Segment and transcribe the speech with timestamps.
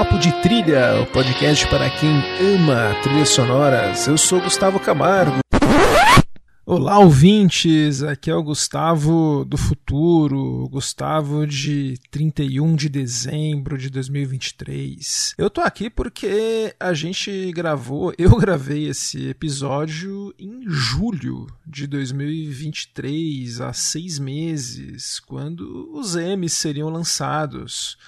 [0.00, 2.22] Papo de Trilha, o podcast para quem
[2.54, 4.06] ama trilhas sonoras.
[4.06, 5.40] Eu sou Gustavo Camargo.
[6.64, 8.02] Olá, ouvintes!
[8.02, 15.34] Aqui é o Gustavo do futuro, Gustavo de 31 de dezembro de 2023.
[15.36, 23.60] Eu tô aqui porque a gente gravou, eu gravei esse episódio em julho de 2023,
[23.60, 27.98] há seis meses, quando os M's seriam lançados.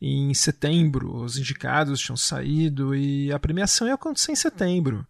[0.00, 5.06] Em setembro, os indicados tinham saído e a premiação ia acontecer em setembro.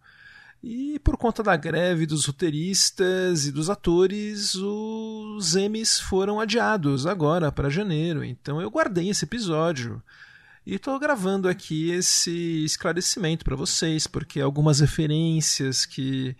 [0.61, 7.51] E por conta da greve dos roteiristas e dos atores, os Emmys foram adiados agora
[7.51, 8.23] para janeiro.
[8.23, 10.01] Então eu guardei esse episódio
[10.65, 16.35] e estou gravando aqui esse esclarecimento para vocês, porque algumas referências que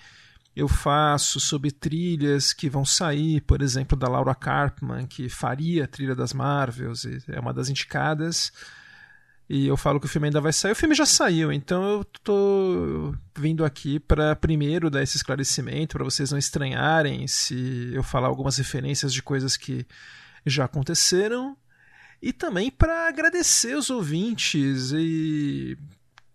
[0.56, 5.88] eu faço sobre trilhas que vão sair, por exemplo, da Laura Carpman, que faria a
[5.88, 8.52] trilha das Marvels, é uma das indicadas
[9.50, 10.74] e eu falo que o filme ainda vai sair.
[10.74, 16.04] O filme já saiu, então eu tô vindo aqui para primeiro dar esse esclarecimento, para
[16.04, 19.88] vocês não estranharem se eu falar algumas referências de coisas que
[20.46, 21.58] já aconteceram.
[22.22, 25.76] E também para agradecer os ouvintes e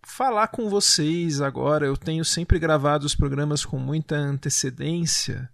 [0.06, 1.86] falar com vocês agora.
[1.86, 5.48] Eu tenho sempre gravado os programas com muita antecedência.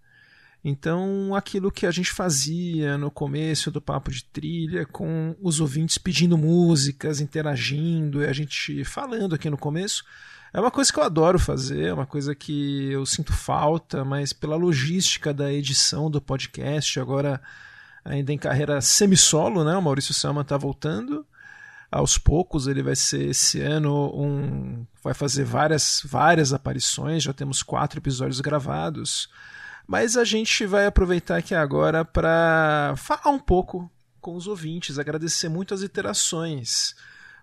[0.62, 5.96] Então, aquilo que a gente fazia no começo do papo de trilha, com os ouvintes
[5.96, 10.04] pedindo músicas, interagindo, e a gente falando aqui no começo,
[10.52, 14.32] é uma coisa que eu adoro fazer, é uma coisa que eu sinto falta, mas
[14.32, 17.40] pela logística da edição do podcast, agora
[18.04, 19.76] ainda em carreira semi-solo, né?
[19.76, 21.24] O Maurício Selma está voltando.
[21.90, 24.86] Aos poucos ele vai ser esse ano um.
[25.02, 29.28] vai fazer várias, várias aparições, já temos quatro episódios gravados.
[29.86, 33.90] Mas a gente vai aproveitar aqui agora para falar um pouco
[34.20, 36.94] com os ouvintes, agradecer muito as interações.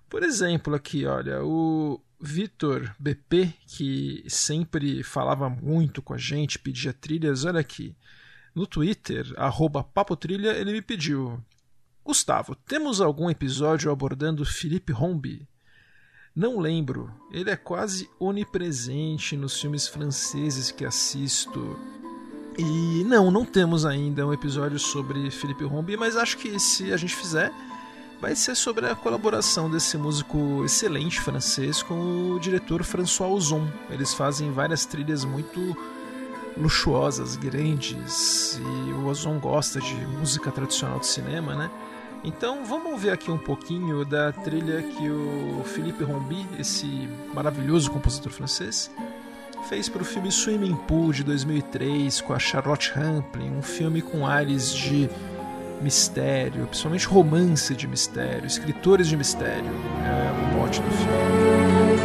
[0.08, 6.94] Por exemplo, aqui, olha, o Vitor BP, que sempre falava muito com a gente, pedia
[6.94, 7.96] trilhas, olha aqui.
[8.56, 11.44] No Twitter, arroba Papotrilha, ele me pediu.
[12.08, 15.46] Gustavo, temos algum episódio abordando Felipe Rombi?
[16.34, 17.12] Não lembro.
[17.34, 21.78] Ele é quase onipresente nos filmes franceses que assisto.
[22.58, 26.98] E não, não temos ainda um episódio sobre Felipe Rombi, mas acho que se a
[26.98, 27.52] gente fizer,
[28.22, 33.68] vai ser sobre a colaboração desse músico excelente francês com o diretor François Ozon.
[33.90, 35.76] Eles fazem várias trilhas muito
[36.56, 41.70] luxuosas, grandes, e o Ozon gosta de música tradicional de cinema, né?
[42.28, 48.34] Então vamos ver aqui um pouquinho da trilha que o Philippe Rombi, esse maravilhoso compositor
[48.34, 48.92] francês,
[49.70, 54.28] fez para o filme Swimming Pool de 2003 com a Charlotte Rampling, um filme com
[54.28, 55.10] ares de
[55.82, 59.72] mistério, principalmente romance de mistério, escritores de mistério,
[60.04, 61.97] é o mote do filme.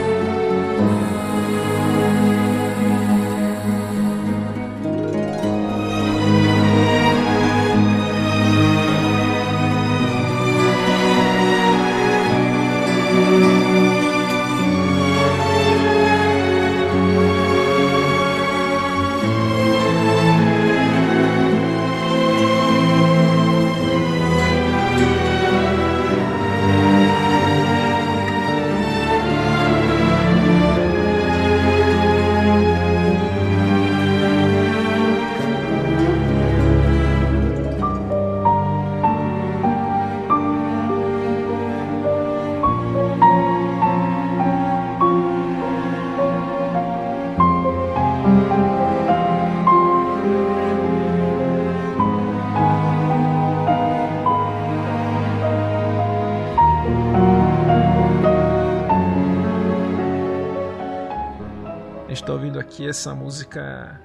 [62.93, 64.01] Essa música,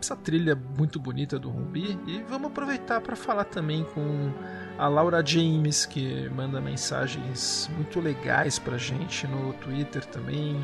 [0.00, 4.32] essa trilha muito bonita do Rumbi e vamos aproveitar para falar também com
[4.78, 10.56] a Laura James que manda mensagens muito legais pra gente no Twitter também.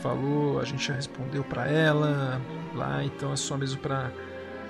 [0.00, 2.40] Falou, a gente já respondeu para ela
[2.74, 4.10] lá, então é só mesmo para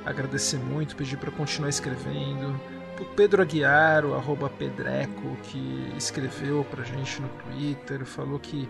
[0.05, 2.59] agradecer muito, pedir para continuar escrevendo.
[2.99, 8.69] O Pedro Aguiar, o arroba Pedreco, que escreveu pra gente no Twitter, falou que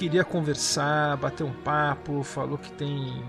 [0.00, 3.22] queria conversar, bater um papo, falou que tem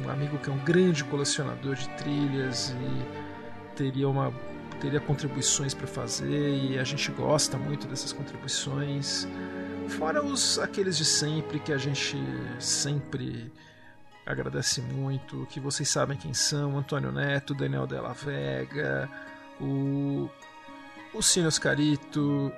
[0.00, 4.32] um amigo que é um grande colecionador de trilhas e teria uma
[4.80, 9.26] teria contribuições para fazer e a gente gosta muito dessas contribuições.
[9.88, 12.16] Fora os aqueles de sempre que a gente
[12.60, 13.52] sempre
[14.24, 19.10] agradece muito, que vocês sabem quem são, Antônio Neto, Daniel Della Vega,
[19.60, 20.30] o
[21.12, 22.52] o Cine Oscarito,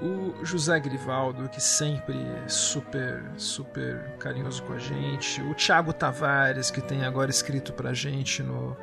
[0.00, 6.70] o José Grivaldo, que sempre é super, super carinhoso com a gente, o Thiago Tavares,
[6.70, 8.76] que tem agora escrito pra gente no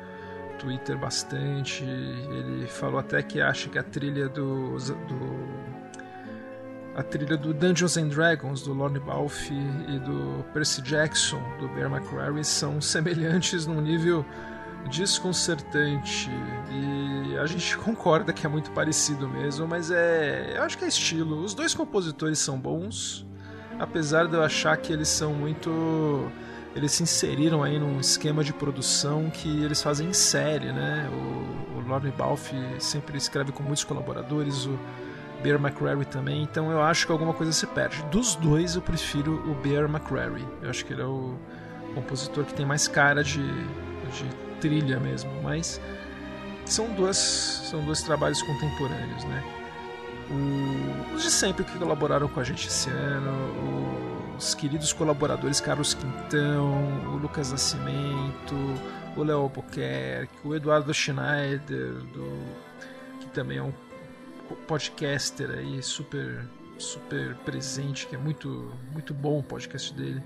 [0.58, 5.76] Twitter bastante, ele falou até que acha que a trilha do, do
[6.94, 11.92] a trilha do Dungeons and Dragons, do Lorne Balfe e do Percy Jackson, do Bear
[11.92, 14.24] McCreary, são semelhantes num nível
[14.88, 16.30] desconcertante.
[16.70, 20.54] E a gente concorda que é muito parecido mesmo, mas é.
[20.56, 21.42] Eu acho que é estilo.
[21.42, 23.26] Os dois compositores são bons,
[23.78, 26.30] apesar de eu achar que eles são muito.
[26.74, 31.08] Eles se inseriram aí num esquema de produção que eles fazem em série, né?
[31.10, 34.78] O, o Lorne Balfe sempre escreve com muitos colaboradores, o
[35.42, 38.02] Bear McCreary também, então eu acho que alguma coisa se perde.
[38.10, 40.46] Dos dois, eu prefiro o Bear McCreary.
[40.62, 41.34] Eu acho que ele é o
[41.94, 45.80] compositor que tem mais cara de, de trilha mesmo, mas
[46.64, 49.42] são dois, são dois trabalhos contemporâneos, né?
[50.30, 55.94] O, os de sempre que colaboraram com a gente esse ano, os queridos colaboradores Carlos
[55.94, 56.74] Quintão,
[57.12, 58.54] o Lucas Nascimento,
[59.16, 62.38] o Léo Albuquerque, o Eduardo Schneider, do,
[63.20, 63.72] que também é um
[64.66, 66.44] podcaster aí super
[66.78, 70.22] super presente, que é muito muito bom o podcast dele.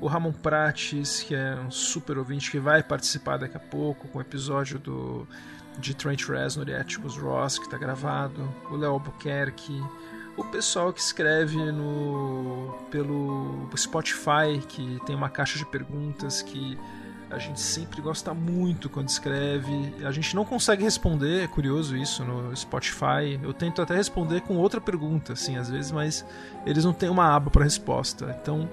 [0.00, 4.18] O Ramon Prates, que é um super ouvinte que vai participar daqui a pouco com
[4.18, 5.26] o episódio do
[5.78, 8.48] de Trent Reznor e Atticus Ross que está gravado.
[8.70, 9.82] O Léo Albuquerque,
[10.36, 16.78] o pessoal que escreve no pelo Spotify, que tem uma caixa de perguntas que
[17.30, 19.94] a gente sempre gosta muito quando escreve.
[20.04, 23.38] A gente não consegue responder, é curioso isso no Spotify.
[23.42, 26.24] Eu tento até responder com outra pergunta, assim, às vezes, mas
[26.64, 28.36] eles não têm uma aba para resposta.
[28.40, 28.68] Então,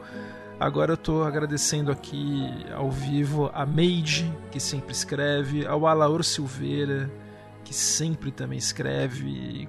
[0.64, 7.12] agora eu estou agradecendo aqui ao vivo a Meide, que sempre escreve, ao Alaor Silveira,
[7.66, 9.68] que sempre também escreve.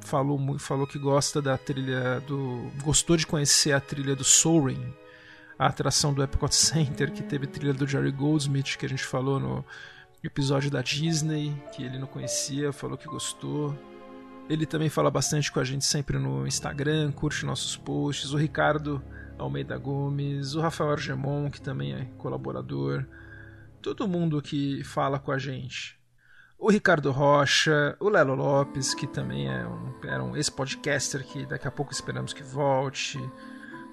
[0.00, 2.70] Falou, falou que gosta da trilha do.
[2.84, 4.94] gostou de conhecer a trilha do Soaring
[5.58, 9.40] a atração do Epcot Center, que teve trilha do Jerry Goldsmith, que a gente falou
[9.40, 9.64] no
[10.22, 13.76] episódio da Disney, que ele não conhecia, falou que gostou.
[14.48, 18.32] Ele também fala bastante com a gente sempre no Instagram, curte nossos posts.
[18.32, 19.02] O Ricardo
[19.38, 23.04] Almeida Gomes, o Rafael Argemon, que também é colaborador.
[23.82, 25.98] Todo mundo que fala com a gente.
[26.58, 31.68] O Ricardo Rocha, o Lelo Lopes, que também é um, era um ex-podcaster que daqui
[31.68, 33.20] a pouco esperamos que volte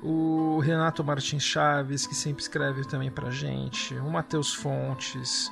[0.03, 5.49] o Renato Martins Chaves, que sempre escreve também pra gente, o Matheus Fontes,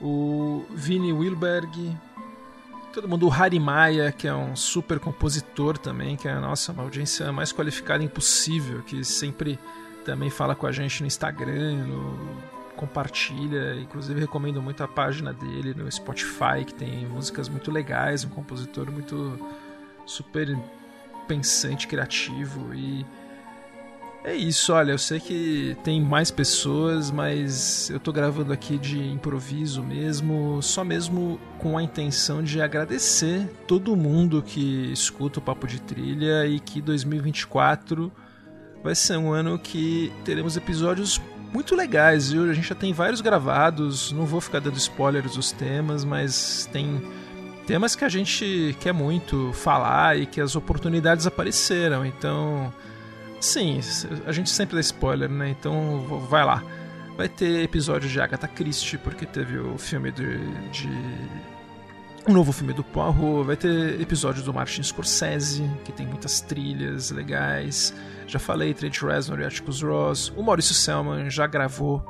[0.00, 1.94] o Vini Wilberg,
[2.94, 6.70] todo mundo, o Harry Maia, que é um super compositor também, que é a nossa
[6.70, 9.58] uma audiência mais qualificada impossível, que sempre
[10.04, 12.16] também fala com a gente no Instagram, no,
[12.76, 18.28] compartilha, inclusive recomendo muito a página dele no Spotify, que tem músicas muito legais, um
[18.28, 19.38] compositor muito
[20.06, 20.56] super
[21.26, 23.04] pensante, criativo e
[24.24, 28.98] é isso, olha, eu sei que tem mais pessoas, mas eu tô gravando aqui de
[28.98, 35.66] improviso mesmo, só mesmo com a intenção de agradecer todo mundo que escuta o Papo
[35.66, 38.10] de Trilha e que 2024
[38.82, 41.20] vai ser um ano que teremos episódios
[41.52, 42.50] muito legais, viu?
[42.50, 47.02] A gente já tem vários gravados, não vou ficar dando spoilers dos temas, mas tem
[47.66, 52.72] temas que a gente quer muito falar e que as oportunidades apareceram, então
[53.44, 53.78] Sim,
[54.24, 55.50] a gente sempre dá spoiler, né?
[55.50, 56.64] Então vai lá.
[57.14, 60.38] Vai ter episódio de Agatha Christie, porque teve o filme de.
[60.70, 60.88] de...
[62.26, 67.10] Um novo filme do Poirot, vai ter episódio do Martin Scorsese, que tem muitas trilhas
[67.10, 67.92] legais.
[68.26, 70.32] Já falei, Trent Reznor e Atticus Ross.
[70.34, 72.02] O Maurício Selman já gravou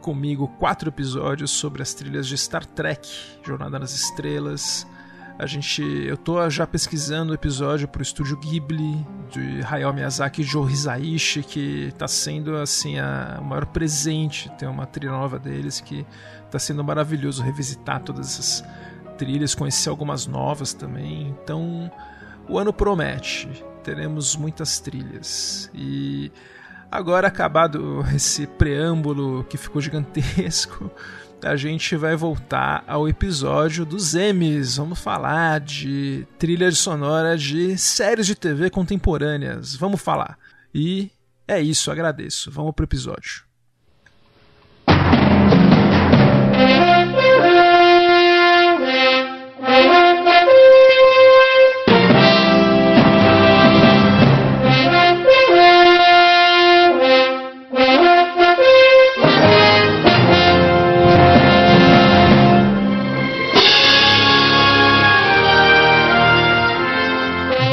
[0.00, 3.06] comigo quatro episódios sobre as trilhas de Star Trek,
[3.44, 4.86] Jornada nas Estrelas.
[5.36, 10.44] A gente, eu tô já pesquisando o episódio pro estúdio Ghibli de Hayao Miyazaki e
[10.44, 14.48] Joe Hisaishi, que tá sendo assim a, o maior presente.
[14.56, 16.06] Tem uma trilha nova deles que
[16.52, 18.64] tá sendo maravilhoso revisitar todas essas
[19.18, 21.34] trilhas, conhecer algumas novas também.
[21.42, 21.90] Então,
[22.48, 23.48] o ano promete.
[23.82, 25.68] Teremos muitas trilhas.
[25.74, 26.30] E
[26.88, 30.88] agora acabado esse preâmbulo que ficou gigantesco,
[31.44, 34.78] a gente vai voltar ao episódio dos Emmys.
[34.78, 39.76] Vamos falar de trilha sonora de séries de TV contemporâneas.
[39.76, 40.38] Vamos falar.
[40.74, 41.10] E
[41.46, 42.50] é isso, agradeço.
[42.50, 43.44] Vamos pro episódio.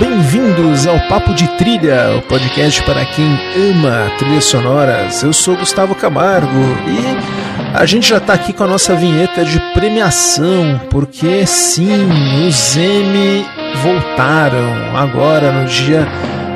[0.02, 3.28] bem-vindos ao Papo de Trilha, o podcast para quem
[3.70, 5.22] ama trilhas sonoras.
[5.22, 6.48] Eu sou Gustavo Camargo
[6.88, 12.10] e a gente já está aqui com a nossa vinheta de premiação, porque sim,
[12.48, 13.46] os M
[13.84, 16.08] voltaram agora no dia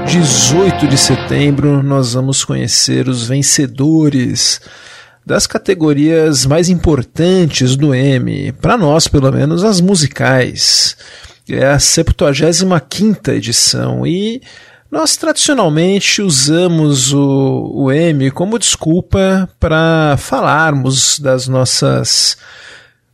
[0.07, 1.83] 18 de setembro.
[1.83, 4.59] Nós vamos conhecer os vencedores
[5.23, 10.97] das categorias mais importantes do M, para nós, pelo menos as musicais.
[11.49, 14.41] É a 75 edição e
[14.91, 22.37] nós tradicionalmente usamos o, o M como desculpa para falarmos das nossas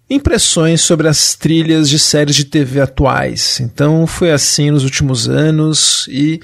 [0.10, 3.60] impressões sobre as trilhas de séries de TV atuais.
[3.60, 6.40] Então foi assim nos últimos anos e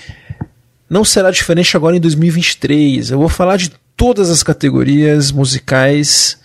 [0.89, 3.11] não será diferente agora em 2023.
[3.11, 6.37] Eu vou falar de todas as categorias musicais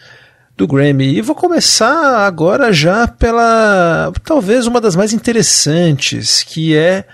[0.62, 1.16] do Grammy.
[1.16, 7.04] E vou começar agora já pela talvez uma das mais interessantes, que é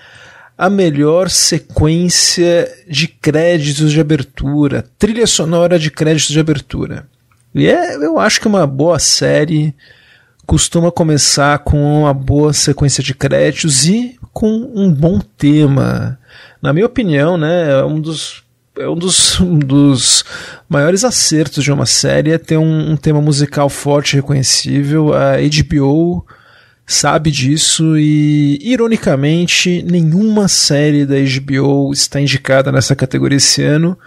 [0.56, 7.06] a melhor sequência de créditos de abertura, trilha sonora de créditos de abertura.
[7.54, 9.74] E é, eu acho que uma boa série
[10.46, 16.18] costuma começar com uma boa sequência de créditos e com um bom tema.
[16.60, 18.42] Na minha opinião, né, é um dos
[18.78, 20.24] é um dos, um dos
[20.68, 25.12] maiores acertos de uma série é ter um, um tema musical forte e reconhecível.
[25.12, 26.24] A HBO
[26.86, 33.98] sabe disso e, ironicamente, nenhuma série da HBO está indicada nessa categoria esse ano,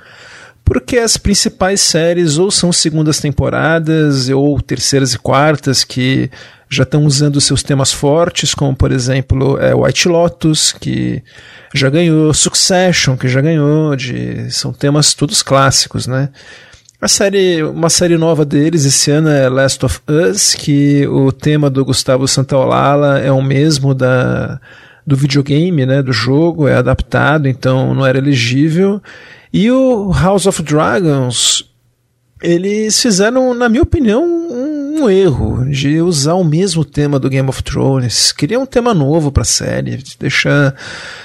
[0.65, 6.31] porque as principais séries ou são segundas temporadas ou terceiras e quartas que
[6.71, 11.21] já estão usando seus temas fortes, como por exemplo é, White Lotus, que
[11.75, 16.29] já ganhou, Succession, que já ganhou, de, são temas todos clássicos, né?
[17.01, 21.69] A série, uma série nova deles esse ano é Last of Us, que o tema
[21.69, 24.59] do Gustavo Santaolalla é o mesmo da
[25.05, 29.01] do videogame, né, do jogo, é adaptado, então não era elegível.
[29.51, 31.67] E o House of Dragons,
[32.41, 37.47] eles fizeram, na minha opinião, um um erro de usar o mesmo tema do Game
[37.47, 38.31] of Thrones.
[38.31, 40.75] Queria um tema novo para a série, deixar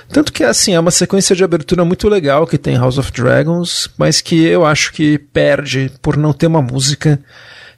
[0.09, 3.89] tanto que assim é uma sequência de abertura muito legal que tem House of Dragons,
[3.99, 7.19] mas que eu acho que perde por não ter uma música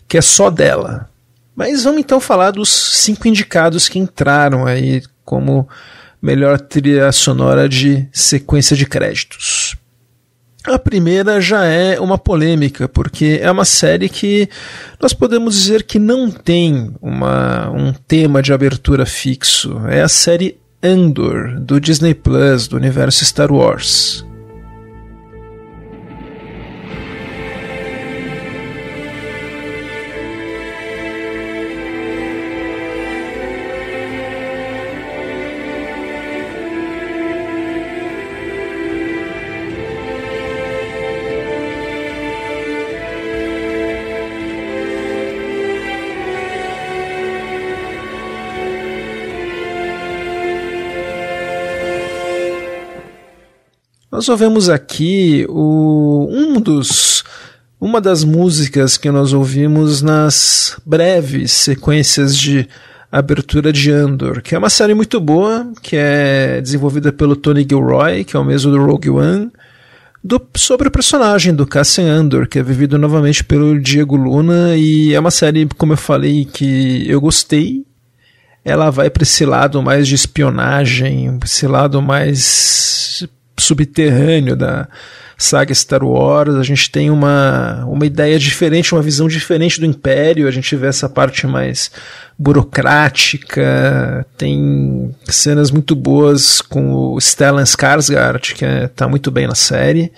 [0.07, 1.09] que é só dela.
[1.57, 5.68] Mas vamos então falar dos cinco indicados que entraram aí como
[6.21, 9.76] melhor trilha sonora de sequência de créditos.
[10.65, 14.49] A primeira já é uma polêmica, porque é uma série que
[15.00, 19.81] nós podemos dizer que não tem uma, um tema de abertura fixo.
[19.88, 24.25] É a série Andor, do Disney Plus, do universo Star Wars.
[54.19, 57.23] Nós ouvimos aqui o, um dos
[57.81, 62.69] uma das músicas que nós ouvimos nas breves sequências de
[63.13, 68.25] abertura de Andor, que é uma série muito boa, que é desenvolvida pelo Tony Gilroy,
[68.25, 69.53] que é o mesmo do Rogue One,
[70.25, 75.15] do, sobre o personagem do Cassian Andor, que é vivido novamente pelo Diego Luna, e
[75.15, 77.85] é uma série, como eu falei, que eu gostei.
[78.65, 82.99] Ela vai para esse lado mais de espionagem, esse lado mais
[83.59, 84.88] subterrâneo da
[85.37, 86.55] saga Star Wars.
[86.57, 90.49] A gente tem uma, uma ideia diferente, uma visão diferente do Império.
[90.49, 91.91] A gente vê essa parte mais
[92.38, 94.27] burocrática.
[94.37, 100.12] Tem cenas muito boas com o Stellan Skarsgård, que está é, muito bem na série.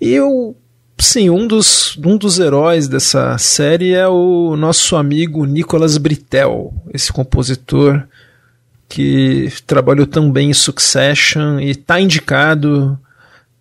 [0.00, 0.56] E eu
[0.98, 7.12] Sim, um dos, um dos heróis dessa série é o nosso amigo Nicolas Britel, esse
[7.12, 8.04] compositor
[8.92, 12.98] que trabalhou tão bem em Succession e está indicado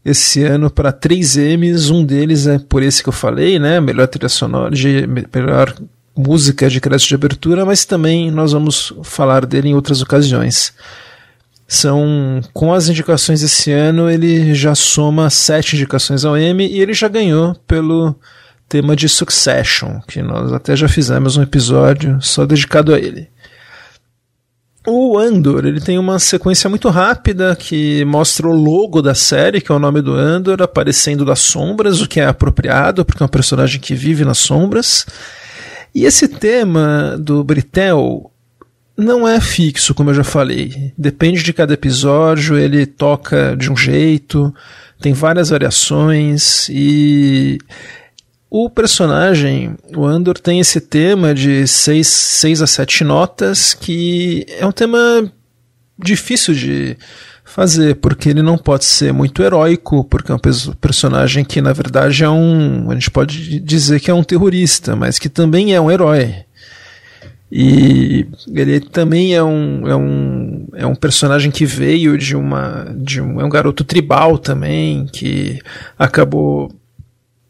[0.04, 1.90] esse ano para três M's.
[1.90, 3.80] Um deles é por esse que eu falei, né?
[3.80, 5.74] Melhor trilha sonora, de, melhor
[6.14, 10.74] música de crédito de abertura, mas também nós vamos falar dele em outras ocasiões.
[11.66, 16.94] São com as indicações esse ano ele já soma sete indicações ao Emmy e ele
[16.94, 18.14] já ganhou pelo
[18.68, 23.30] tema de Succession, que nós até já fizemos um episódio só dedicado a ele.
[24.86, 29.72] O Andor, ele tem uma sequência muito rápida que mostra o logo da série, que
[29.72, 33.30] é o nome do Andor, aparecendo das sombras, o que é apropriado, porque é um
[33.30, 35.06] personagem que vive nas sombras.
[35.94, 38.32] E esse tema do Britel
[38.98, 40.92] não é fixo, como eu já falei.
[40.98, 44.54] Depende de cada episódio, ele toca de um jeito,
[45.00, 47.60] tem várias variações e
[48.54, 54.66] o personagem, o Andor, tem esse tema de seis, seis a sete notas que é
[54.66, 55.32] um tema
[55.98, 56.98] difícil de
[57.46, 60.40] fazer, porque ele não pode ser muito heróico, porque é um
[60.82, 65.18] personagem que na verdade é um, a gente pode dizer que é um terrorista, mas
[65.18, 66.36] que também é um herói.
[67.50, 72.94] E ele também é um, é um, é um personagem que veio de uma.
[72.96, 75.60] De um, é um garoto tribal também, que
[76.00, 76.72] acabou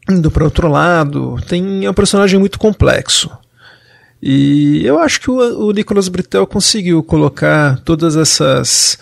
[0.08, 1.36] indo para outro lado.
[1.46, 3.30] Tem, é um personagem muito complexo.
[4.22, 8.98] E eu acho que o, o Nicolas Britel conseguiu colocar todas essas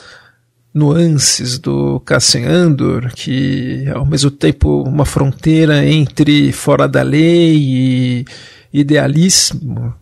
[0.73, 8.25] nuances do Cassian Andor, que ao mesmo tempo uma fronteira entre fora da lei e
[8.73, 9.93] idealismo,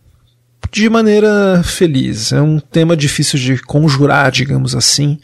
[0.71, 2.33] de maneira feliz.
[2.33, 5.19] É um tema difícil de conjurar, digamos assim.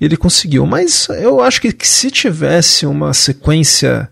[0.00, 0.66] Ele conseguiu.
[0.66, 4.08] Mas eu acho que, que se tivesse uma sequência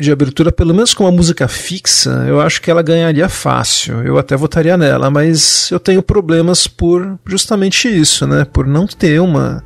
[0.00, 4.02] de abertura, pelo menos com uma música fixa, eu acho que ela ganharia fácil.
[4.02, 8.44] Eu até votaria nela, mas eu tenho problemas por justamente isso, né?
[8.44, 9.62] Por não ter uma,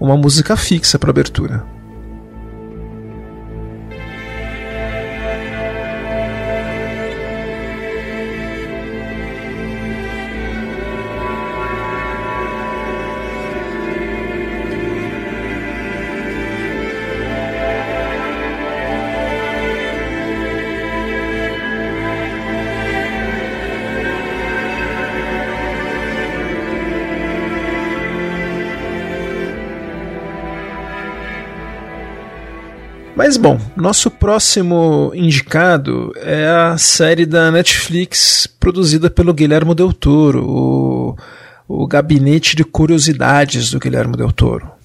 [0.00, 1.77] uma música fixa para abertura.
[33.80, 41.16] Nosso próximo indicado é a série da Netflix produzida pelo Guilherme Del Toro, o,
[41.66, 44.77] o Gabinete de Curiosidades do Guilherme Del Toro.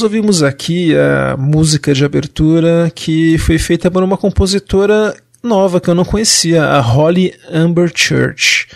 [0.00, 5.90] Nós ouvimos aqui a música de abertura que foi feita por uma compositora nova que
[5.90, 8.66] eu não conhecia, a Holly Amber Church.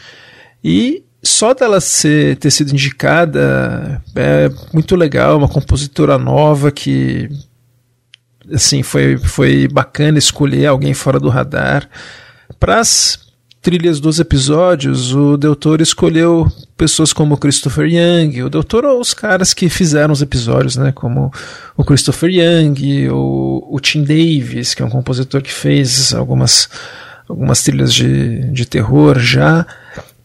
[0.62, 7.30] E só dela ser, ter sido indicada é muito legal, uma compositora nova que
[8.52, 11.88] assim foi, foi bacana escolher alguém fora do radar.
[12.60, 13.18] Para as
[13.64, 16.46] trilhas dos episódios, o Del Toro escolheu
[16.76, 21.32] pessoas como Christopher Young, o Del Toro, os caras que fizeram os episódios, né, como
[21.74, 26.68] o Christopher Young, o, o Tim Davis, que é um compositor que fez algumas,
[27.26, 29.66] algumas trilhas de, de terror já.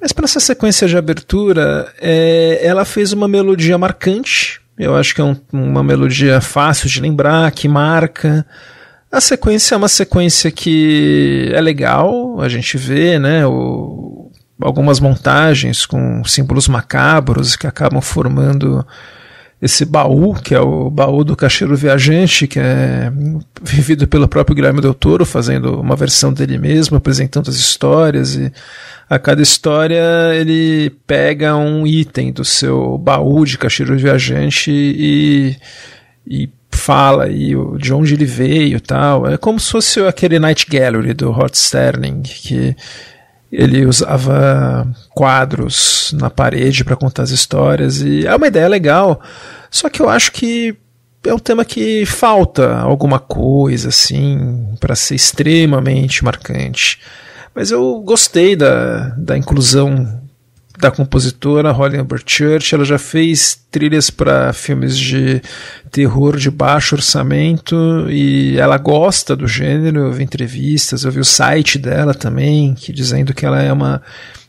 [0.02, 4.60] Mas para essa sequência de abertura, é, ela fez uma melodia marcante.
[4.78, 8.46] Eu acho que é um, uma melodia fácil de lembrar, que marca.
[9.12, 15.86] A sequência é uma sequência que é legal, a gente vê, né, o, algumas montagens
[15.86, 18.86] com símbolos macabros que acabam formando
[19.62, 23.12] esse baú, que é o baú do caixeiro viajante, que é
[23.62, 28.54] vivido pelo próprio Guilherme Del Toro, fazendo uma versão dele mesmo, apresentando as histórias, e
[29.10, 30.02] a cada história
[30.36, 35.58] ele pega um item do seu baú de caixeiro viajante e,
[36.26, 36.50] e
[36.90, 39.28] fala e de onde ele veio tal.
[39.28, 42.76] É como se fosse aquele Night Gallery do Hot Sterling, que
[43.52, 49.22] ele usava quadros na parede para contar as histórias e é uma ideia legal.
[49.70, 50.76] Só que eu acho que
[51.24, 57.00] é um tema que falta alguma coisa assim para ser extremamente marcante.
[57.54, 60.24] Mas eu gostei da, da inclusão
[60.80, 62.74] da compositora Holly Amber Church.
[62.74, 65.42] Ela já fez trilhas para filmes de
[65.92, 67.76] terror de baixo orçamento
[68.10, 70.00] e ela gosta do gênero.
[70.00, 74.02] Eu vi entrevistas, eu vi o site dela também, que dizendo que ela é uma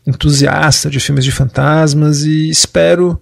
[0.06, 3.20] entusiasta de filmes de fantasmas e espero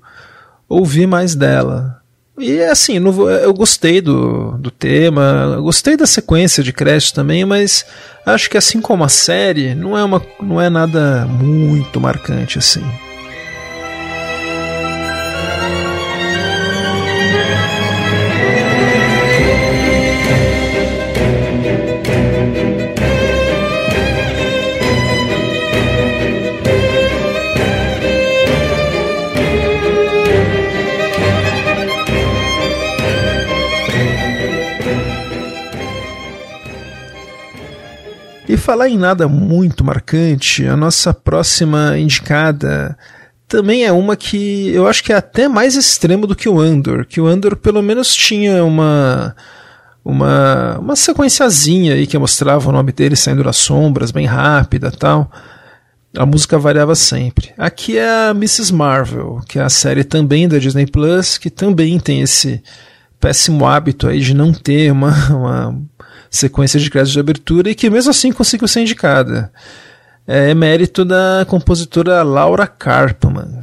[0.68, 1.98] ouvir mais dela.
[2.38, 7.84] E assim, eu gostei do, do tema, gostei da sequência de créditos também, mas
[8.24, 12.84] acho que assim como a série, não é, uma, não é nada muito marcante assim.
[38.56, 42.96] Falar em nada muito marcante, a nossa próxima indicada
[43.46, 47.06] também é uma que eu acho que é até mais extremo do que o Andor,
[47.06, 49.34] que o Andor pelo menos tinha uma
[50.04, 55.30] uma uma sequenciazinha aí que mostrava o nome dele saindo das sombras, bem rápida, tal.
[56.16, 57.52] A música variava sempre.
[57.58, 58.72] Aqui é a Mrs.
[58.72, 62.62] Marvel, que é a série também da Disney Plus, que também tem esse
[63.20, 65.82] péssimo hábito aí de não ter uma, uma
[66.30, 69.52] sequência de créditos de abertura e que mesmo assim conseguiu ser indicada.
[70.26, 73.62] É mérito da compositora Laura Karpman.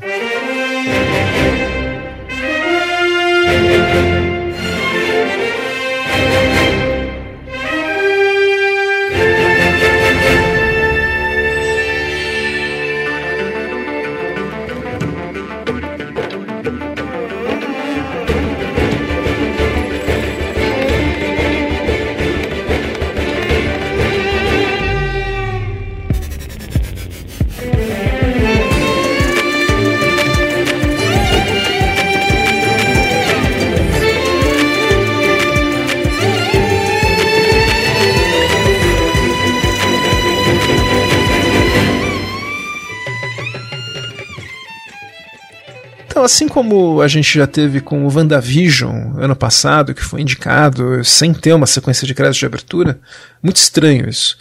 [46.26, 51.34] Assim como a gente já teve com o WandaVision ano passado, que foi indicado sem
[51.34, 53.00] ter uma sequência de créditos de abertura,
[53.42, 54.38] muito estranho isso.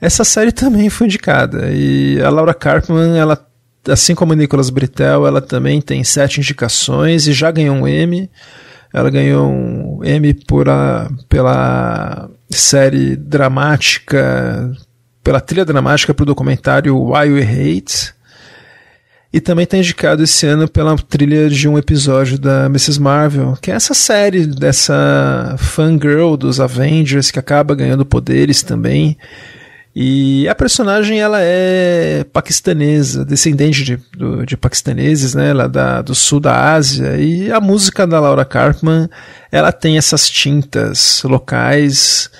[0.00, 3.46] Essa série também foi indicada e a Laura Carpman, ela,
[3.88, 8.28] assim como o Nicholas Britell, ela também tem sete indicações e já ganhou um Emmy.
[8.92, 14.70] Ela ganhou um Emmy por a, pela série dramática,
[15.22, 18.12] pela trilha dramática para o documentário Why We Hate
[19.32, 23.00] e também está indicado esse ano pela trilha de um episódio da Mrs.
[23.00, 29.16] Marvel, que é essa série dessa fangirl dos Avengers que acaba ganhando poderes também.
[29.94, 35.50] E a personagem ela é paquistanesa, descendente de, do, de paquistaneses, né?
[35.50, 37.16] Ela é da, do sul da Ásia.
[37.18, 39.08] E a música da Laura Carpman
[39.50, 42.30] ela tem essas tintas locais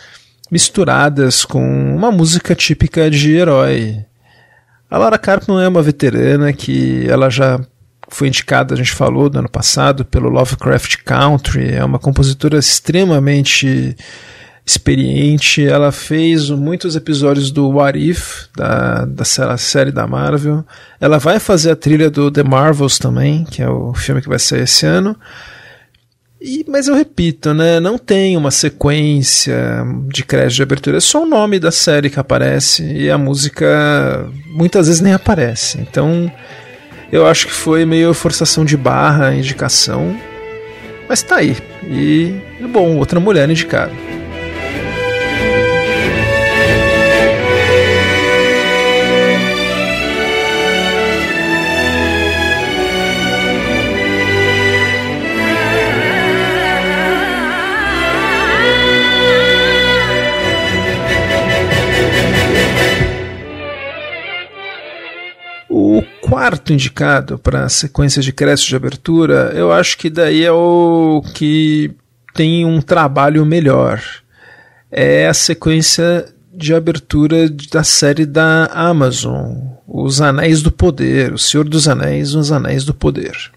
[0.51, 1.63] misturadas com
[1.95, 4.05] uma música típica de herói.
[4.93, 7.59] A Lara Carpman é uma veterana que ela já
[8.09, 13.97] foi indicada, a gente falou no ano passado, pelo Lovecraft Country, é uma compositora extremamente
[14.67, 15.67] experiente.
[15.67, 20.63] Ela fez muitos episódios do What If, da, da série da Marvel.
[21.01, 24.39] Ela vai fazer a trilha do The Marvels também, que é o filme que vai
[24.39, 25.17] sair esse ano.
[26.45, 27.79] E, mas eu repito, né?
[27.79, 32.19] Não tem uma sequência de crédito de abertura, é só o nome da série que
[32.19, 35.79] aparece e a música muitas vezes nem aparece.
[35.79, 36.31] Então
[37.13, 40.19] eu acho que foi meio forçação de barra indicação.
[41.09, 41.57] Mas tá aí.
[41.85, 42.35] E
[42.73, 43.93] bom, outra mulher indicada.
[66.21, 71.91] Quarto indicado para sequências de créditos de abertura, eu acho que daí é o que
[72.33, 74.01] tem um trabalho melhor.
[74.91, 81.69] É a sequência de abertura da série da Amazon, Os Anéis do Poder, O Senhor
[81.69, 83.51] dos Anéis, Os Anéis do Poder.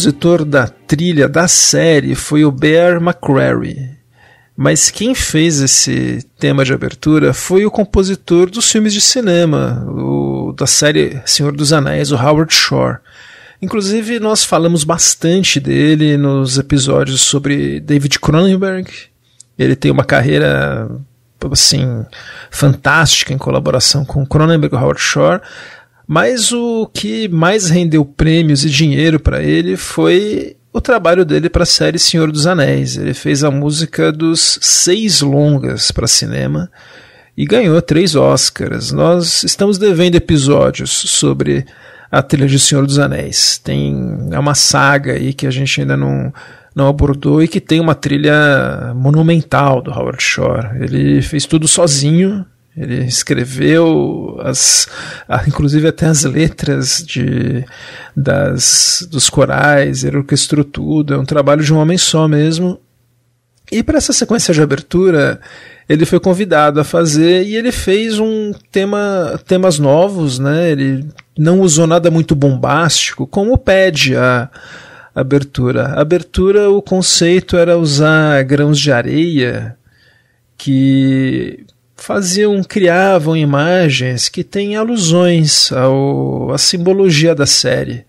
[0.00, 3.90] Compositor da trilha da série foi o Bear McCreary.
[4.56, 10.54] Mas quem fez esse tema de abertura foi o compositor dos filmes de cinema, o,
[10.56, 12.98] da série Senhor dos Anéis, o Howard Shore.
[13.60, 18.90] Inclusive, nós falamos bastante dele nos episódios sobre David Cronenberg.
[19.58, 20.88] Ele tem uma carreira
[21.50, 22.06] assim
[22.50, 25.42] fantástica em colaboração com Cronenberg e Howard Shore.
[26.12, 31.62] Mas o que mais rendeu prêmios e dinheiro para ele foi o trabalho dele para
[31.62, 32.96] a série Senhor dos Anéis.
[32.96, 36.68] Ele fez a música dos seis longas para cinema
[37.36, 38.90] e ganhou três Oscars.
[38.90, 41.64] Nós estamos devendo episódios sobre
[42.10, 43.58] a trilha de Senhor dos Anéis.
[43.58, 43.94] Tem
[44.32, 46.34] é uma saga aí que a gente ainda não
[46.74, 50.70] não abordou e que tem uma trilha monumental do Howard Shore.
[50.80, 52.44] Ele fez tudo sozinho.
[52.80, 54.88] Ele escreveu as,
[55.46, 57.62] inclusive até as letras de,
[58.16, 61.12] das, dos corais, ele orquestrou tudo.
[61.12, 62.80] É um trabalho de um homem só mesmo.
[63.70, 65.38] E para essa sequência de abertura,
[65.86, 70.70] ele foi convidado a fazer e ele fez um tema, temas novos, né?
[70.70, 71.06] Ele
[71.38, 74.48] não usou nada muito bombástico, como pede a
[75.14, 75.88] abertura.
[75.88, 79.76] A abertura, o conceito era usar grãos de areia
[80.56, 81.66] que
[82.00, 88.04] faziam, criavam imagens que têm alusões ao, à simbologia da série.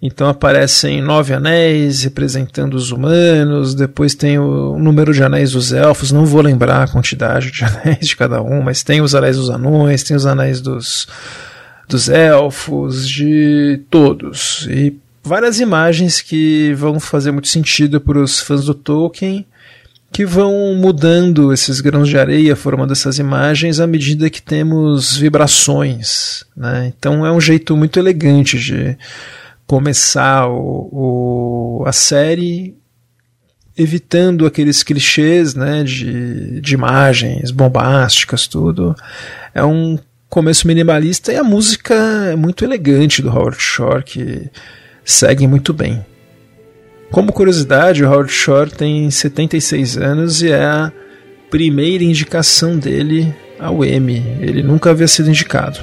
[0.00, 6.12] Então aparecem nove anéis representando os humanos, depois tem o número de anéis dos elfos,
[6.12, 9.50] não vou lembrar a quantidade de anéis de cada um, mas tem os anéis dos
[9.50, 11.06] anões, tem os anéis dos,
[11.88, 14.66] dos elfos, de todos.
[14.70, 19.44] E várias imagens que vão fazer muito sentido para os fãs do Tolkien,
[20.10, 26.44] que vão mudando esses grãos de areia, formando essas imagens à medida que temos vibrações.
[26.56, 26.92] Né?
[26.96, 28.96] Então é um jeito muito elegante de
[29.66, 30.88] começar o,
[31.80, 32.74] o, a série
[33.76, 38.96] evitando aqueles clichês né, de, de imagens bombásticas, tudo.
[39.54, 41.94] É um começo minimalista e a música
[42.30, 44.50] é muito elegante do Howard Shore, que
[45.04, 46.04] segue muito bem.
[47.10, 50.92] Como curiosidade, o Howard Shore tem 76 anos e é a
[51.50, 54.22] primeira indicação dele ao Emmy.
[54.40, 55.80] Ele nunca havia sido indicado.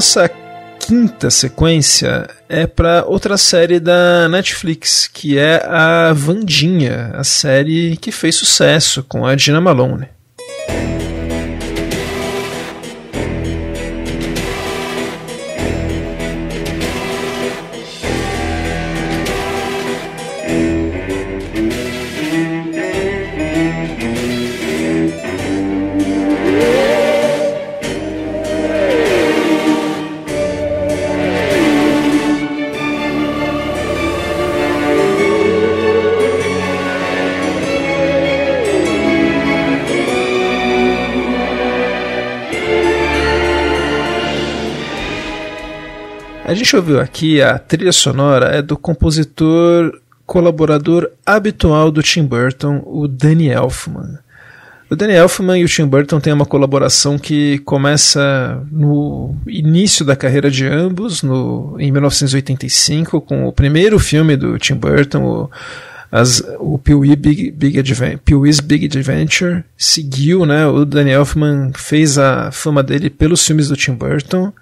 [0.00, 0.30] Nossa
[0.78, 8.10] quinta sequência é para outra série da Netflix, que é a Vandinha, a série que
[8.10, 10.08] fez sucesso com a Gina Malone.
[46.70, 53.08] Gente ouviu aqui a trilha sonora é do compositor colaborador habitual do Tim Burton, o
[53.08, 54.20] Danny Elfman.
[54.88, 60.14] O Danny Elfman e o Tim Burton têm uma colaboração que começa no início da
[60.14, 65.50] carreira de ambos, no, em 1985, com o primeiro filme do Tim Burton, o,
[66.12, 67.82] as, o Pee-wee's Big, Big,
[68.62, 69.64] Big Adventure.
[69.76, 74.52] Seguiu, né, o Danny Elfman fez a fama dele pelos filmes do Tim Burton.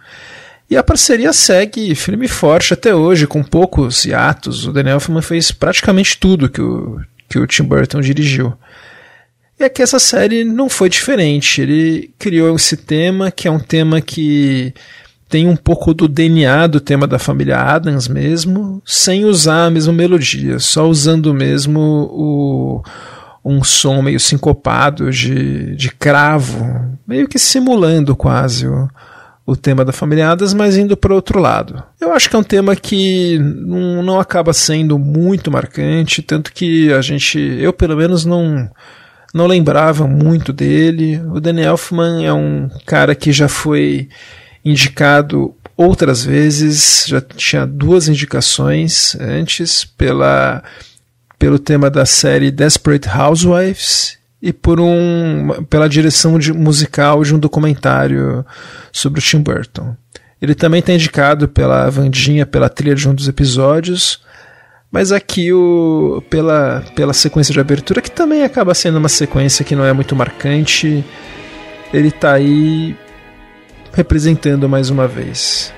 [0.70, 4.66] E a parceria segue firme e forte até hoje, com poucos hiatos.
[4.66, 8.52] O Daniel Elfman fez praticamente tudo que o, que o Tim Burton dirigiu.
[9.58, 11.62] E aqui essa série não foi diferente.
[11.62, 14.74] Ele criou esse tema, que é um tema que
[15.28, 19.92] tem um pouco do DNA do tema da família Adams mesmo, sem usar a mesma
[19.92, 22.82] melodia, só usando mesmo o,
[23.44, 28.88] um som meio sincopado de, de cravo, meio que simulando quase o,
[29.48, 31.82] o tema da família Adams, mas indo para outro lado.
[31.98, 36.92] Eu acho que é um tema que não, não acaba sendo muito marcante, tanto que
[36.92, 38.70] a gente, eu pelo menos não
[39.32, 41.18] não lembrava muito dele.
[41.32, 44.10] O Danny Elfman é um cara que já foi
[44.62, 50.62] indicado outras vezes, já tinha duas indicações antes pela
[51.38, 57.38] pelo tema da série Desperate Housewives e por um pela direção de, musical de um
[57.38, 58.44] documentário
[58.92, 59.96] sobre o Tim Burton.
[60.40, 64.20] Ele também está indicado pela Vandinha pela trilha de um dos episódios,
[64.90, 69.74] mas aqui o pela pela sequência de abertura que também acaba sendo uma sequência que
[69.74, 71.04] não é muito marcante,
[71.92, 72.96] ele está aí
[73.92, 75.72] representando mais uma vez.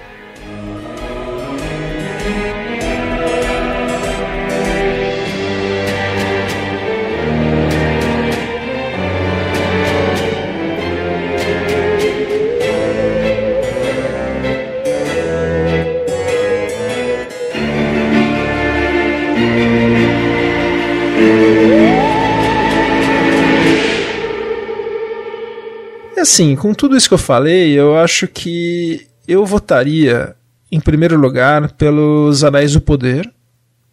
[26.20, 30.34] Assim, com tudo isso que eu falei, eu acho que eu votaria,
[30.70, 33.30] em primeiro lugar, pelos Anéis do Poder.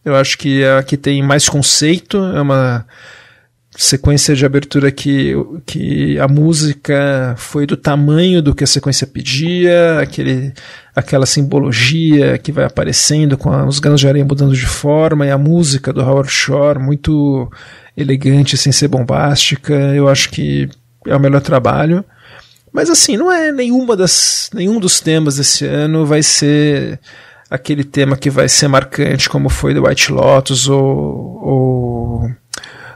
[0.04, 2.86] Eu acho que é a que tem mais conceito, é uma
[3.78, 5.34] sequência de abertura que,
[5.66, 10.52] que a música foi do tamanho do que a sequência pedia, aquele,
[10.96, 15.38] aquela simbologia que vai aparecendo com os grãos de areia mudando de forma, e a
[15.38, 17.52] música do Howard Shore muito
[17.96, 19.74] elegante, sem ser bombástica.
[19.74, 20.68] Eu acho que
[21.06, 22.04] é o melhor trabalho.
[22.78, 27.00] Mas assim, não é nenhuma das, nenhum dos temas desse ano vai ser
[27.50, 32.32] aquele tema que vai ser marcante, como foi The White Lotus ou, ou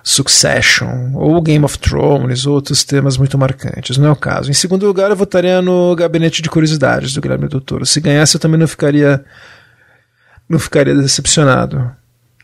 [0.04, 4.52] Succession ou Game of Thrones, outros temas muito marcantes, não é o caso.
[4.52, 7.88] Em segundo lugar, eu votaria no Gabinete de Curiosidades do Guilherme Doutor.
[7.88, 9.26] Se ganhasse, eu também não ficaria
[10.48, 11.92] não ficaria decepcionado.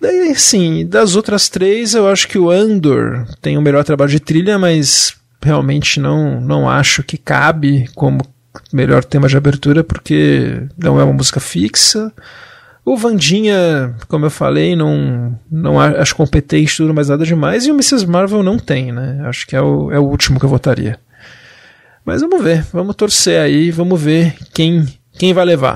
[0.02, 4.20] Daí, assim, das outras três, eu acho que o Andor tem o melhor trabalho de
[4.20, 8.22] trilha, mas realmente não, não acho que cabe como
[8.74, 12.12] melhor tema de abertura, porque não é uma música fixa.
[12.84, 17.74] O Vandinha, como eu falei, não, não acho competente tudo mais nada demais, e o
[17.74, 18.08] Mrs.
[18.08, 19.22] Marvel não tem, né?
[19.26, 21.00] Acho que é o, é o último que eu votaria.
[22.06, 25.76] Mas vamos ver, vamos torcer aí, vamos ver quem, quem vai levar.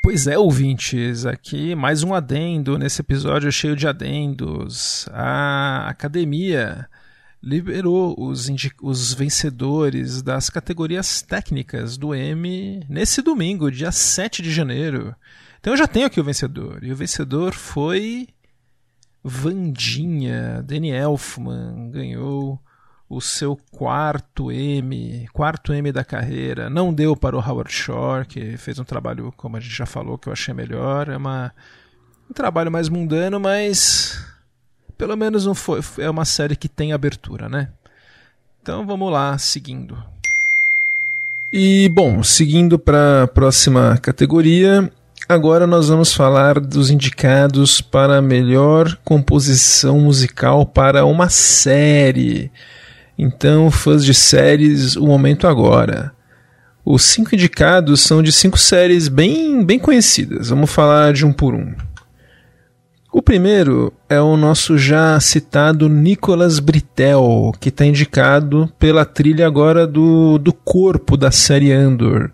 [0.00, 5.08] Pois é, ouvintes, aqui mais um adendo nesse episódio cheio de adendos.
[5.12, 6.86] A academia
[7.42, 8.48] liberou os,
[8.80, 15.14] os vencedores das categorias técnicas do M nesse domingo, dia 7 de janeiro.
[15.58, 16.84] Então eu já tenho aqui o vencedor.
[16.84, 18.28] E o vencedor foi
[19.24, 20.62] Vandinha.
[20.62, 22.60] Danny Elfman ganhou
[23.08, 26.70] o seu quarto M, quarto M da carreira.
[26.70, 30.16] Não deu para o Howard Shore, que fez um trabalho, como a gente já falou,
[30.16, 31.08] que eu achei melhor.
[31.08, 31.52] É uma,
[32.30, 34.31] um trabalho mais mundano, mas
[34.96, 37.68] pelo menos não foi, é uma série que tem abertura, né?
[38.62, 39.96] Então vamos lá, seguindo.
[41.52, 44.90] E bom, seguindo para a próxima categoria,
[45.28, 52.50] agora nós vamos falar dos indicados para melhor composição musical para uma série.
[53.18, 56.12] Então, fãs de séries, o momento agora.
[56.84, 60.48] Os cinco indicados são de cinco séries bem, bem conhecidas.
[60.48, 61.74] Vamos falar de um por um.
[63.14, 69.86] O primeiro é o nosso já citado Nicolas Britel, que está indicado pela trilha agora
[69.86, 72.30] do, do corpo da série Andor.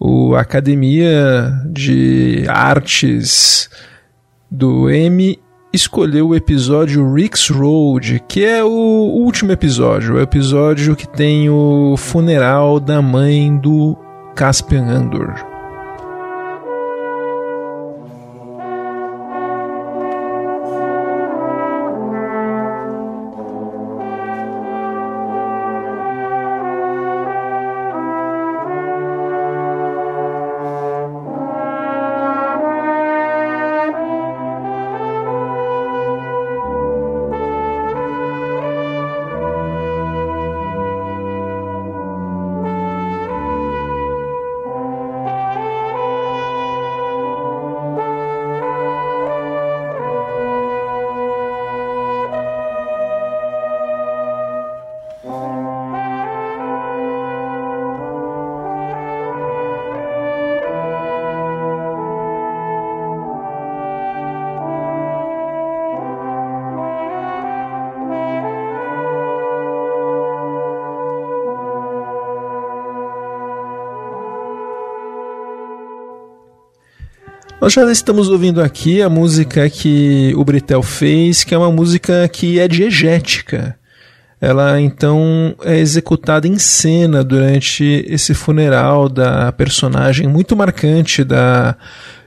[0.00, 3.68] O Academia de Artes
[4.50, 5.38] do M
[5.70, 11.98] escolheu o episódio Rick's Road, que é o último episódio, o episódio que tem o
[11.98, 13.94] funeral da mãe do
[14.34, 15.51] Caspian Andor.
[77.62, 82.26] Nós já estamos ouvindo aqui a música que o Britel fez, que é uma música
[82.26, 83.78] que é diegética.
[84.40, 91.76] Ela então é executada em cena durante esse funeral da personagem muito marcante da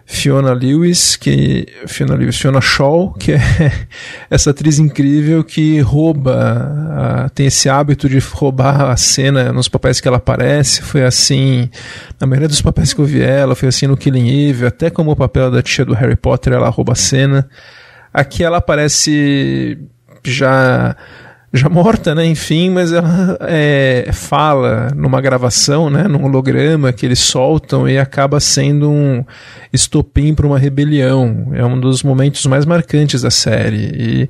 [0.07, 3.39] Fiona Lewis, que Fiona Lewis, Fiona Shaw, que é
[4.29, 10.07] essa atriz incrível que rouba, tem esse hábito de roubar a cena nos papéis que
[10.07, 10.83] ela aparece.
[10.83, 11.69] Foi assim
[12.19, 15.11] na maioria dos papéis que eu vi ela, foi assim no Killing Eve, até como
[15.11, 17.49] o papel da tia do Harry Potter, ela rouba a cena.
[18.13, 19.77] Aqui ela aparece
[20.23, 20.95] já
[21.53, 22.25] já morta, né?
[22.25, 26.07] Enfim, mas ela é, fala numa gravação, né?
[26.07, 29.23] Num holograma que eles soltam e acaba sendo um
[29.71, 31.51] estopim para uma rebelião.
[31.53, 33.91] É um dos momentos mais marcantes da série.
[33.95, 34.29] E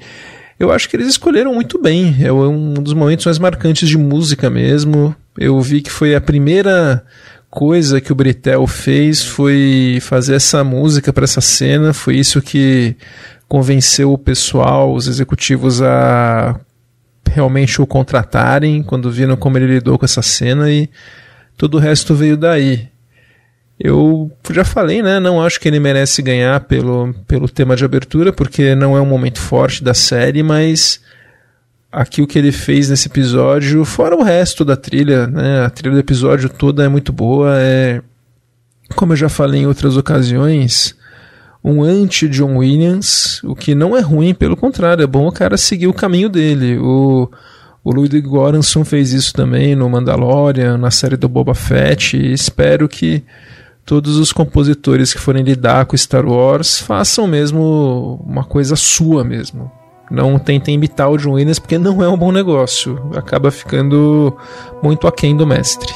[0.59, 2.15] eu acho que eles escolheram muito bem.
[2.21, 5.15] É um dos momentos mais marcantes de música mesmo.
[5.37, 7.03] Eu vi que foi a primeira
[7.49, 11.93] coisa que o Britel fez foi fazer essa música para essa cena.
[11.93, 12.95] Foi isso que
[13.47, 16.59] convenceu o pessoal, os executivos a
[17.35, 20.89] realmente o contratarem quando viram como ele lidou com essa cena e
[21.57, 22.87] todo o resto veio daí.
[23.77, 25.19] Eu já falei, né?
[25.19, 29.05] Não acho que ele merece ganhar pelo, pelo tema de abertura, porque não é um
[29.05, 31.01] momento forte da série, mas
[31.91, 35.65] aqui o que ele fez nesse episódio, fora o resto da trilha, né?
[35.65, 37.51] A trilha do episódio toda é muito boa.
[37.59, 38.01] É,
[38.95, 40.95] como eu já falei em outras ocasiões,
[41.67, 45.87] um anti-John Williams, o que não é ruim, pelo contrário, é bom o cara seguir
[45.87, 46.77] o caminho dele.
[46.77, 47.27] O,
[47.83, 48.29] o Ludwig
[48.85, 53.23] fez isso também no Mandalorian, na série do Boba Fett, e espero que
[53.83, 59.71] todos os compositores que forem lidar com Star Wars façam mesmo uma coisa sua mesmo.
[60.11, 63.09] Não tentem imitar o John Williams porque não é um bom negócio.
[63.15, 64.37] Acaba ficando
[64.83, 65.91] muito aquém do mestre.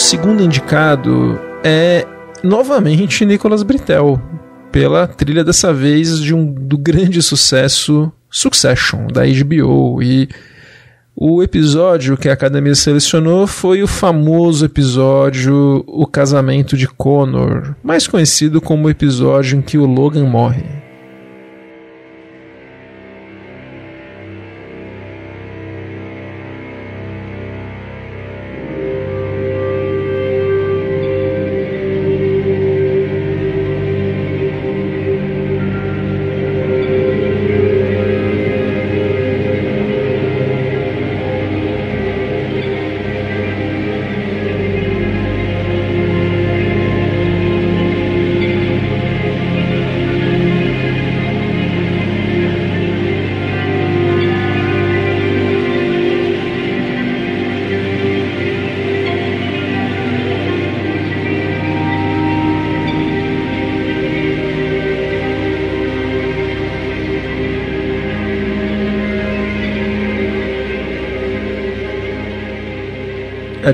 [0.00, 2.06] Nosso segundo indicado é
[2.42, 4.18] novamente Nicolas Britel,
[4.72, 10.26] pela trilha dessa vez de um do grande sucesso Succession da HBO e
[11.14, 18.06] o episódio que a academia selecionou foi o famoso episódio O Casamento de Connor, mais
[18.06, 20.64] conhecido como o episódio em que o Logan morre.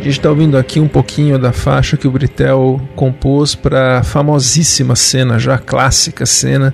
[0.07, 4.03] A gente está ouvindo aqui um pouquinho da faixa que o Britel compôs para a
[4.05, 6.73] famosíssima cena, já clássica cena,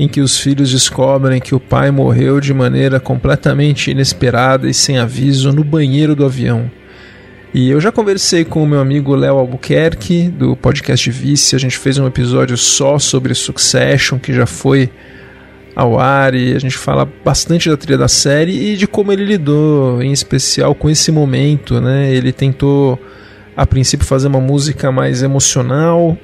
[0.00, 4.98] em que os filhos descobrem que o pai morreu de maneira completamente inesperada e sem
[4.98, 6.68] aviso no banheiro do avião.
[7.54, 11.78] E eu já conversei com o meu amigo Léo Albuquerque, do podcast Vice, a gente
[11.78, 14.90] fez um episódio só sobre Succession, que já foi
[15.76, 19.26] ao ar e a gente fala bastante da trilha da série e de como ele
[19.26, 22.10] lidou, em especial com esse momento, né?
[22.10, 22.98] Ele tentou
[23.54, 26.16] a princípio fazer uma música mais emocional,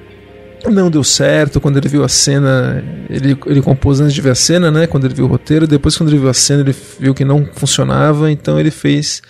[0.71, 1.61] não deu certo.
[1.61, 4.87] Quando ele viu a cena, ele, ele compôs antes de ver a cena, né?
[4.87, 7.47] Quando ele viu o roteiro, depois quando ele viu a cena, ele viu que não
[7.53, 9.21] funcionava, então ele fez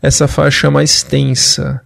[0.00, 1.82] essa faixa mais tensa.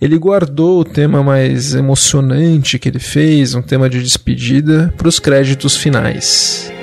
[0.00, 5.20] ele guardou o tema mais emocionante que ele fez, um tema de despedida, para os
[5.20, 6.81] créditos finais.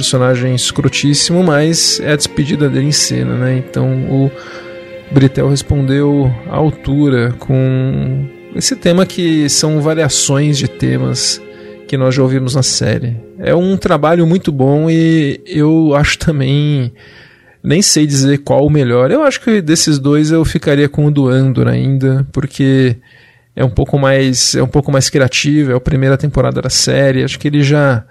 [0.00, 3.58] Personagem escrotíssimo, mas é a despedida dele em cena, né?
[3.58, 4.30] Então o
[5.10, 8.26] Britel respondeu à altura com
[8.56, 11.40] esse tema que são variações de temas
[11.86, 13.14] que nós já ouvimos na série.
[13.38, 16.90] É um trabalho muito bom e eu acho também
[17.62, 19.10] nem sei dizer qual o melhor.
[19.10, 22.96] Eu acho que desses dois eu ficaria com o do Andor ainda, porque
[23.54, 27.22] é um pouco mais é um pouco mais criativo, é a primeira temporada da série.
[27.22, 28.02] Acho que ele já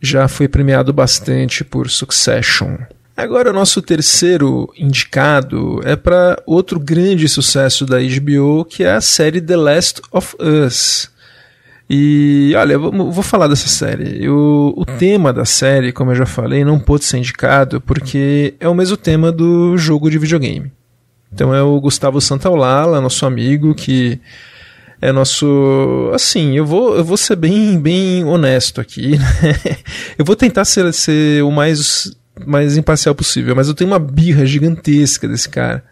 [0.00, 2.76] já foi premiado bastante por Succession.
[3.16, 9.00] Agora o nosso terceiro indicado é para outro grande sucesso da HBO, que é a
[9.00, 11.10] série The Last of Us.
[11.90, 14.24] E olha, vou, vou falar dessa série.
[14.24, 18.68] Eu, o tema da série, como eu já falei, não pôde ser indicado porque é
[18.68, 20.70] o mesmo tema do jogo de videogame.
[21.32, 24.20] Então é o Gustavo Santaolala, nosso amigo, que
[25.00, 26.10] é nosso.
[26.12, 29.18] Assim, eu vou, eu vou ser bem, bem honesto aqui.
[29.42, 29.76] Né?
[30.18, 34.44] eu vou tentar ser, ser o mais, mais imparcial possível, mas eu tenho uma birra
[34.44, 35.84] gigantesca desse cara.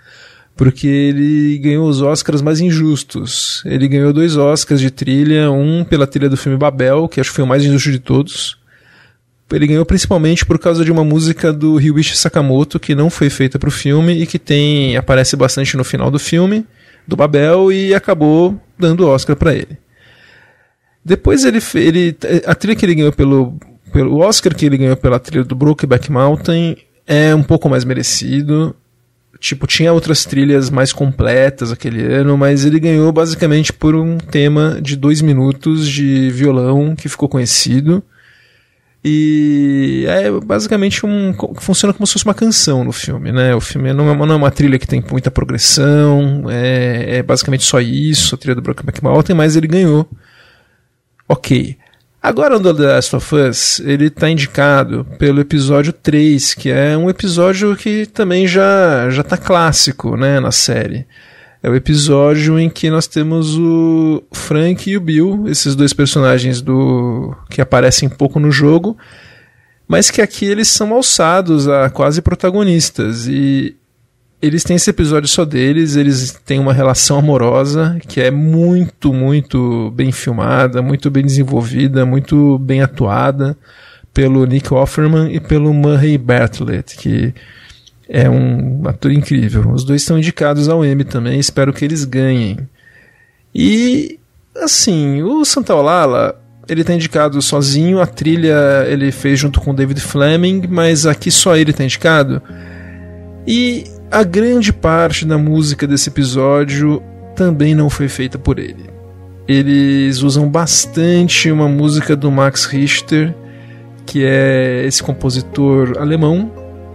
[0.56, 3.62] Porque ele ganhou os Oscars mais injustos.
[3.66, 7.36] Ele ganhou dois Oscars de trilha, um pela trilha do filme Babel, que acho que
[7.36, 8.56] foi o mais injusto de todos.
[9.52, 13.58] Ele ganhou principalmente por causa de uma música do Ryuichi Sakamoto, que não foi feita
[13.58, 16.66] para o filme e que tem aparece bastante no final do filme
[17.06, 19.78] do Babel e acabou dando Oscar para ele.
[21.04, 22.16] Depois ele, ele
[22.46, 23.56] a trilha que ele ganhou pelo
[23.92, 28.74] pelo Oscar que ele ganhou pela trilha do Brokeback Mountain é um pouco mais merecido.
[29.38, 34.78] Tipo, tinha outras trilhas mais completas aquele ano, mas ele ganhou basicamente por um tema
[34.82, 38.02] de dois minutos de violão que ficou conhecido.
[39.04, 41.32] E é basicamente um.
[41.58, 43.54] funciona como se fosse uma canção no filme, né?
[43.54, 47.22] O filme não é uma, não é uma trilha que tem muita progressão, é, é
[47.22, 50.08] basicamente só isso, a trilha do Brokeback Mountain, mas ele ganhou.
[51.28, 51.76] Ok.
[52.22, 57.08] Agora no The Last of Us, ele está indicado pelo episódio 3, que é um
[57.08, 61.06] episódio que também já, já tá clássico né, na série.
[61.62, 66.60] É o episódio em que nós temos o Frank e o Bill, esses dois personagens
[66.60, 68.96] do que aparecem pouco no jogo,
[69.88, 73.26] mas que aqui eles são alçados a quase protagonistas.
[73.26, 73.76] E
[74.40, 79.90] eles têm esse episódio só deles, eles têm uma relação amorosa que é muito, muito
[79.92, 83.56] bem filmada, muito bem desenvolvida, muito bem atuada
[84.12, 87.34] pelo Nick Offerman e pelo Murray Bartlett, que
[88.08, 89.70] é um ator incrível.
[89.72, 92.58] Os dois estão indicados ao Emmy também, espero que eles ganhem.
[93.54, 94.18] E,
[94.56, 100.00] assim, o Santa Olala, ele está indicado sozinho, a trilha ele fez junto com David
[100.00, 102.42] Fleming, mas aqui só ele está indicado.
[103.46, 107.02] E a grande parte da música desse episódio
[107.34, 108.90] também não foi feita por ele.
[109.46, 113.32] Eles usam bastante uma música do Max Richter,
[114.04, 116.52] que é esse compositor alemão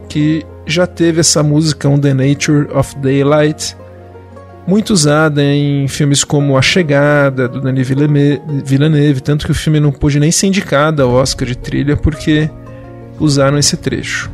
[0.10, 3.76] que já teve essa música On the Nature of Daylight,
[4.68, 9.92] muito usada em filmes como A Chegada, do Denis Villeneuve, tanto que o filme não
[9.92, 12.50] pôde nem ser indicado ao Oscar de trilha porque
[13.20, 14.30] usaram esse trecho.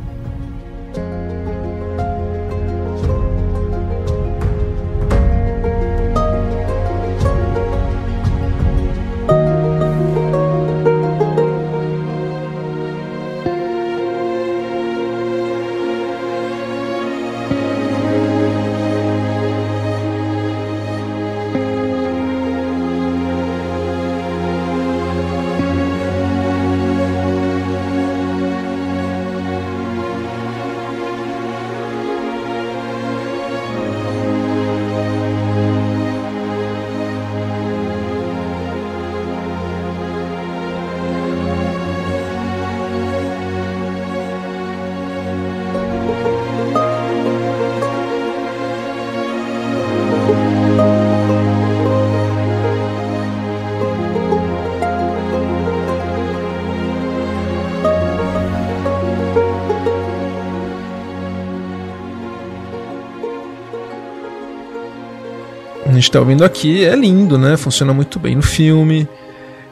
[66.08, 67.56] Está ouvindo aqui é lindo, né?
[67.56, 69.08] Funciona muito bem no filme.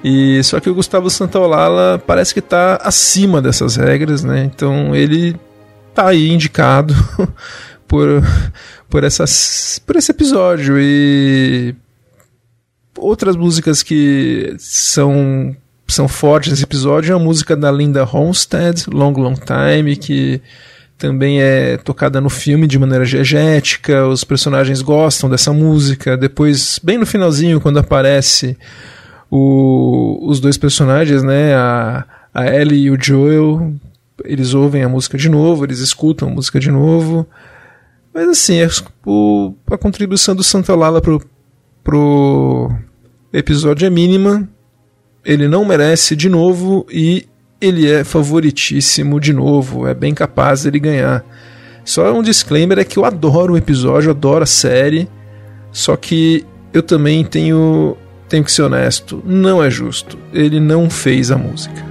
[0.05, 4.45] E só que o Gustavo Santaolalla parece que está acima dessas regras, né?
[4.45, 5.37] Então ele
[5.95, 6.95] tá aí indicado
[7.89, 8.07] por
[8.89, 11.74] por essas por esse episódio e
[12.99, 15.57] outras músicas que são
[15.89, 20.41] são fortes nesse episódio é a música da Linda Ronstadt, Long Long Time, que
[20.99, 26.16] também é tocada no filme de maneira diegética, os personagens gostam dessa música.
[26.16, 28.57] Depois, bem no finalzinho, quando aparece
[29.30, 33.74] o, os dois personagens, né, a, a Ellie e o Joel,
[34.24, 37.26] eles ouvem a música de novo, eles escutam a música de novo.
[38.14, 38.68] Mas assim, é,
[39.05, 41.22] o, a contribuição do Santa Lala pro,
[41.84, 42.72] pro
[43.32, 44.49] episódio é mínima.
[45.22, 47.26] Ele não merece de novo e
[47.66, 51.24] ele é favoritíssimo de novo, é bem capaz dele ganhar.
[51.84, 55.08] Só um disclaimer é que eu adoro o episódio, adoro a série,
[55.70, 57.96] só que eu também tenho,
[58.28, 60.18] tenho que ser honesto, não é justo.
[60.32, 61.86] Ele não fez a música.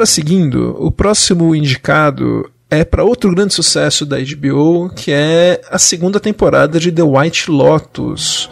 [0.00, 5.78] Agora, seguindo, o próximo indicado é para outro grande sucesso da HBO, que é a
[5.78, 8.48] segunda temporada de The White Lotus.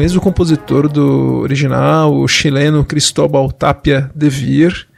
[0.00, 4.88] Mesmo compositor do original, o chileno Cristóbal Tapia de Vir,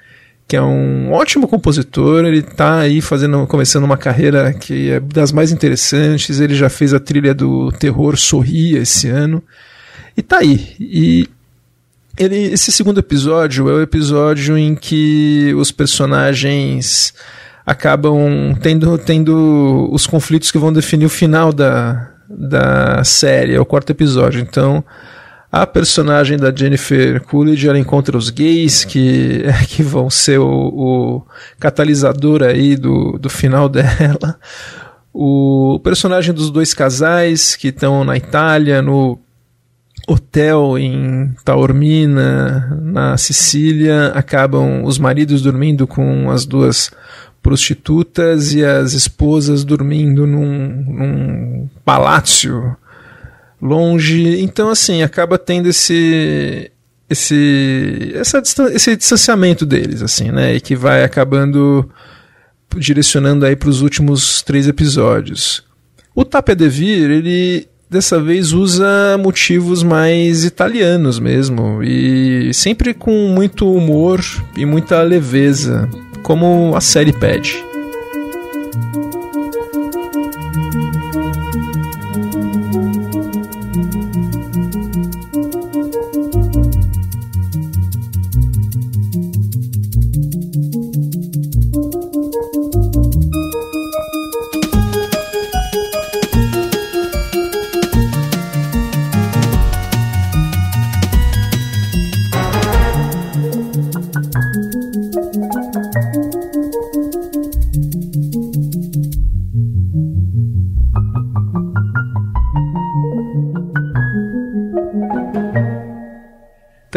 [0.46, 5.32] que é um ótimo compositor, ele está aí fazendo, começando uma carreira que é das
[5.32, 9.42] mais interessantes, ele já fez a trilha do terror Sorria esse ano,
[10.16, 10.68] e tá aí.
[10.78, 11.28] E
[12.16, 17.12] ele, esse segundo episódio é o episódio em que os personagens
[17.66, 23.64] acabam tendo, tendo os conflitos que vão definir o final da, da série, é o
[23.64, 24.40] quarto episódio.
[24.40, 24.84] Então,
[25.50, 31.26] a personagem da Jennifer Coolidge ela encontra os gays que, que vão ser o, o
[31.60, 34.38] catalisador aí do, do final dela.
[35.12, 39.20] O personagem dos dois casais que estão na Itália, no
[40.08, 46.90] hotel em Taormina, na Sicília, acabam os maridos dormindo com as duas
[47.42, 52.76] prostitutas e as esposas dormindo num, num palácio
[53.60, 54.40] longe.
[54.40, 56.70] Então, assim, acaba tendo esse
[57.10, 60.54] esse essa, esse distanciamento deles, assim, né?
[60.54, 61.88] E que vai acabando
[62.76, 65.62] direcionando aí para os últimos três episódios.
[66.14, 73.28] O Tapia de Vir, ele dessa vez usa motivos mais italianos mesmo e sempre com
[73.28, 74.18] muito humor
[74.56, 75.90] e muita leveza
[76.22, 77.71] como a série pede.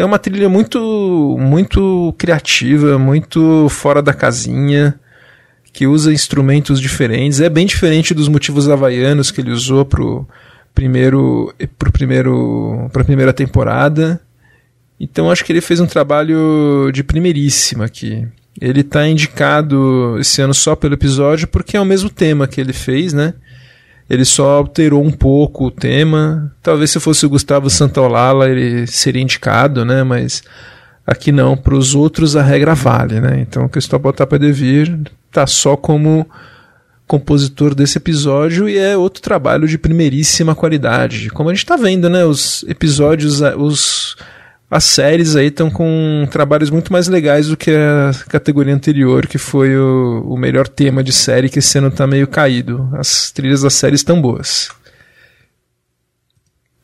[0.06, 4.98] Uma trilha muito, muito criativa, muito fora da casinha,
[5.72, 7.40] que usa instrumentos diferentes.
[7.40, 10.26] É bem diferente dos motivos havaianos que ele usou pro
[10.74, 14.20] primeiro, pro primeiro, pra primeira temporada.
[14.98, 18.26] Então acho que ele fez um trabalho de primeiríssima aqui.
[18.60, 22.72] Ele está indicado esse ano só pelo episódio porque é o mesmo tema que ele
[22.72, 23.34] fez, né?
[24.08, 26.52] Ele só alterou um pouco o tema.
[26.62, 30.04] Talvez se fosse o Gustavo Santaolala ele seria indicado, né?
[30.04, 30.44] Mas
[31.04, 31.56] aqui não.
[31.56, 33.40] Para os outros a regra vale, né?
[33.40, 34.96] Então o Cristóbal Tapadevir
[35.32, 36.28] tá só como
[37.06, 41.30] compositor desse episódio e é outro trabalho de primeiríssima qualidade.
[41.30, 42.24] Como a gente está vendo, né?
[42.24, 44.16] Os episódios, os
[44.70, 49.38] as séries aí estão com trabalhos muito mais legais do que a categoria anterior, que
[49.38, 52.88] foi o, o melhor tema de série, que esse ano tá meio caído.
[52.94, 54.68] As trilhas das séries estão boas.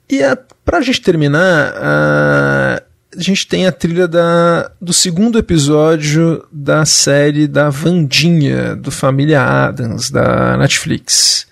[0.08, 2.82] E a, pra gente terminar, a,
[3.16, 9.42] a gente tem a trilha da, do segundo episódio da série da Vandinha, do Família
[9.42, 11.46] Adams, da Netflix.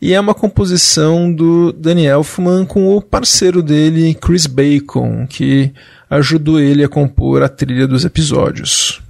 [0.00, 5.72] E é uma composição do Danny Elfman com o parceiro dele, Chris Bacon, que
[6.10, 9.03] ajudou ele a compor a trilha dos episódios.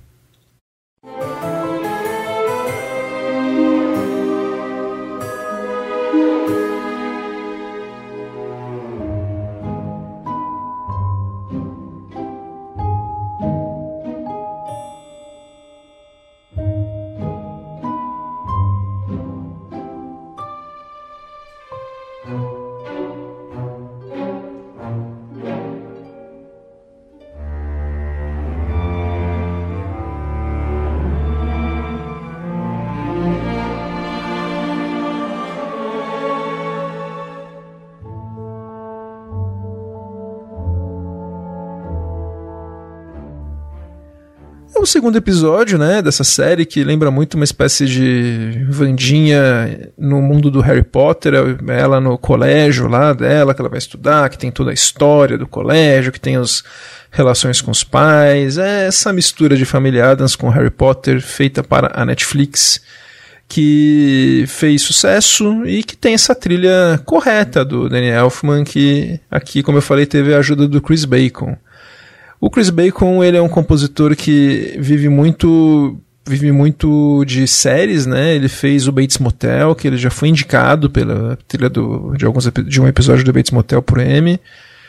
[44.84, 50.50] O segundo episódio, né, dessa série que lembra muito uma espécie de Vandinha no mundo
[50.50, 51.32] do Harry Potter,
[51.68, 55.46] ela no colégio lá dela, que ela vai estudar, que tem toda a história do
[55.46, 56.62] colégio, que tem as
[57.10, 61.90] relações com os pais, é essa mistura de família Adams com Harry Potter feita para
[61.98, 62.82] a Netflix
[63.48, 69.78] que fez sucesso e que tem essa trilha correta do Daniel Elfman, que aqui, como
[69.78, 71.56] eu falei, teve a ajuda do Chris Bacon.
[72.40, 78.34] O Chris Bacon, ele é um compositor que vive muito vive muito de séries, né?
[78.34, 82.50] Ele fez o Bates Motel, que ele já foi indicado pela trilha do, de alguns
[82.50, 84.40] de um episódio do Bates Motel por M.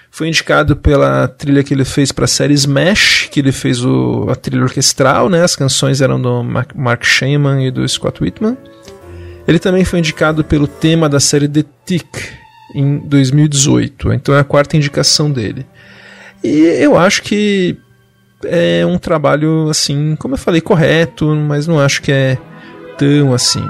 [0.09, 4.27] Foi indicado pela trilha que ele fez para a série Smash, que ele fez o,
[4.29, 5.43] a trilha orquestral, né?
[5.43, 7.03] As canções eram do Mark, Mark
[7.61, 8.57] e do Scott Whitman.
[9.45, 12.07] Ele também foi indicado pelo tema da série The Tick
[12.73, 14.13] em 2018.
[14.13, 15.65] Então é a quarta indicação dele.
[16.45, 17.75] E eu acho que
[18.43, 22.37] é um trabalho, assim, como eu falei, correto, mas não acho que é
[22.99, 23.67] tão assim.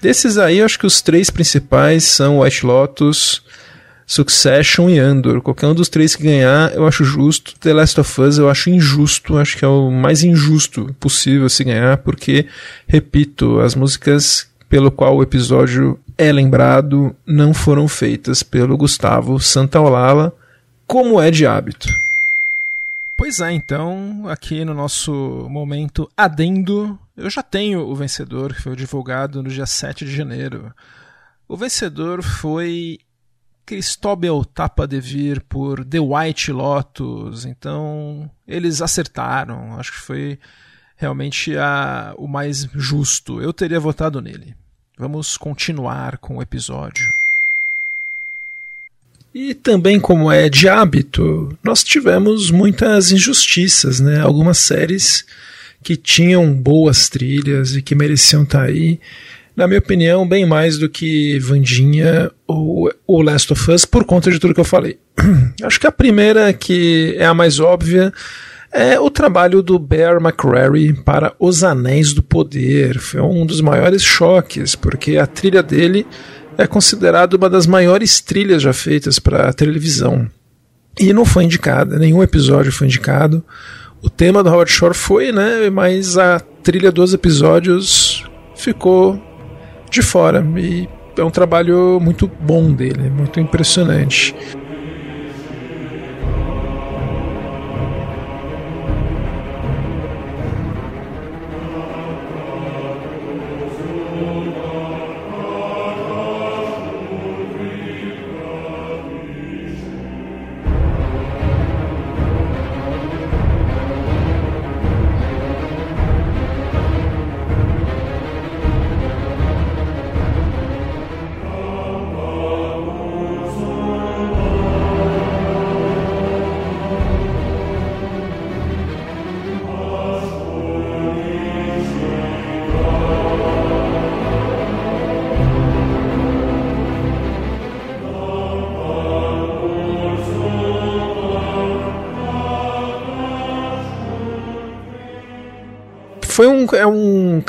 [0.00, 3.42] Desses aí, eu acho que os três principais são White Lotus,
[4.06, 5.40] Succession e Andor.
[5.40, 7.54] Qualquer um dos três que ganhar, eu acho justo.
[7.58, 11.64] The Last of Us eu acho injusto, acho que é o mais injusto possível se
[11.64, 12.46] ganhar, porque,
[12.86, 20.32] repito, as músicas pelo qual o episódio é lembrado não foram feitas pelo Gustavo Santaolala,
[20.86, 21.88] como é de hábito.
[23.16, 25.12] Pois é, então, aqui no nosso
[25.48, 30.72] momento adendo, eu já tenho o vencedor, que foi divulgado no dia 7 de janeiro.
[31.48, 32.98] O vencedor foi
[33.66, 40.38] Cristóbal Tapa de Vir por The White Lotus, então eles acertaram, acho que foi
[40.96, 43.40] realmente a, o mais justo.
[43.40, 44.54] Eu teria votado nele.
[44.98, 47.12] Vamos continuar com o episódio.
[49.34, 54.20] E também, como é de hábito, nós tivemos muitas injustiças, né?
[54.20, 55.24] Algumas séries
[55.82, 59.00] que tinham boas trilhas e que mereciam estar tá aí
[59.56, 64.30] na minha opinião, bem mais do que Vandinha ou, ou Last of Us, por conta
[64.30, 64.98] de tudo que eu falei.
[65.62, 68.12] Acho que a primeira, que é a mais óbvia,
[68.72, 72.98] é o trabalho do Bear McCreary para Os Anéis do Poder.
[72.98, 76.04] Foi um dos maiores choques, porque a trilha dele
[76.58, 80.28] é considerada uma das maiores trilhas já feitas para televisão.
[80.98, 83.44] E não foi indicada, nenhum episódio foi indicado.
[84.02, 85.70] O tema do Howard Shore foi, né?
[85.70, 88.24] Mas a trilha dos episódios
[88.56, 89.20] ficou
[89.94, 90.44] de fora.
[90.56, 94.34] E é um trabalho muito bom dele, muito impressionante.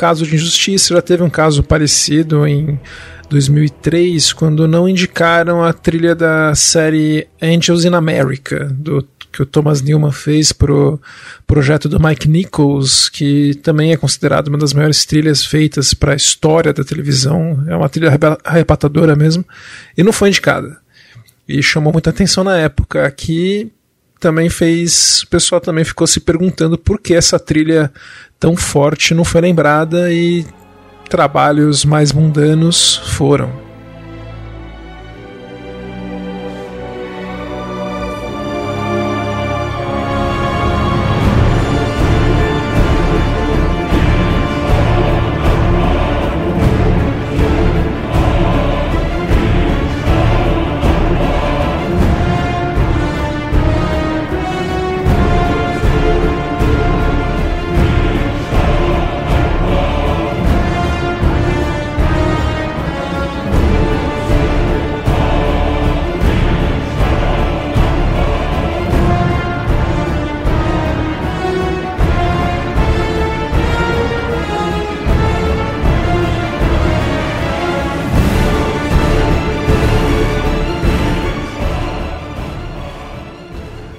[0.05, 2.79] Caso de injustiça, já teve um caso parecido em
[3.27, 9.81] 2003, quando não indicaram a trilha da série Angels in America, do que o Thomas
[9.81, 11.01] Newman fez pro
[11.47, 16.15] projeto do Mike Nichols, que também é considerado uma das maiores trilhas feitas para a
[16.15, 17.65] história da televisão.
[17.67, 18.11] É uma trilha
[18.43, 19.43] arrebatadora mesmo,
[19.97, 20.77] e não foi indicada.
[21.49, 23.07] E chamou muita atenção na época.
[23.07, 23.71] Aqui
[24.19, 25.23] também fez.
[25.23, 27.91] O pessoal também ficou se perguntando por que essa trilha
[28.39, 30.45] tão forte não foi lembrada e
[31.09, 33.64] trabalhos mais mundanos foram.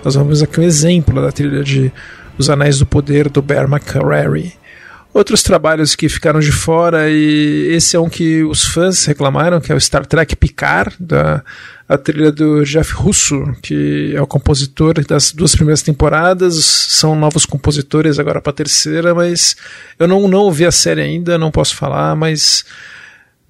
[0.07, 1.90] Nós vamos aqui um exemplo da trilha de
[2.38, 4.52] Os Anéis do Poder do Bear McCreary.
[5.12, 9.72] Outros trabalhos que ficaram de fora, e esse é um que os fãs reclamaram, que
[9.72, 11.42] é o Star Trek Picard, da
[11.88, 16.54] a trilha do Jeff Russo, que é o compositor das duas primeiras temporadas.
[16.64, 19.57] São novos compositores agora para a terceira, mas
[19.98, 22.64] eu não, não ouvi a série ainda, não posso falar, mas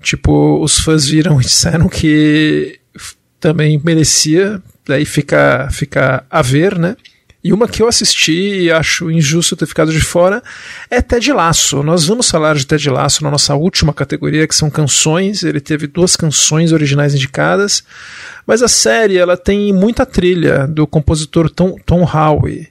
[0.00, 2.80] tipo, os fãs viram e disseram que
[3.38, 6.97] também merecia daí fica, fica a ver, né?
[7.47, 10.43] E uma que eu assisti e acho injusto ter ficado de fora
[10.91, 11.80] é Ted Lasso.
[11.80, 15.45] Nós vamos falar de Ted Lasso na nossa última categoria, que são canções.
[15.45, 17.84] Ele teve duas canções originais indicadas,
[18.45, 22.68] mas a série ela tem muita trilha do compositor Tom, Tom Howe.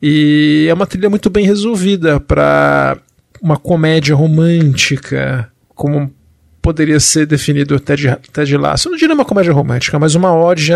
[0.00, 2.96] E é uma trilha muito bem resolvida para
[3.40, 6.14] uma comédia romântica, como
[6.62, 8.88] poderia ser definido Ted, Ted Lasso.
[8.88, 10.70] Eu não diria uma comédia romântica, mas uma ode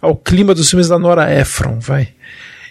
[0.00, 2.10] ao clima dos filmes da Nora Ephron, vai.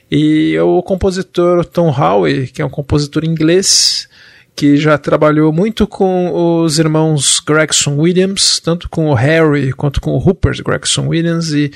[0.09, 4.07] E o compositor Tom Howe, que é um compositor inglês,
[4.55, 10.11] que já trabalhou muito com os irmãos Gregson Williams, tanto com o Harry quanto com
[10.11, 11.71] o Rupert Gregson Williams, e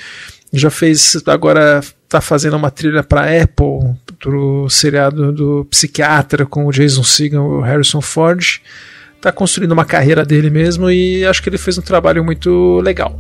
[0.53, 6.71] já fez, agora está fazendo uma trilha para Apple, do seriado do Psiquiatra com o
[6.71, 8.61] Jason Segel e o Harrison Ford
[9.21, 13.15] tá construindo uma carreira dele mesmo e acho que ele fez um trabalho muito legal.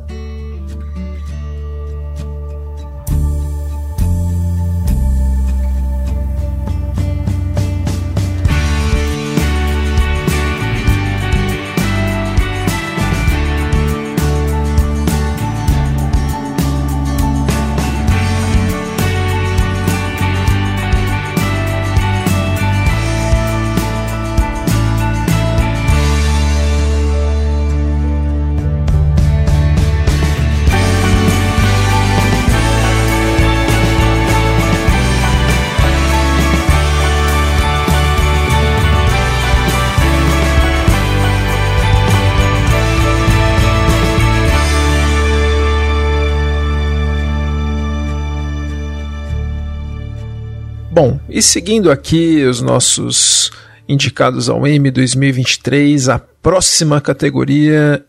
[51.03, 53.51] Bom, e seguindo aqui os nossos
[53.89, 58.05] indicados ao M 2023, a próxima categoria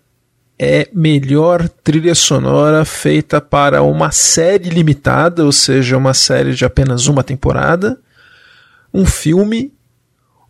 [0.58, 7.06] é melhor trilha sonora feita para uma série limitada, ou seja, uma série de apenas
[7.06, 7.98] uma temporada,
[8.92, 9.72] um filme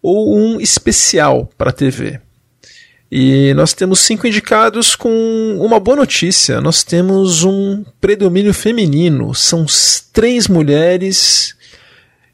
[0.03, 2.21] ou um especial para TV.
[3.09, 6.61] E nós temos cinco indicados com uma boa notícia.
[6.61, 9.33] Nós temos um predomínio feminino.
[9.33, 9.65] São
[10.13, 11.55] três mulheres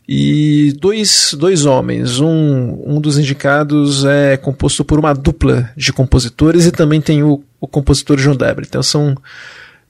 [0.09, 2.19] e dois, dois homens.
[2.19, 7.45] Um, um dos indicados é composto por uma dupla de compositores e também tem o,
[7.61, 8.65] o compositor John Debre.
[8.67, 9.15] Então são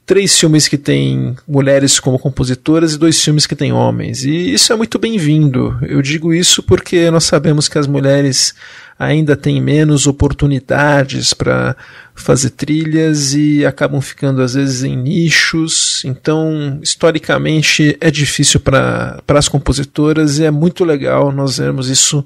[0.09, 4.25] três filmes que têm mulheres como compositoras e dois filmes que têm homens.
[4.25, 5.79] E isso é muito bem-vindo.
[5.83, 8.55] Eu digo isso porque nós sabemos que as mulheres
[8.99, 11.77] ainda têm menos oportunidades para
[12.15, 16.03] fazer trilhas e acabam ficando às vezes em nichos.
[16.07, 22.25] Então, historicamente, é difícil para as compositoras e é muito legal nós vermos isso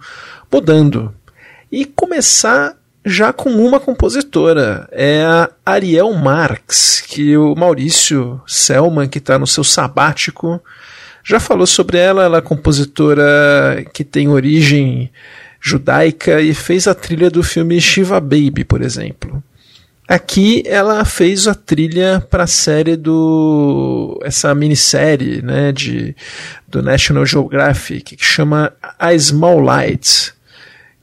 [0.53, 1.13] mudando.
[1.71, 9.19] E começar já com uma compositora, é a Ariel Marx, que o Maurício Selman, que
[9.19, 10.63] está no seu sabático,
[11.25, 12.25] já falou sobre ela.
[12.25, 15.11] Ela é compositora que tem origem
[15.61, 19.43] judaica e fez a trilha do filme Shiva Baby, por exemplo.
[20.09, 26.15] Aqui ela fez a trilha para a série do essa minissérie, né, de
[26.67, 30.35] do National Geographic que chama A Small Light,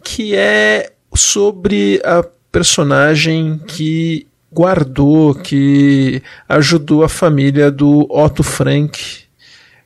[0.04, 9.24] que é sobre a personagem que guardou, que ajudou a família do Otto Frank,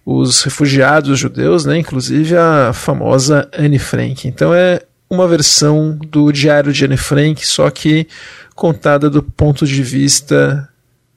[0.06, 4.28] os refugiados judeus, né, inclusive a famosa Anne Frank.
[4.28, 8.08] Então é uma versão do Diário de Anne Frank, só que
[8.56, 10.68] contada do ponto de vista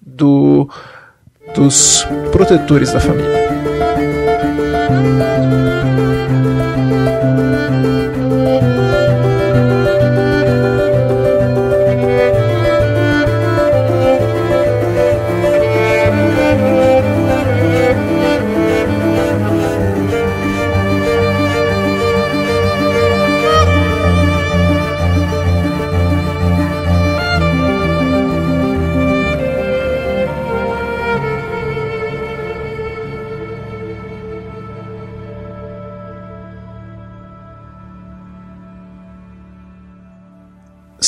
[0.01, 0.69] do,
[1.55, 3.46] dos protetores da família.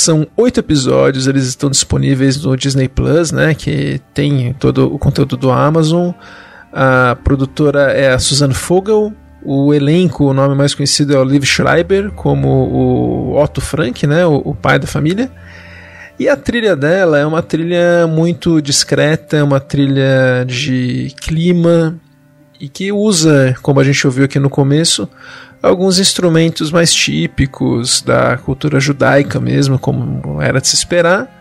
[0.09, 3.53] São oito episódios, eles estão disponíveis no Disney Plus, né?
[3.53, 6.13] Que tem todo o conteúdo do Amazon.
[6.73, 9.13] A produtora é a Susan Fogel.
[9.45, 14.25] O elenco, o nome mais conhecido é o Liv Schreiber, como o Otto Frank, né?
[14.25, 15.31] O, o pai da família.
[16.19, 22.01] E a trilha dela é uma trilha muito discreta, é uma trilha de clima
[22.59, 25.07] e que usa, como a gente ouviu aqui no começo,
[25.63, 31.35] alguns instrumentos mais típicos da cultura judaica mesmo, como era de se esperar.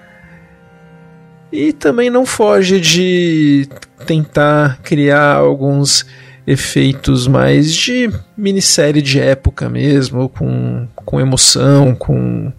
[1.52, 3.70] E também não foge de
[4.06, 6.06] tentar criar alguns
[6.46, 12.52] efeitos mais de minissérie de época mesmo, com, com emoção, com,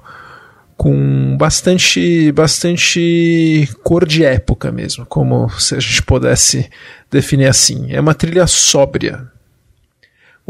[0.76, 6.68] com bastante, bastante cor de época mesmo, como se a gente pudesse
[7.10, 7.86] definir assim.
[7.90, 9.26] É uma trilha sóbria,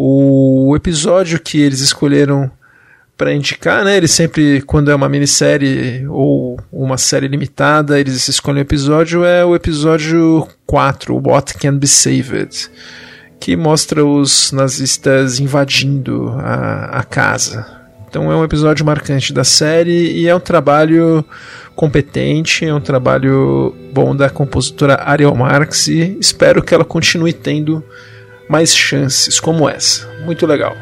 [0.00, 2.48] o episódio que eles escolheram
[3.16, 3.96] para indicar, né?
[3.96, 9.44] Eles sempre, quando é uma minissérie ou uma série limitada, eles escolhem o episódio, é
[9.44, 12.70] o episódio 4, What Can Be Saved,
[13.40, 17.66] que mostra os nazistas invadindo a, a casa.
[18.08, 21.24] Então é um episódio marcante da série e é um trabalho
[21.74, 27.82] competente, é um trabalho bom da compositora Ariel Marx e espero que ela continue tendo
[28.48, 30.06] mais chances como essa.
[30.24, 30.76] Muito legal.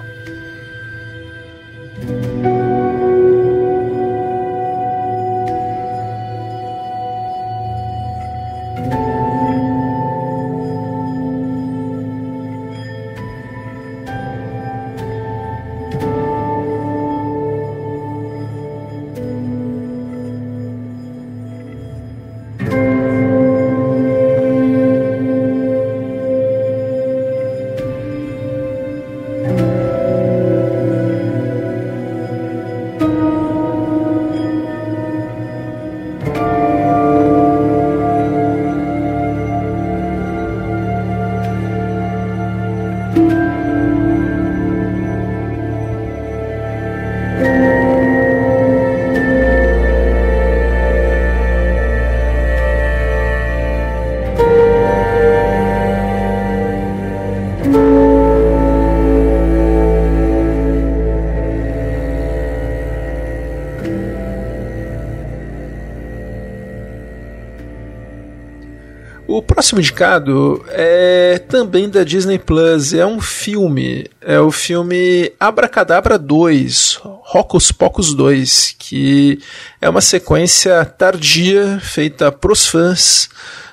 [69.97, 72.93] Indicado é também da Disney Plus.
[72.93, 74.07] É um filme.
[74.21, 79.39] É o filme Abracadabra 2, Rocos Pocos 2, que
[79.81, 83.31] é uma sequência tardia feita pros fãs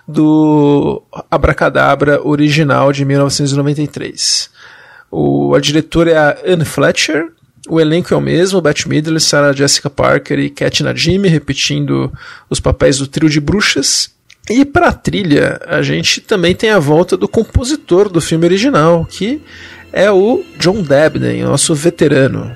[0.07, 4.49] do Abracadabra original de 1993.
[5.11, 7.32] O, a diretora é a Anne Fletcher,
[7.67, 12.11] o elenco é o mesmo, Beth Midler, Sarah Jessica Parker e Cat Najimy, repetindo
[12.49, 14.12] os papéis do trio de bruxas.
[14.50, 19.06] E para a trilha, a gente também tem a volta do compositor do filme original,
[19.06, 19.41] que
[19.91, 22.56] é o John Debney, nosso veterano.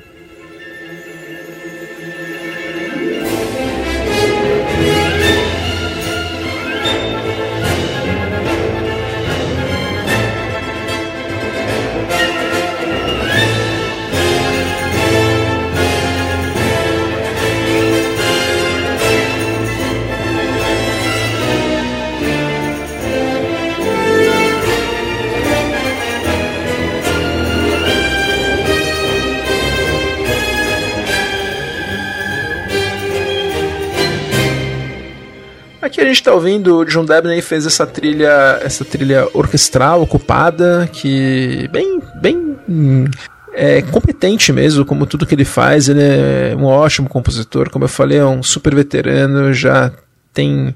[35.88, 40.90] Aqui a gente está ouvindo o John Debney fez essa trilha, essa trilha orquestral ocupada
[40.92, 43.06] que bem, bem hum,
[43.54, 45.88] é competente mesmo, como tudo que ele faz.
[45.88, 49.94] Ele é um ótimo compositor, como eu falei, é um super veterano, já
[50.34, 50.76] tem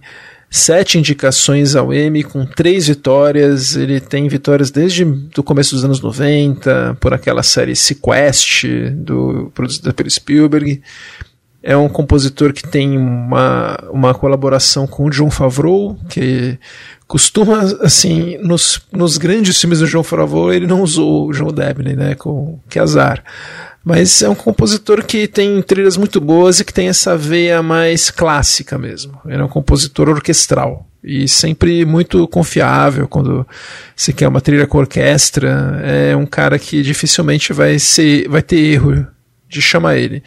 [0.50, 3.76] sete indicações ao Emmy, com três vitórias.
[3.76, 9.92] Ele tem vitórias desde o começo dos anos 90, por aquela série Sequest, do, produzida
[9.92, 10.82] pelo Spielberg.
[11.64, 16.58] É um compositor que tem uma, uma colaboração com o John Favreau, que
[17.08, 21.96] costuma, assim, nos, nos grandes filmes do John Favreau, ele não usou o John Debney,
[21.96, 23.24] né, com, que azar.
[23.84, 28.12] Mas é um compositor que tem trilhas muito boas e que tem essa veia mais
[28.12, 29.20] clássica mesmo.
[29.26, 33.46] Ele é um compositor orquestral e sempre muito confiável quando
[33.96, 35.82] você quer uma trilha com orquestra.
[35.84, 39.08] É um cara que dificilmente vai, ser, vai ter erro
[39.50, 40.24] de chamar ele.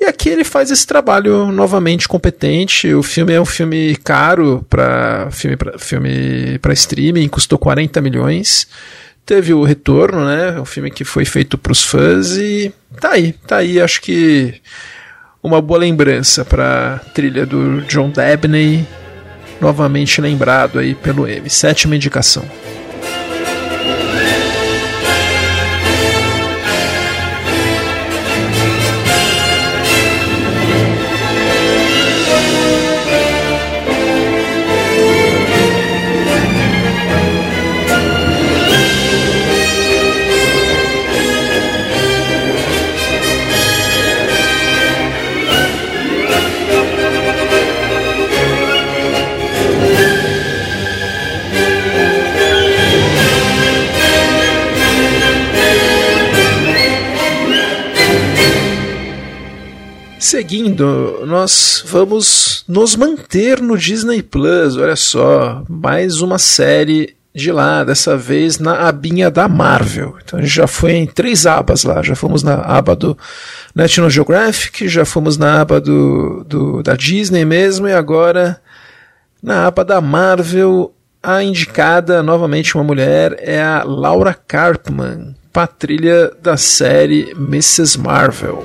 [0.00, 2.92] E aqui ele faz esse trabalho novamente competente.
[2.94, 8.66] O filme é um filme caro para filme para filme para streaming, custou 40 milhões
[9.30, 10.56] teve o retorno, né?
[10.56, 13.80] É um filme que foi feito para os fãs e tá aí, tá aí.
[13.80, 14.60] Acho que
[15.40, 18.84] uma boa lembrança para trilha do John Debney,
[19.60, 21.48] novamente lembrado aí pelo M.
[21.48, 22.44] Sétima indicação.
[60.30, 64.76] Seguindo, nós vamos nos manter no Disney Plus.
[64.76, 70.16] Olha só, mais uma série de lá, dessa vez na abinha da Marvel.
[70.22, 72.00] Então a gente já foi em três abas lá.
[72.00, 73.18] Já fomos na aba do
[73.74, 78.60] National Geographic, já fomos na aba do, do da Disney mesmo, e agora
[79.42, 80.94] na aba da Marvel.
[81.20, 87.98] A indicada, novamente uma mulher, é a Laura Cartman, patrilha da série Mrs.
[87.98, 88.64] Marvel.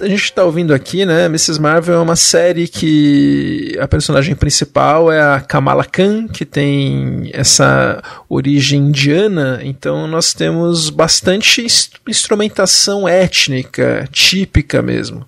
[0.00, 1.26] A gente está ouvindo aqui, né?
[1.26, 1.60] Mrs.
[1.60, 8.02] Marvel é uma série que a personagem principal é a Kamala Khan, que tem essa
[8.28, 11.66] origem indiana, então nós temos bastante
[12.08, 15.26] instrumentação étnica, típica mesmo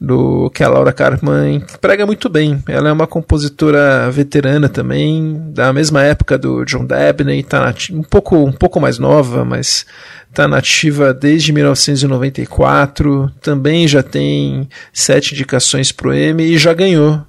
[0.00, 2.62] do que a Laura Cartman prega muito bem.
[2.68, 8.36] Ela é uma compositora veterana também, da mesma época do John Debney, tá um pouco
[8.36, 9.86] um pouco mais nova, mas
[10.28, 17.22] está nativa desde 1994, também já tem sete indicações pro M e já ganhou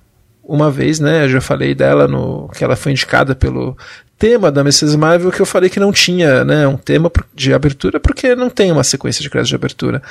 [0.47, 1.25] uma vez, né?
[1.25, 3.75] Eu já falei dela no que ela foi indicada pelo
[4.17, 4.97] tema da Mrs.
[4.97, 8.71] Marvel que eu falei que não tinha, né, um tema de abertura porque não tem
[8.71, 10.01] uma sequência de créditos de abertura.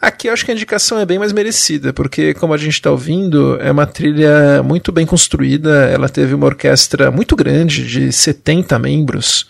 [0.00, 2.90] Aqui eu acho que a indicação é bem mais merecida, porque como a gente está
[2.90, 8.78] ouvindo, é uma trilha muito bem construída, ela teve uma orquestra muito grande de 70
[8.78, 9.46] membros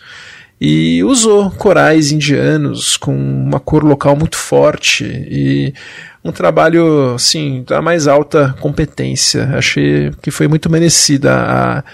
[0.65, 5.75] e usou corais indianos com uma cor local muito forte e
[6.23, 9.51] um trabalho assim da mais alta competência.
[9.57, 11.85] Achei que foi muito merecida a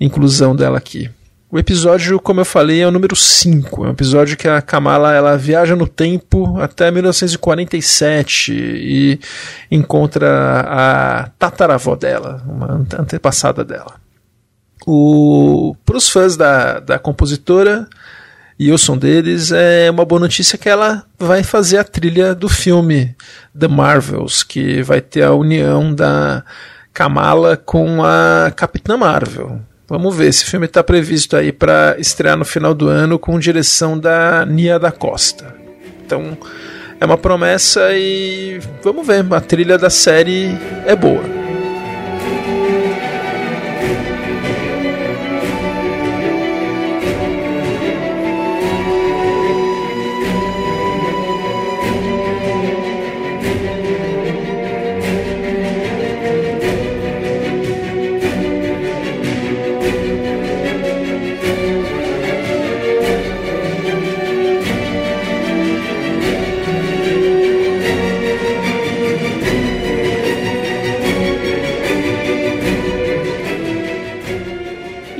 [0.00, 1.08] inclusão dela aqui.
[1.48, 3.84] O episódio, como eu falei, é o número 5.
[3.84, 9.20] É um episódio que a Kamala ela viaja no tempo até 1947 e
[9.70, 13.94] encontra a tataravó dela, uma antepassada dela.
[15.84, 17.88] Para os fãs da, da compositora,
[18.58, 22.48] e eu sou deles, é uma boa notícia que ela vai fazer a trilha do
[22.48, 23.14] filme
[23.58, 26.42] The Marvels, que vai ter a união da
[26.92, 29.60] Kamala com a Capitã Marvel.
[29.86, 33.98] Vamos ver, esse filme está previsto aí para estrear no final do ano com direção
[33.98, 35.54] da Nia da Costa.
[36.04, 36.36] Então
[36.98, 40.56] é uma promessa e vamos ver, a trilha da série
[40.86, 41.45] é boa.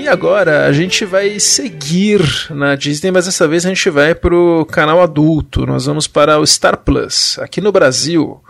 [0.08, 2.20] Agora a gente vai seguir
[2.50, 5.66] na Disney, mas dessa vez a gente vai pro canal adulto.
[5.66, 7.38] Nós vamos para o Star Plus.
[7.38, 8.40] Aqui no Brasil,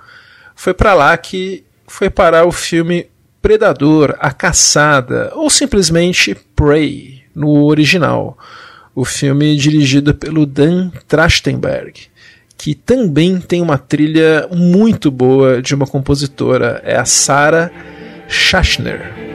[0.55, 3.07] foi para lá que foi parar o filme
[3.41, 8.37] Predador, A Caçada, ou simplesmente Prey, no original.
[8.95, 12.09] O filme dirigido pelo Dan Trachtenberg,
[12.57, 17.71] que também tem uma trilha muito boa de uma compositora, é a Sarah
[18.27, 19.26] Schachner.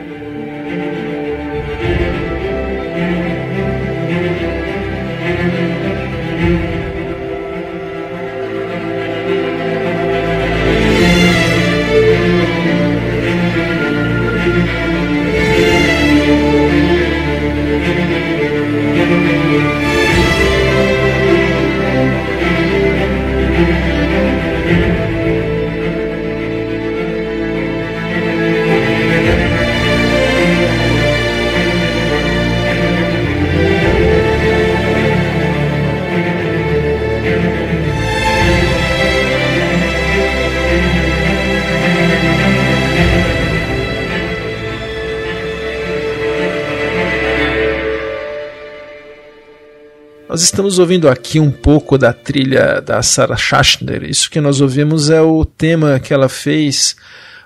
[50.32, 54.06] Nós estamos ouvindo aqui um pouco da trilha da Sarah Schachner.
[54.06, 56.96] Isso que nós ouvimos é o tema que ela fez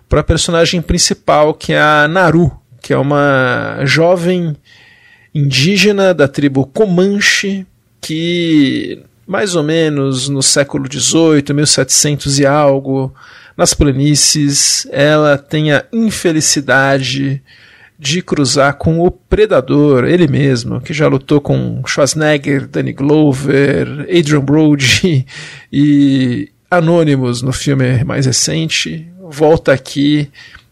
[0.07, 4.55] para a personagem principal, que é a Naru, que é uma jovem
[5.33, 7.65] indígena da tribo Comanche
[7.99, 13.11] que mais ou menos no século XVIII, 1700 e algo,
[13.57, 17.41] nas planícies, ela tem a infelicidade
[17.97, 24.41] de cruzar com o Predador, ele mesmo, que já lutou com Schwarzenegger, Danny Glover, Adrian
[24.41, 25.25] Brody
[25.71, 30.29] e Anonymous no filme mais recente, volta aqui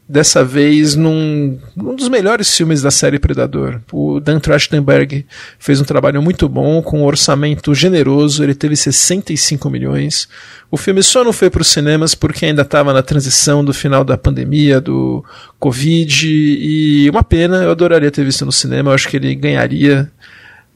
[0.07, 3.79] dessa vez num, num dos melhores filmes da série Predador.
[3.91, 5.25] O Dan Trachtenberg
[5.57, 10.27] fez um trabalho muito bom, com um orçamento generoso, ele teve 65 milhões.
[10.69, 14.03] O filme só não foi para os cinemas porque ainda estava na transição do final
[14.03, 15.23] da pandemia, do
[15.59, 20.11] Covid, e uma pena, eu adoraria ter visto no cinema, eu acho que ele ganharia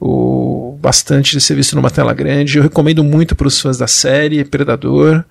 [0.00, 2.56] o bastante de ser visto numa tela grande.
[2.56, 5.24] Eu recomendo muito para os fãs da série Predador.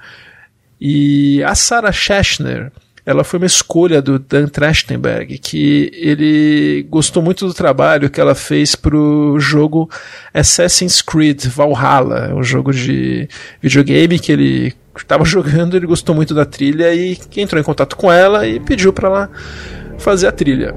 [0.80, 2.72] E a Sarah Schachner,
[3.08, 8.36] ela foi uma escolha do Dan Trachtenberg, que ele gostou muito do trabalho que ela
[8.36, 9.90] fez para o jogo
[10.34, 13.30] Assassin's Creed Valhalla, um jogo de
[13.62, 18.12] videogame que ele estava jogando, ele gostou muito da trilha e entrou em contato com
[18.12, 19.32] ela e pediu para ela
[19.98, 20.76] fazer a trilha.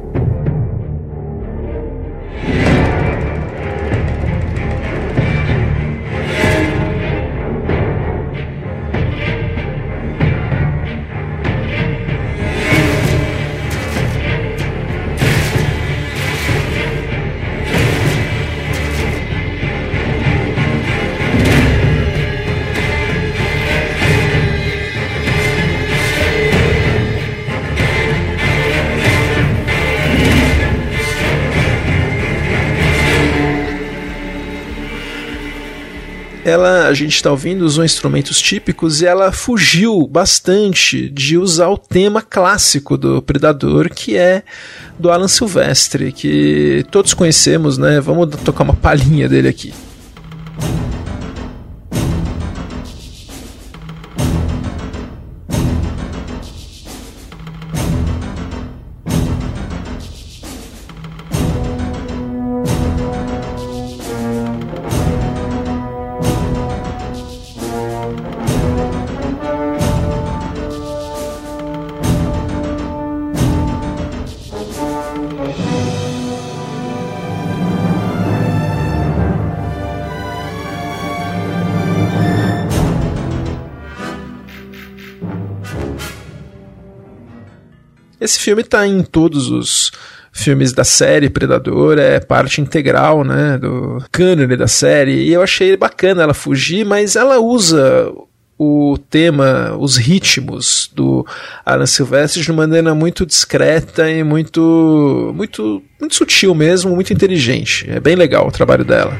[36.91, 42.21] A gente está ouvindo, usou instrumentos típicos e ela fugiu bastante de usar o tema
[42.21, 44.43] clássico do Predador, que é
[44.99, 48.01] do Alan Silvestre, que todos conhecemos, né?
[48.01, 49.73] Vamos tocar uma palhinha dele aqui.
[88.51, 89.93] Filme está em todos os
[90.33, 95.77] filmes da série Predador, é parte integral, né, do cânone da série, e eu achei
[95.77, 98.13] bacana ela fugir, mas ela usa
[98.59, 101.25] o tema, os ritmos do
[101.65, 107.89] Alan Silvestre de uma maneira muito discreta e muito, muito, muito sutil mesmo, muito inteligente.
[107.89, 109.17] É bem legal o trabalho dela.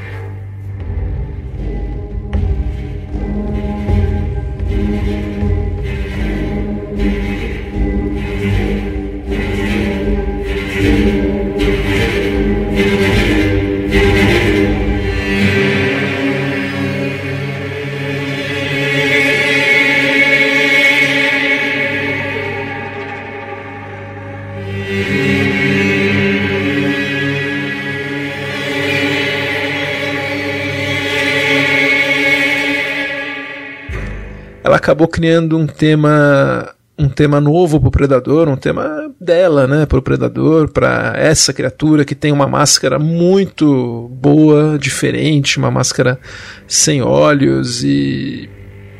[34.63, 39.87] Ela acabou criando um tema um tema novo para o Predador, um tema dela, né,
[39.87, 46.19] para o Predador, para essa criatura que tem uma máscara muito boa, diferente, uma máscara
[46.67, 48.47] sem olhos e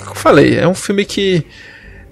[0.03, 1.45] como falei, é um filme que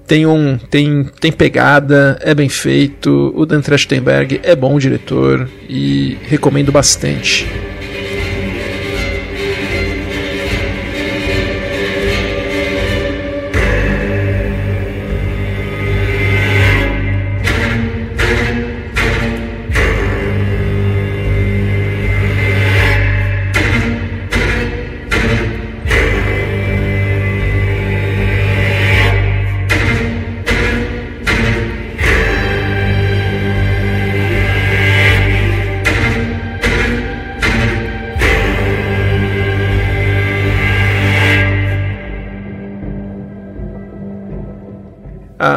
[0.05, 6.17] tem um tem, tem pegada, é bem feito, o Dan Trachtenberg é bom diretor e
[6.23, 7.47] recomendo bastante.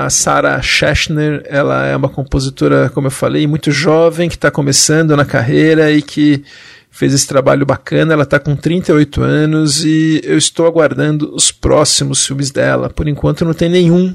[0.05, 5.17] A Sarah Schechner, ela é uma compositora, como eu falei, muito jovem, que está começando
[5.17, 6.43] na carreira e que
[6.91, 8.13] fez esse trabalho bacana.
[8.13, 12.91] Ela está com 38 anos e eu estou aguardando os próximos filmes dela.
[12.91, 14.13] Por enquanto não tem nenhum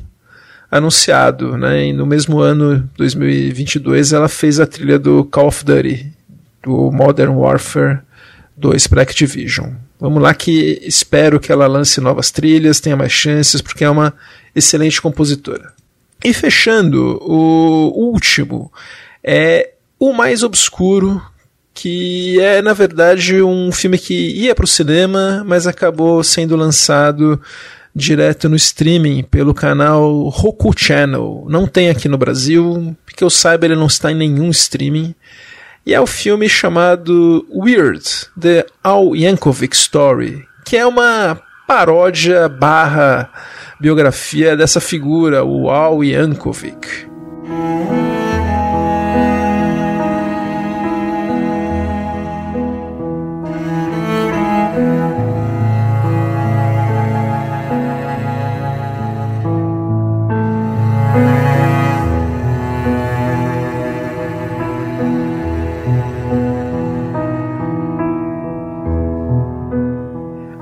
[0.69, 1.85] anunciado, né?
[1.87, 6.11] E no mesmo ano, 2022, ela fez a trilha do Call of Duty,
[6.61, 7.99] do Modern Warfare
[8.57, 9.71] 2 para Activision.
[9.99, 14.13] Vamos lá que espero que ela lance novas trilhas, tenha mais chances, porque é uma
[14.55, 15.73] excelente compositora.
[16.23, 18.71] E fechando, o último
[19.23, 21.21] é o mais obscuro,
[21.73, 27.41] que é na verdade um filme que ia para o cinema, mas acabou sendo lançado
[27.95, 31.45] direto no streaming pelo canal Roku Channel.
[31.49, 35.15] Não tem aqui no Brasil, que eu saiba ele não está em nenhum streaming.
[35.87, 38.03] E é o filme chamado Weird,
[38.37, 43.29] The Al Yankovic Story, que é uma paródia barra
[43.79, 47.07] biografia dessa figura, o Al Yankovic.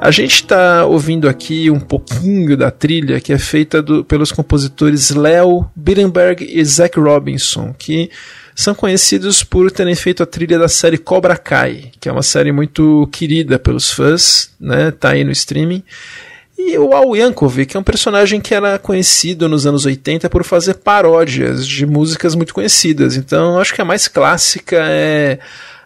[0.06, 5.10] A gente está ouvindo aqui um pouquinho da trilha que é feita do, pelos compositores
[5.10, 8.11] Leo Bittenberg e Zach Robinson, que
[8.53, 12.52] são conhecidos por terem feito a trilha da série Cobra Kai, que é uma série
[12.52, 14.91] muito querida pelos fãs, né?
[14.91, 15.82] Tá aí no streaming.
[16.56, 20.76] E o Al Yankovic é um personagem que era conhecido nos anos 80 por fazer
[20.76, 23.18] paródias de músicas muito conhecidas.
[23.18, 25.40] Então, acho que a mais clássica é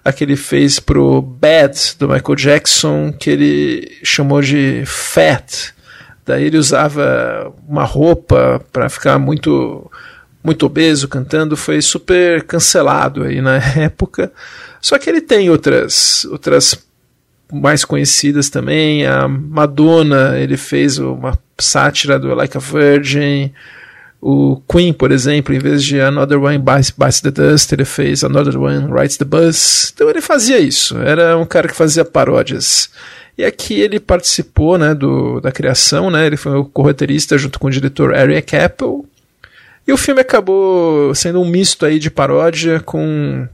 [0.03, 5.73] a que ele fez pro Bad do Michael Jackson, que ele chamou de Fat.
[6.25, 9.89] Daí ele usava uma roupa para ficar muito
[10.41, 14.31] muito obeso cantando, foi super cancelado aí na época.
[14.81, 16.75] Só que ele tem outras outras
[17.51, 19.05] mais conhecidas também.
[19.05, 23.51] A Madonna, ele fez uma sátira do Like a Virgin.
[24.21, 28.23] O Queen, por exemplo, em vez de Another One Bites, Bites the Dust, ele fez
[28.23, 29.93] Another One Rides the Bus.
[29.93, 30.97] Então ele fazia isso.
[30.97, 32.89] Era um cara que fazia paródias.
[33.37, 37.67] E aqui ele participou né, do, da criação, né, ele foi o correterista junto com
[37.67, 39.05] o diretor Eric Apple.
[39.87, 43.47] E o filme acabou sendo um misto aí de paródia com,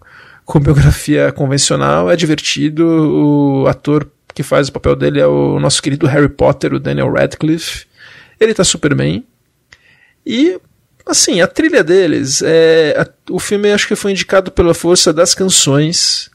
[0.44, 2.10] com biografia convencional.
[2.10, 2.84] É divertido.
[2.86, 7.14] O ator que faz o papel dele é o nosso querido Harry Potter, o Daniel
[7.14, 7.86] Radcliffe.
[8.40, 9.24] Ele tá super bem.
[10.26, 10.60] E,
[11.06, 15.36] assim, a trilha deles, é, a, o filme acho que foi indicado pela força das
[15.36, 16.32] canções,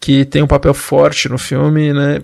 [0.00, 2.22] que tem um papel forte no filme, né?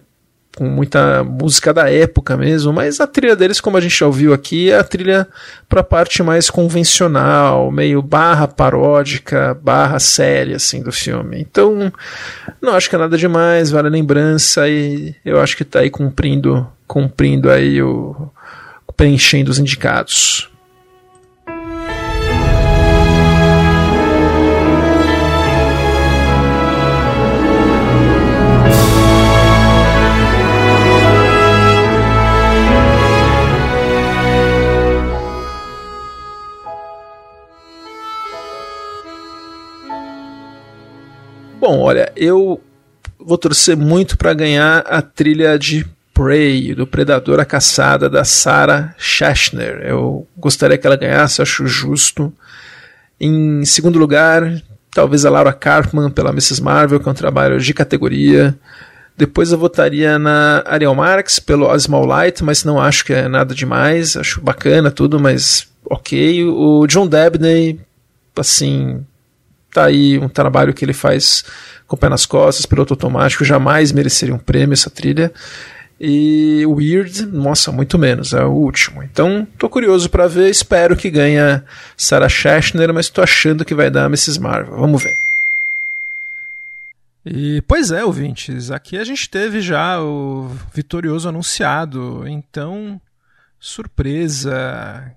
[0.56, 4.32] Com muita música da época mesmo, mas a trilha deles, como a gente já ouviu
[4.32, 5.26] aqui, é a trilha
[5.68, 11.40] para a parte mais convencional, meio barra paródica, barra séria, assim, do filme.
[11.40, 11.92] Então,
[12.62, 15.90] não acho que é nada demais, vale a lembrança e eu acho que está aí
[15.90, 18.30] cumprindo, cumprindo aí o
[18.96, 20.48] preenchendo os indicados.
[41.60, 42.60] Bom, olha, eu
[43.18, 48.94] vou torcer muito para ganhar a trilha de Prey, do Predador a Caçada, da Sarah
[48.98, 49.80] Schachner.
[49.82, 52.32] Eu gostaria que ela ganhasse, acho justo.
[53.20, 54.62] Em segundo lugar,
[54.92, 56.62] talvez a Laura Carpman pela Mrs.
[56.62, 58.54] Marvel, que é um trabalho de categoria.
[59.16, 63.28] Depois eu votaria na Ariel Marx pelo A Small Light, mas não acho que é
[63.28, 64.16] nada demais.
[64.16, 66.44] Acho bacana tudo, mas ok.
[66.44, 67.80] O John Debney,
[68.36, 69.04] assim,
[69.74, 71.44] tá aí um trabalho que ele faz
[71.86, 75.32] com o pé nas costas, piloto automático, jamais mereceria um prêmio essa trilha.
[76.00, 79.02] E Weird, nossa, muito menos, é o último.
[79.02, 81.62] Então, tô curioso para ver, espero que ganhe
[81.96, 84.40] Sarah Schechner, mas tô achando que vai dar Mrs.
[84.40, 84.76] Marvel.
[84.76, 85.14] Vamos ver.
[87.26, 93.00] E pois é, ouvintes, aqui a gente teve já o vitorioso anunciado, então
[93.58, 95.10] surpresa.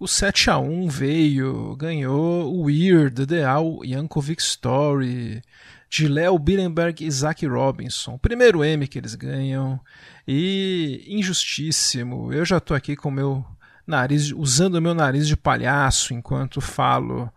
[0.00, 5.42] O 7 a 1 veio, ganhou o Weird, The Al Yankovic Story,
[5.90, 8.16] de Léo Birenberg e Zach Robinson.
[8.16, 9.80] Primeiro M que eles ganham.
[10.26, 12.32] E injustíssimo.
[12.32, 13.44] Eu já estou aqui com o meu
[13.84, 17.28] nariz, usando o meu nariz de palhaço enquanto falo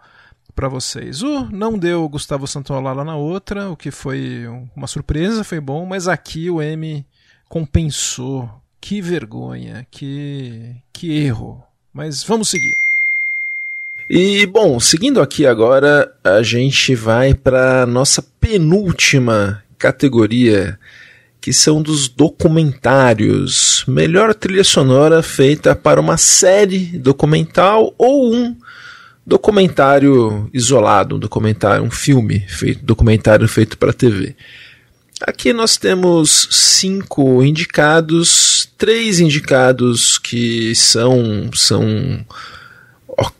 [0.53, 1.23] para vocês.
[1.23, 5.83] O não deu Gustavo Santaolalla lá na outra, o que foi uma surpresa, foi bom,
[5.87, 7.03] mas aqui o M
[7.49, 8.47] compensou.
[8.79, 11.63] Que vergonha, que, que erro.
[11.93, 12.75] Mas vamos seguir.
[14.09, 20.77] E bom, seguindo aqui agora, a gente vai para nossa penúltima categoria,
[21.39, 23.83] que são dos documentários.
[23.87, 28.55] Melhor trilha sonora feita para uma série documental ou um
[29.25, 34.35] documentário isolado, um documentário, um filme feito, documentário feito para TV.
[35.21, 42.25] Aqui nós temos cinco indicados, três indicados que são são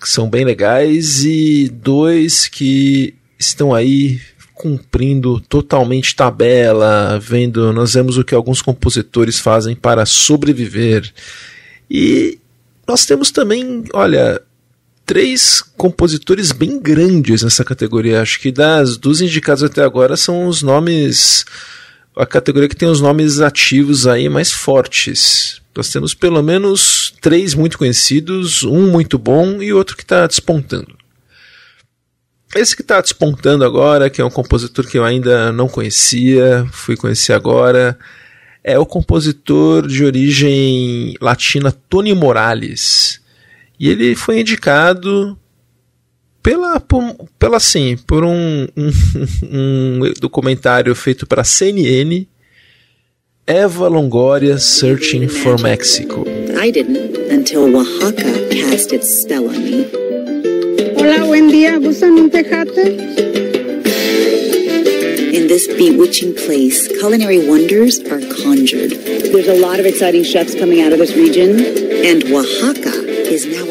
[0.03, 4.21] são bem legais e dois que estão aí
[4.53, 11.11] cumprindo totalmente tabela, vendo, nós vemos o que alguns compositores fazem para sobreviver.
[11.89, 12.37] E
[12.87, 14.39] nós temos também, olha,
[15.11, 18.21] três compositores bem grandes nessa categoria.
[18.21, 21.43] Acho que das dos indicados até agora são os nomes
[22.15, 25.61] a categoria que tem os nomes ativos aí mais fortes.
[25.75, 30.95] Nós temos pelo menos três muito conhecidos, um muito bom e outro que está despontando.
[32.55, 36.95] Esse que está despontando agora, que é um compositor que eu ainda não conhecia, fui
[36.95, 37.99] conhecer agora,
[38.63, 43.20] é o compositor de origem latina Tony Morales.
[43.81, 45.35] E ele foi indicado
[46.43, 48.91] pela, por, pela assim, por um, um,
[49.51, 52.27] um documentário feito para CNN,
[53.47, 56.23] Eva Longoria Searching for Mexico.
[56.63, 59.87] I didn't until Oaxaca cast its spell on me.
[60.95, 61.79] Hola, buen día.
[61.79, 62.99] ¿Buscan un tejate?
[65.33, 68.91] In this bewitching place, culinary wonders are conjured.
[68.91, 71.59] There's a lot of exciting chefs coming out of this region.
[72.05, 73.70] And Oaxaca is now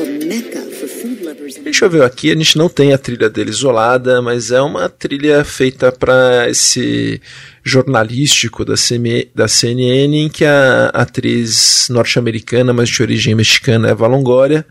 [1.81, 1.90] lovers.
[1.90, 4.89] Deixa eu ver aqui, a gente não tem a trilha dele isolada, mas é uma
[4.89, 7.23] trilha feita para esse
[7.65, 14.07] jornalístico da, CM, da CNN em que a atriz norte-americana, mas de origem mexicana, Eva
[14.07, 14.66] Longoria,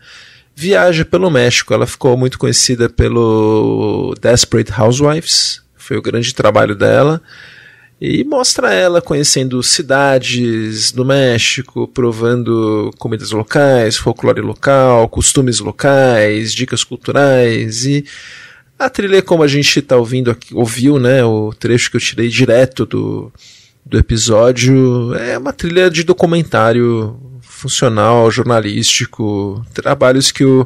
[0.55, 1.73] viaja pelo México.
[1.73, 7.19] Ela ficou muito conhecida pelo Desperate Housewives, foi o grande trabalho dela
[8.01, 16.83] e mostra ela conhecendo cidades do México, provando comidas locais, folclore local, costumes locais, dicas
[16.83, 18.05] culturais e
[18.77, 22.29] a trilha como a gente está ouvindo aqui, ouviu, né, o trecho que eu tirei
[22.29, 23.31] direto do,
[23.85, 30.65] do episódio, é uma trilha de documentário funcional, jornalístico, trabalhos que o,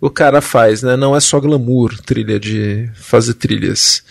[0.00, 0.96] o cara faz, né?
[0.96, 4.04] Não é só glamour, trilha de fazer trilhas.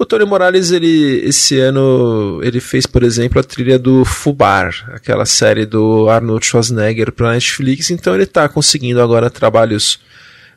[0.00, 5.26] O Tony Morales, ele, esse ano, ele fez, por exemplo, a trilha do Fubar, aquela
[5.26, 10.00] série do Arnold Schwarzenegger para Netflix, então ele está conseguindo agora trabalhos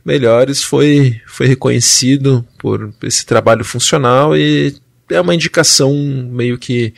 [0.05, 4.75] melhores, foi, foi reconhecido por esse trabalho funcional e
[5.09, 5.93] é uma indicação
[6.31, 6.93] meio que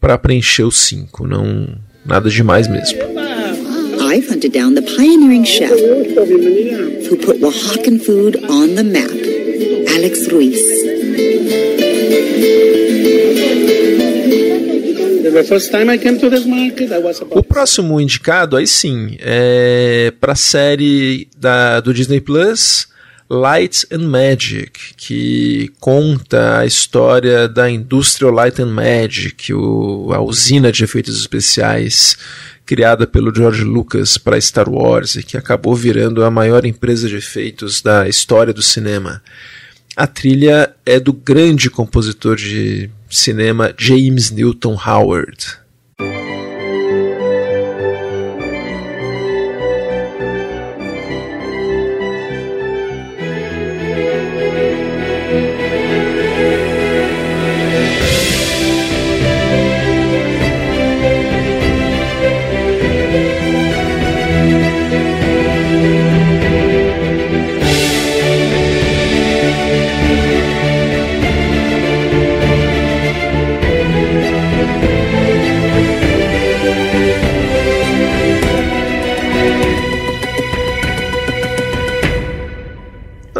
[0.00, 1.66] para preencher os cinco, não
[2.06, 3.00] nada demais mesmo.
[4.00, 9.10] I've hunted down the pioneering chef who put Oaxacan food on the map,
[9.92, 10.89] Alex Ruiz.
[17.30, 22.88] O próximo indicado, aí sim, é para a série da, do Disney Plus,
[23.28, 30.72] Light and Magic, que conta a história da Industrial Light and Magic, o, a usina
[30.72, 32.16] de efeitos especiais
[32.66, 37.16] criada pelo George Lucas para Star Wars e que acabou virando a maior empresa de
[37.16, 39.22] efeitos da história do cinema.
[40.00, 45.58] A trilha é do grande compositor de cinema James Newton Howard.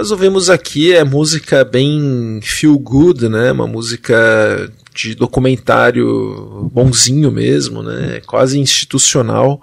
[0.01, 3.53] Nós ouvimos aqui é música bem feel good, né?
[3.53, 8.23] Uma música de documentário bonzinho mesmo, né?
[8.25, 9.61] Quase institucional.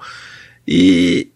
[0.67, 1.31] E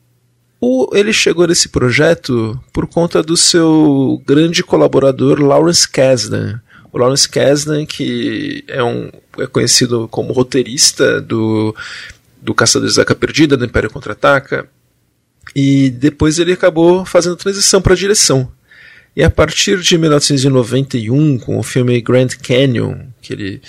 [0.60, 6.62] o, ele chegou nesse projeto por conta do seu grande colaborador Lawrence Kasdan.
[6.94, 9.10] O Lawrence Kasdan, que é, um,
[9.40, 11.76] é conhecido como roteirista do,
[12.40, 14.70] do Caçadores da Arca Perdida, do Império Contra-Ataca,
[15.56, 18.48] e depois ele acabou fazendo transição para direção.
[19.16, 23.62] E a partir de 1991, com o filme Grand Canyon, que ele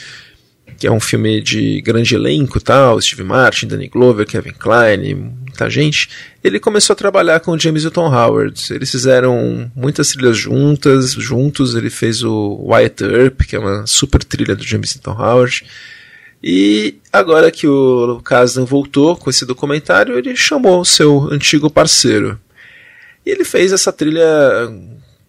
[0.82, 5.70] que é um filme de grande elenco, tal, Steve Martin, Danny Glover, Kevin Kline, muita
[5.70, 6.08] gente,
[6.42, 8.60] ele começou a trabalhar com James Newton Howard.
[8.68, 11.76] Eles fizeram muitas trilhas juntas, juntos.
[11.76, 15.64] Ele fez o Wyatt Earp, que é uma super trilha do James Newton Howard.
[16.42, 22.40] E agora que o Kasdan voltou com esse documentário, ele chamou o seu antigo parceiro.
[23.24, 24.24] E ele fez essa trilha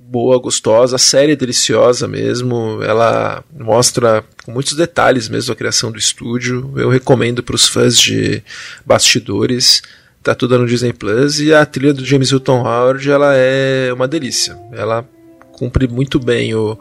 [0.10, 2.82] boa, gostosa, a série é deliciosa mesmo.
[2.84, 6.72] Ela mostra com muitos detalhes mesmo a criação do estúdio.
[6.76, 8.44] Eu recomendo para os fãs de
[8.86, 9.82] bastidores.
[10.22, 14.08] Tá tudo no Disney Plus e a trilha do James Hilton Howard ela é uma
[14.08, 14.58] delícia.
[14.72, 15.06] Ela
[15.52, 16.80] cumpre muito bem o,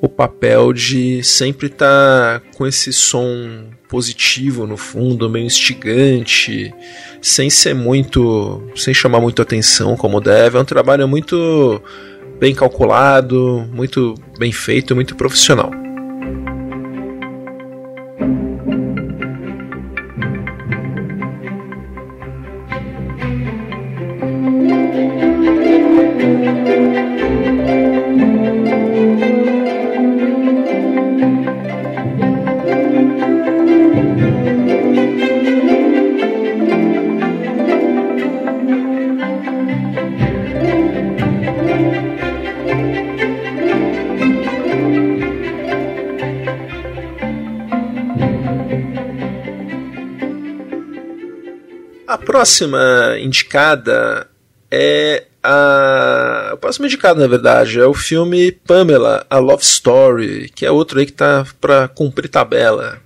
[0.00, 6.72] o papel de sempre estar tá com esse som positivo no fundo, meio instigante,
[7.20, 10.56] sem ser muito, sem chamar muito atenção como deve.
[10.56, 11.82] É um trabalho muito
[12.38, 15.85] bem calculado, muito bem feito, muito profissional.
[52.36, 54.28] Próxima indicada
[54.70, 56.50] é a.
[56.52, 60.98] O próximo indicado, na verdade, é o filme Pamela, A Love Story, que é outro
[60.98, 63.00] aí que tá pra cumprir tabela.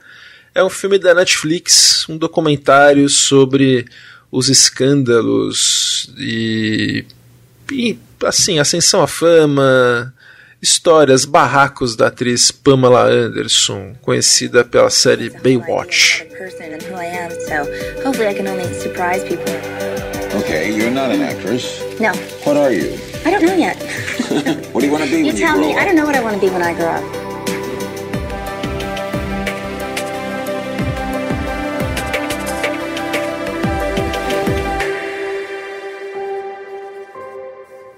[0.52, 3.86] É um filme da Netflix, um documentário sobre
[4.32, 7.04] os escândalos e,
[7.70, 10.12] e assim, ascensão à fama,
[10.62, 16.26] histórias, barracos da atriz Pamela Anderson, conhecida pela série Baywatch.
[20.32, 21.80] Okay, you're not an actress.
[21.98, 22.12] No.
[22.44, 22.94] What are you?
[23.24, 23.76] I don't know yet.
[24.72, 25.76] what do you want to be you when you tell me.
[25.76, 27.29] I don't know what I want to be when I grow up.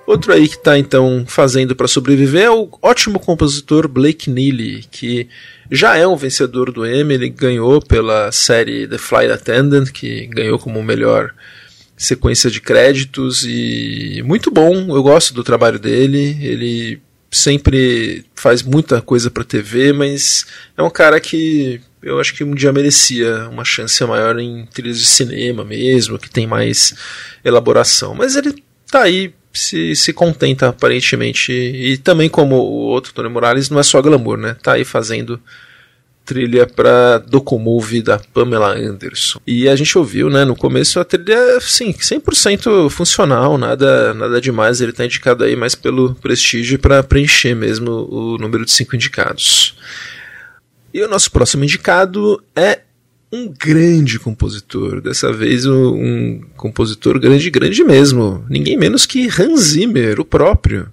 [0.07, 5.29] Outro aí que está então fazendo para sobreviver é o ótimo compositor Blake Neely, que
[5.71, 10.59] já é um vencedor do Emmy, ele ganhou pela série The Flight Attendant, que ganhou
[10.59, 11.33] como melhor
[11.97, 13.45] sequência de créditos.
[13.45, 17.01] E muito bom, eu gosto do trabalho dele, ele
[17.31, 20.45] sempre faz muita coisa para TV, mas
[20.77, 24.99] é um cara que eu acho que um dia merecia uma chance maior em trilhas
[24.99, 26.95] de cinema mesmo, que tem mais
[27.45, 31.53] elaboração, mas ele tá aí se, se contenta aparentemente.
[31.53, 34.57] E também, como o outro Tony Morales, não é só glamour, né?
[34.63, 35.41] Tá aí fazendo
[36.25, 39.41] trilha para Documove da Pamela Anderson.
[39.47, 44.81] E a gente ouviu, né, no começo a trilha, sim, 100% funcional, nada nada demais,
[44.81, 49.77] ele tá indicado aí mais pelo prestígio para preencher mesmo o número de cinco indicados.
[50.95, 52.81] E o nosso próximo indicado é
[53.33, 60.21] um grande compositor, dessa vez um, compositor grande, grande mesmo, ninguém menos que Hans Zimmer,
[60.21, 60.93] o próprio.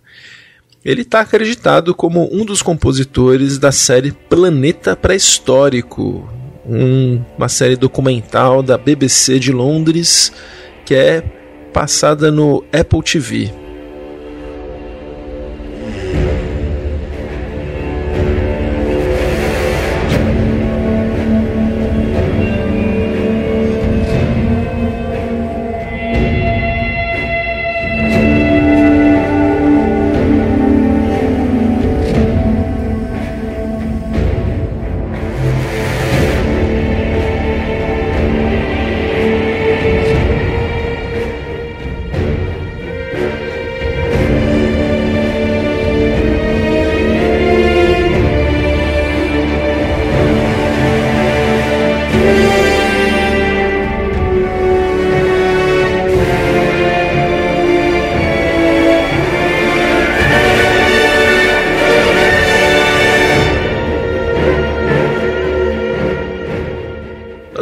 [0.86, 6.30] Ele está acreditado como um dos compositores da série Planeta Pré-Histórico,
[6.66, 10.32] um, uma série documental da BBC de Londres
[10.86, 11.22] que é
[11.74, 13.69] passada no Apple TV.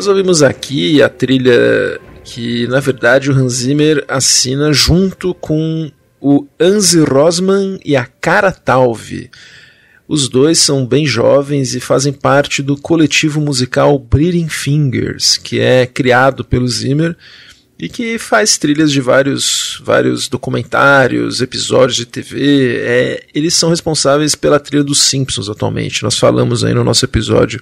[0.08, 6.48] Nós ouvimos aqui a trilha que, na verdade, o Hans Zimmer assina junto com o
[6.58, 9.30] Anzi Rosman e a Cara Talvi.
[10.08, 15.86] Os dois são bem jovens e fazem parte do coletivo musical Bleeding Fingers, que é
[15.86, 17.14] criado pelo Zimmer
[17.78, 22.78] e que faz trilhas de vários, vários documentários, episódios de TV.
[22.80, 26.02] É, eles são responsáveis pela trilha dos Simpsons atualmente.
[26.02, 27.62] Nós falamos aí no nosso episódio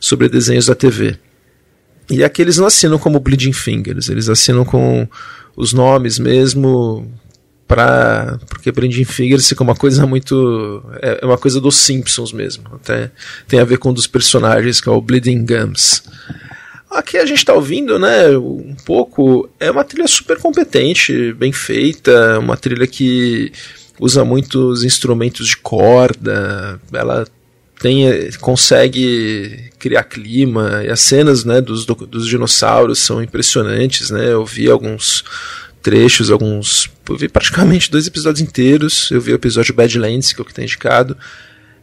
[0.00, 1.16] sobre desenhos da TV.
[2.10, 5.08] E aqui eles não assinam como Bleeding Fingers, eles assinam com
[5.56, 7.10] os nomes mesmo,
[7.66, 12.64] para porque Bleeding Fingers fica uma coisa muito é, é uma coisa dos Simpsons mesmo
[12.72, 13.10] até
[13.48, 16.02] tem a ver com um dos personagens que é o Bleeding Gums.
[16.90, 22.38] Aqui a gente está ouvindo né um pouco é uma trilha super competente bem feita
[22.38, 23.52] uma trilha que
[23.98, 27.26] usa muitos instrumentos de corda ela
[27.80, 34.44] tem, consegue criar clima e as cenas né, dos, dos dinossauros são impressionantes né eu
[34.44, 35.22] vi alguns
[35.86, 36.90] trechos, alguns.
[37.08, 39.08] Eu vi praticamente dois episódios inteiros.
[39.12, 41.16] Eu vi o episódio Badlands, que é o que tem indicado.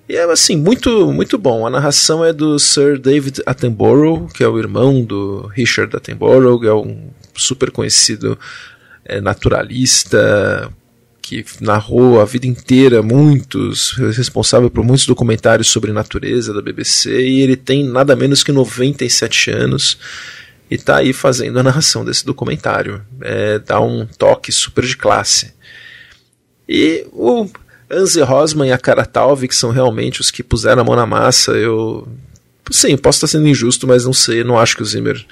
[0.10, 1.66] E é assim, muito, muito bom.
[1.66, 6.68] A narração é do Sir David Attenborough, que é o irmão do Richard Attenborough, que
[6.68, 8.38] é um super conhecido
[9.06, 10.70] é, naturalista
[11.24, 17.40] que narrou a vida inteira muitos, responsável por muitos documentários sobre natureza da BBC, e
[17.40, 19.98] ele tem nada menos que 97 anos
[20.70, 23.02] e tá aí fazendo a narração desse documentário.
[23.22, 25.54] É, dá um toque super de classe.
[26.68, 27.50] E o
[27.90, 31.06] Anze Rosman e a Cara Talvi, que são realmente os que puseram a mão na
[31.06, 32.06] massa, eu.
[32.70, 35.26] Sim, posso estar sendo injusto, mas não sei, não acho que o Zimmer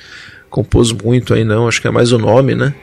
[0.49, 1.68] compôs muito aí, não.
[1.68, 2.73] Acho que é mais o nome, né?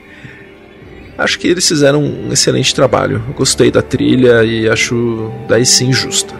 [1.19, 3.21] Acho que eles fizeram um excelente trabalho.
[3.35, 6.33] Gostei da trilha e acho daí sim justa.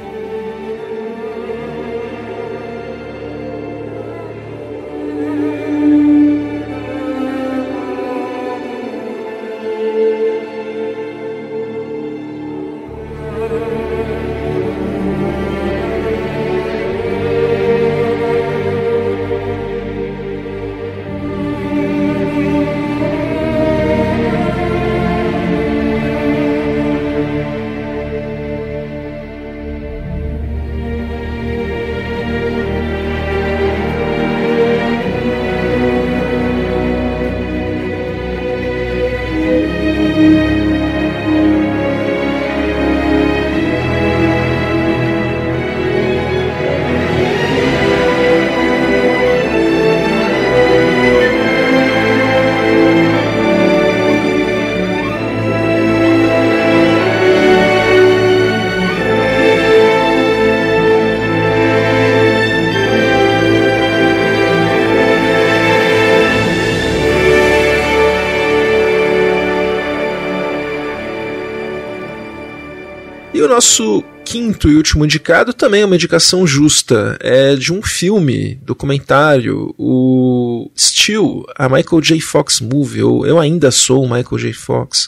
[74.59, 77.17] Quinto e último indicado também é uma indicação justa.
[77.21, 82.19] É de um filme, documentário, o Still, a Michael J.
[82.19, 84.53] Fox Movie, ou Eu Ainda Sou Michael J.
[84.53, 85.07] Fox,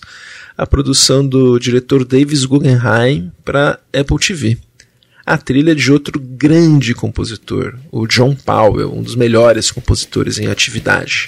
[0.58, 4.58] a produção do diretor Davis Guggenheim para Apple TV.
[5.26, 11.28] A trilha de outro grande compositor, o John Powell, um dos melhores compositores em atividade.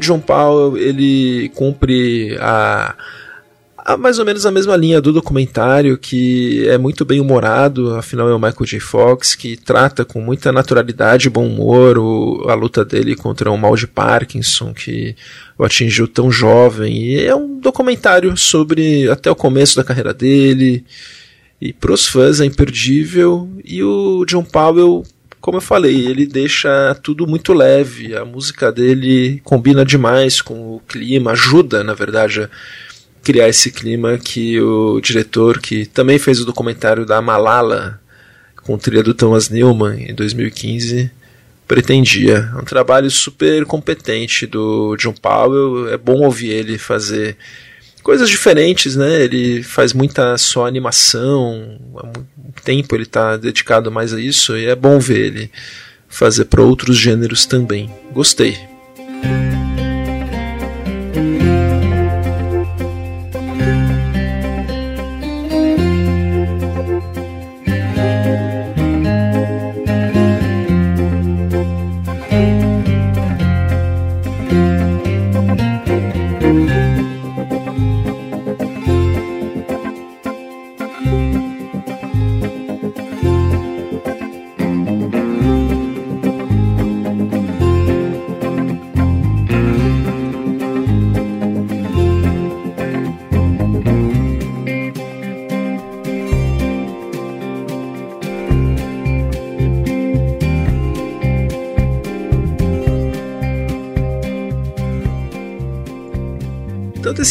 [0.00, 2.94] John Powell ele cumpre a,
[3.76, 8.28] a, mais ou menos a mesma linha do documentário, que é muito bem humorado, afinal
[8.28, 8.80] é o Michael J.
[8.80, 13.58] Fox, que trata com muita naturalidade e bom humor o, a luta dele contra o
[13.58, 15.14] mal de Parkinson, que
[15.58, 16.96] o atingiu tão jovem.
[16.96, 20.84] E é um documentário sobre até o começo da carreira dele.
[21.60, 23.48] E para os fãs é imperdível.
[23.64, 25.04] E o John Powell
[25.44, 28.16] como eu falei, ele deixa tudo muito leve.
[28.16, 32.50] A música dele combina demais com o clima, ajuda, na verdade, a
[33.22, 38.00] criar esse clima que o diretor, que também fez o documentário da Malala,
[38.62, 41.10] com trilha do Thomas Newman, em 2015,
[41.68, 42.50] pretendia.
[42.56, 45.92] É um trabalho super competente do John Powell.
[45.92, 47.36] É bom ouvir ele fazer
[48.04, 49.22] coisas diferentes, né?
[49.22, 54.66] Ele faz muita só animação, há muito tempo ele está dedicado mais a isso e
[54.66, 55.50] é bom ver ele
[56.08, 57.90] fazer para outros gêneros também.
[58.12, 58.73] Gostei.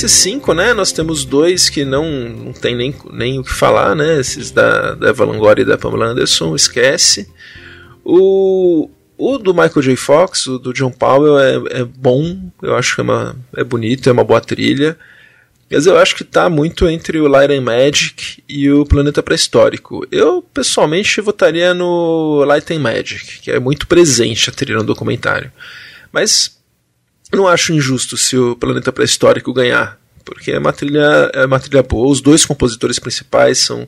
[0.03, 3.95] Desses cinco, né, nós temos dois que não, não tem nem, nem o que falar,
[3.95, 4.19] né?
[4.19, 7.29] Esses da, da Eva Longoria e da Pamela Anderson, esquece.
[8.03, 9.95] O, o do Michael J.
[9.95, 14.09] Fox, o do John Powell, é, é bom, eu acho que é, uma, é bonito,
[14.09, 14.97] é uma boa trilha.
[15.71, 20.05] Mas eu acho que está muito entre o Light and Magic e o Planeta Pré-Histórico.
[20.11, 25.51] Eu, pessoalmente, votaria no Light and Magic, que é muito presente a trilha no documentário.
[26.11, 26.61] Mas
[27.35, 31.83] não acho injusto se o Planeta Pré-Histórico ganhar, porque é uma, trilha, é uma trilha
[31.83, 32.11] boa.
[32.11, 33.87] Os dois compositores principais são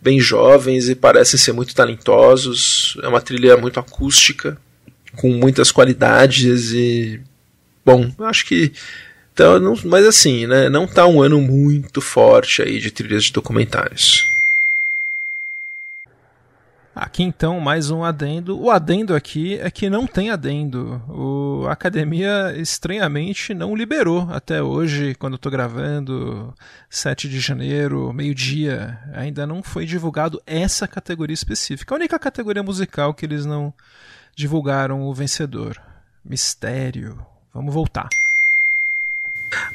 [0.00, 2.96] bem jovens e parecem ser muito talentosos.
[3.02, 4.58] É uma trilha muito acústica,
[5.16, 7.20] com muitas qualidades e.
[7.84, 8.72] Bom, acho que.
[9.32, 13.32] Então, não, mas assim, né, não tá um ano muito forte aí de trilhas de
[13.32, 14.31] documentários.
[17.02, 18.56] Aqui então mais um adendo.
[18.56, 21.02] O adendo aqui é que não tem adendo.
[21.08, 26.54] O, a academia estranhamente não liberou até hoje, quando eu estou gravando,
[26.88, 28.96] 7 de janeiro, meio-dia.
[29.14, 31.92] Ainda não foi divulgado essa categoria específica.
[31.92, 33.74] A única categoria musical que eles não
[34.36, 35.82] divulgaram o vencedor.
[36.24, 37.18] Mistério.
[37.52, 38.08] Vamos voltar.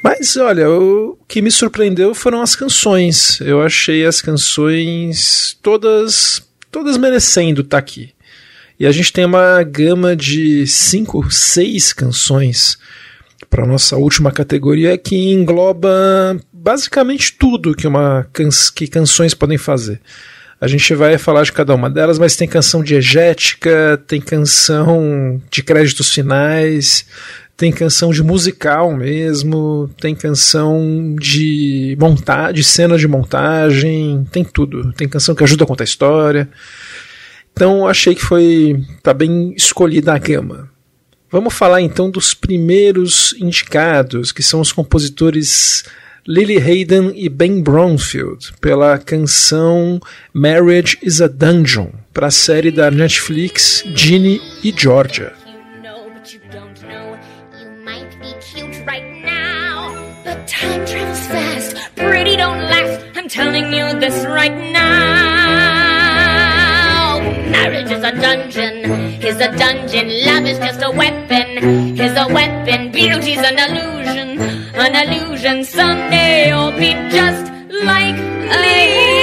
[0.01, 3.41] Mas olha, o que me surpreendeu foram as canções.
[3.41, 8.11] Eu achei as canções todas todas merecendo estar tá aqui.
[8.79, 12.77] E a gente tem uma gama de cinco, seis canções
[13.49, 18.27] para nossa última categoria que engloba basicamente tudo que uma
[18.75, 19.99] que canções podem fazer.
[20.59, 25.61] A gente vai falar de cada uma delas, mas tem canção diegética, tem canção de
[25.61, 27.05] créditos finais,
[27.57, 34.93] tem canção de musical mesmo, tem canção de montar, de cena de montagem, tem tudo.
[34.93, 36.47] Tem canção que ajuda a contar a história.
[37.51, 40.69] Então achei que foi tá bem escolhida a gama.
[41.31, 45.83] Vamos falar então dos primeiros indicados, que são os compositores
[46.27, 49.99] Lily Hayden e Ben Bromfield, pela canção
[50.31, 55.46] Marriage is a Dungeon, para a série da Netflix Ginny e Georgia.
[63.99, 64.87] This right now.
[67.49, 68.91] Marriage is a dungeon,
[69.21, 70.07] is a dungeon.
[70.25, 72.91] Love is just a weapon, is a weapon.
[72.91, 74.39] Beauty's an illusion,
[74.75, 75.63] an illusion.
[75.63, 77.51] Someday you'll be just
[77.83, 79.17] like me.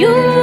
[0.00, 0.39] your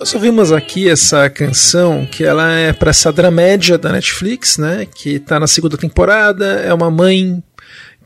[0.00, 4.86] Nós ouvimos aqui essa canção que ela é para essa dramédia da Netflix, né?
[4.86, 6.46] Que está na segunda temporada.
[6.60, 7.42] É uma mãe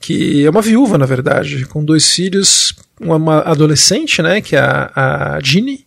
[0.02, 5.36] que é uma viúva, na verdade, com dois filhos, uma adolescente, né, que é a,
[5.36, 5.86] a Ginny,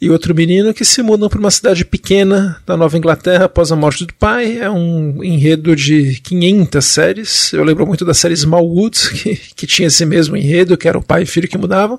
[0.00, 3.76] e outro menino que se mudam para uma cidade pequena da Nova Inglaterra após a
[3.76, 4.58] morte do pai.
[4.58, 7.52] É um enredo de 500 séries.
[7.52, 11.02] Eu lembro muito da série Smallwood, que, que tinha esse mesmo enredo, que era o
[11.02, 11.98] pai e filho que mudavam.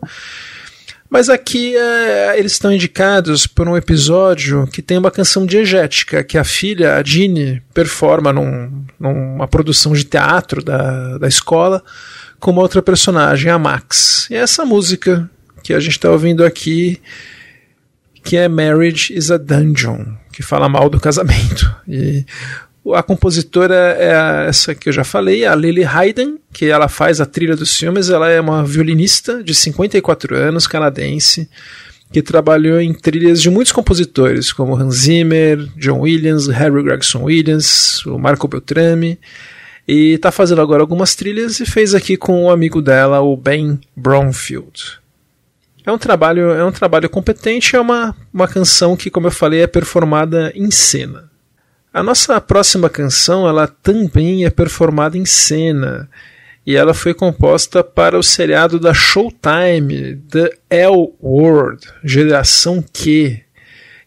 [1.10, 6.38] Mas aqui é, eles estão indicados por um episódio que tem uma canção diegética que
[6.38, 11.84] a filha, a Jeannie, performa num, numa produção de teatro da, da escola
[12.40, 14.28] com uma outra personagem, a Max.
[14.30, 15.30] E é essa música
[15.64, 17.02] que a gente está ouvindo aqui,
[18.24, 21.74] que é Marriage is a Dungeon, que fala mal do casamento.
[21.88, 22.26] E
[22.94, 27.26] A compositora é essa que eu já falei, a Lily Hayden, que ela faz a
[27.26, 28.10] trilha dos filmes.
[28.10, 31.50] Ela é uma violinista de 54 anos, canadense,
[32.12, 38.06] que trabalhou em trilhas de muitos compositores, como Hans Zimmer, John Williams, Harry Gregson Williams,
[38.06, 39.18] o Marco Beltrame.
[39.88, 43.36] E está fazendo agora algumas trilhas e fez aqui com o um amigo dela, o
[43.36, 45.00] Ben Bromfield.
[45.86, 49.62] É um trabalho, é um trabalho competente, é uma, uma canção que, como eu falei,
[49.62, 51.35] é performada em cena.
[51.96, 56.10] A nossa próxima canção, ela também é performada em cena,
[56.68, 63.40] e ela foi composta para o seriado da Showtime, The L Word, Geração Q,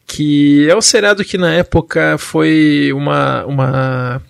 [0.07, 4.23] que é o seriado que na época foi uma, uma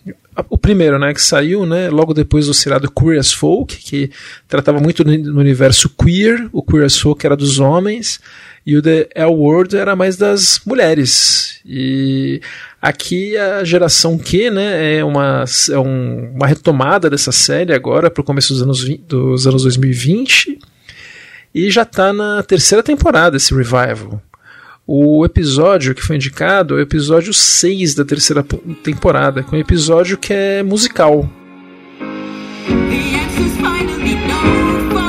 [0.48, 4.08] o primeiro, né, que saiu, né, logo depois do seriado Queer as Folk, que
[4.46, 8.20] tratava muito no universo queer, o Queer as Folk era dos homens,
[8.64, 11.60] e o The L Word era mais das mulheres.
[11.64, 12.40] E
[12.80, 18.20] aqui a geração Q, né, é uma, é um, uma retomada dessa série agora para
[18.20, 20.58] o começo dos anos, 20, dos anos 2020,
[21.54, 24.22] e já está na terceira temporada esse revival.
[24.86, 28.42] O episódio que foi indicado é o episódio 6 da terceira
[28.82, 31.28] temporada, que é um episódio que é musical.
[34.96, 35.07] a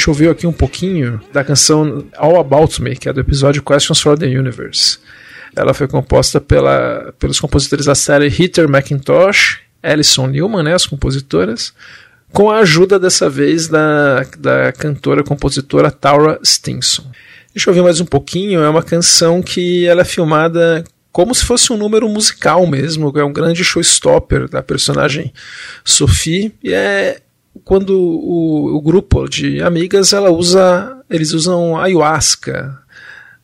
[0.00, 4.00] gente ouviu aqui um pouquinho da canção All About Me, que é do episódio Questions
[4.00, 4.98] for the Universe.
[5.54, 11.74] Ela foi composta pela, pelos compositores da série Heather McIntosh, Alison Newman, né, as compositoras,
[12.32, 17.04] com a ajuda dessa vez da, da cantora compositora Taura Stinson.
[17.54, 20.82] Deixa eu ouvir mais um pouquinho, é uma canção que ela é filmada
[21.12, 25.30] como se fosse um número musical mesmo, é um grande showstopper da personagem
[25.84, 27.20] Sophie, e é
[27.70, 32.76] quando o, o, grupo de amigas ela usa, eles usam ayahuasca,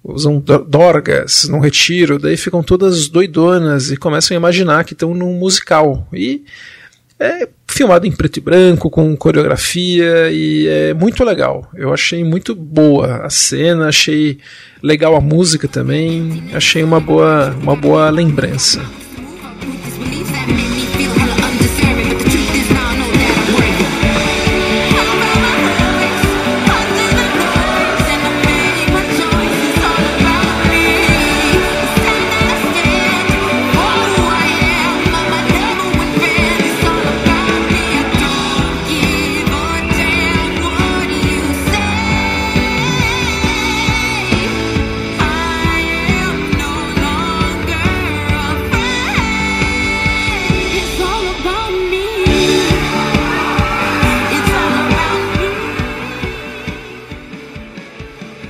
[0.03, 5.35] usam dorgas num retiro, daí ficam todas doidonas e começam a imaginar que estão num
[5.35, 6.09] musical.
[6.13, 6.43] E
[7.21, 11.71] é filmado em preto e branco, com coreografia e é muito legal.
[11.73, 14.39] Eu achei muito boa a cena, achei
[14.83, 18.83] legal a música também, achei uma boa, uma boa lembrança.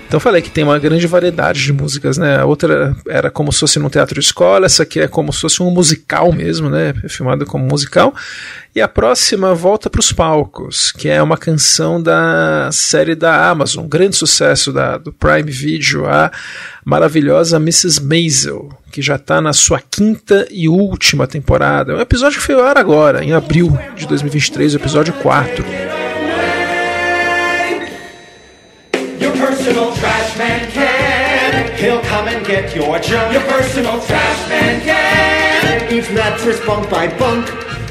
[0.06, 2.38] Então falei que tem uma grande variedade de músicas, né?
[2.38, 5.40] A outra era como se fosse num teatro de escola, essa aqui é como se
[5.40, 6.94] fosse um musical mesmo, né?
[7.02, 8.14] É filmada como musical.
[8.74, 13.84] E a próxima volta para os palcos, que é uma canção da série da Amazon,
[13.84, 16.30] um grande sucesso da, do Prime Video, a
[16.84, 18.02] maravilhosa Mrs.
[18.02, 21.92] Maisel, que já está na sua quinta e última temporada.
[21.92, 25.85] É um episódio que foi ao ar agora, em abril de 2023, o episódio 4.
[32.46, 33.32] Get your junk.
[33.32, 35.92] Your personal trash man can.
[35.92, 37.48] Each mattress bunk by bunk.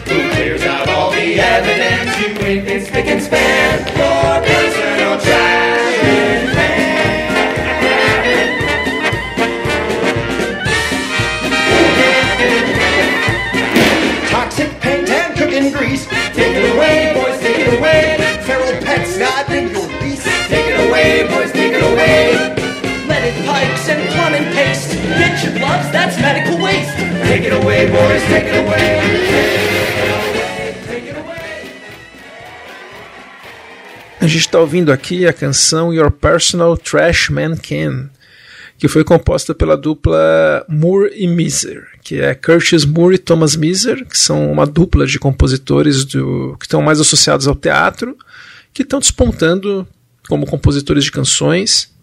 [0.08, 3.80] Who clears out all the evidence you ain't been spick and span?
[3.98, 6.76] Your personal trash man.
[14.30, 16.08] Toxic paint and cooking grease.
[16.34, 18.18] Take it away, boys, take it away.
[18.46, 20.24] Feral pets not in your lease.
[20.48, 21.45] Take it away, boys,
[25.96, 26.92] that's medical waste.
[27.24, 29.16] Take it away, boys, take it away.
[34.20, 38.10] A gente está ouvindo aqui a canção Your Personal Trash Man Can,
[38.78, 44.04] que foi composta pela dupla Moore e Miser, que é Curtis Moore e Thomas Miser,
[44.06, 48.18] que são uma dupla de compositores do, que estão mais associados ao teatro,
[48.74, 49.88] que estão despontando
[50.28, 51.94] como compositores de canções.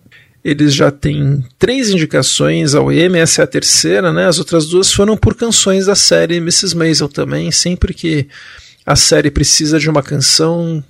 [0.45, 4.27] Eles já têm três indicações ao Emmy, essa é a terceira, né?
[4.27, 6.77] As outras duas foram por canções da série Mrs.
[6.77, 8.27] Maisel também, sempre que
[8.85, 10.83] a série precisa de uma canção,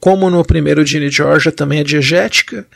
[0.00, 2.66] como no primeiro Ginny Georgia também é diegética,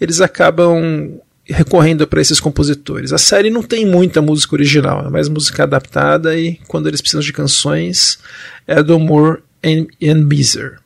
[0.00, 3.12] eles acabam recorrendo para esses compositores.
[3.12, 7.20] A série não tem muita música original, é mais música adaptada e quando eles precisam
[7.20, 8.18] de canções
[8.66, 10.81] é do Moore and Beezer.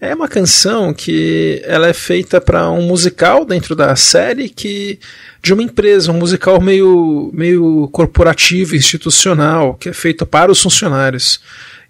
[0.00, 5.00] É uma canção que ela é feita para um musical dentro da série que
[5.42, 11.40] de uma empresa, um musical meio, meio corporativo, institucional, que é feito para os funcionários.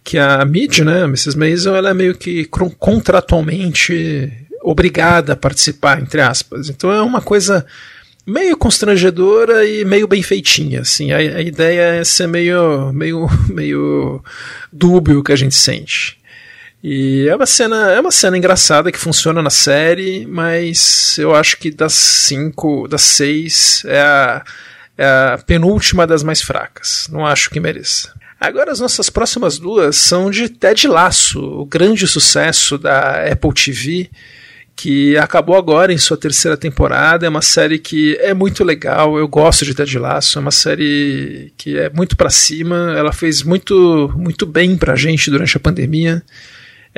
[0.02, 1.36] Que a Mid, né, Mrs.
[1.36, 2.46] Maisel, ela é meio que
[2.78, 4.32] contratualmente
[4.62, 6.70] obrigada a participar, entre aspas.
[6.70, 7.66] Então é uma coisa
[8.26, 11.12] meio constrangedora e meio bem feitinha, assim.
[11.12, 14.22] A, a ideia é ser meio, meio, meio
[14.72, 16.17] dúbio que a gente sente.
[16.90, 21.58] E é uma cena, é uma cena engraçada que funciona na série, mas eu acho
[21.58, 24.42] que das cinco, das seis, é a,
[24.96, 27.06] é a penúltima das mais fracas.
[27.12, 28.14] Não acho que mereça.
[28.40, 34.08] Agora as nossas próximas duas são de Ted Lasso, o grande sucesso da Apple TV,
[34.74, 37.26] que acabou agora em sua terceira temporada.
[37.26, 41.52] É uma série que é muito legal, eu gosto de Ted Lasso, é uma série
[41.58, 46.24] que é muito para cima, ela fez muito, muito bem pra gente durante a pandemia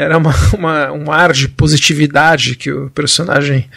[0.00, 3.68] era uma, uma, um ar de positividade que o personagem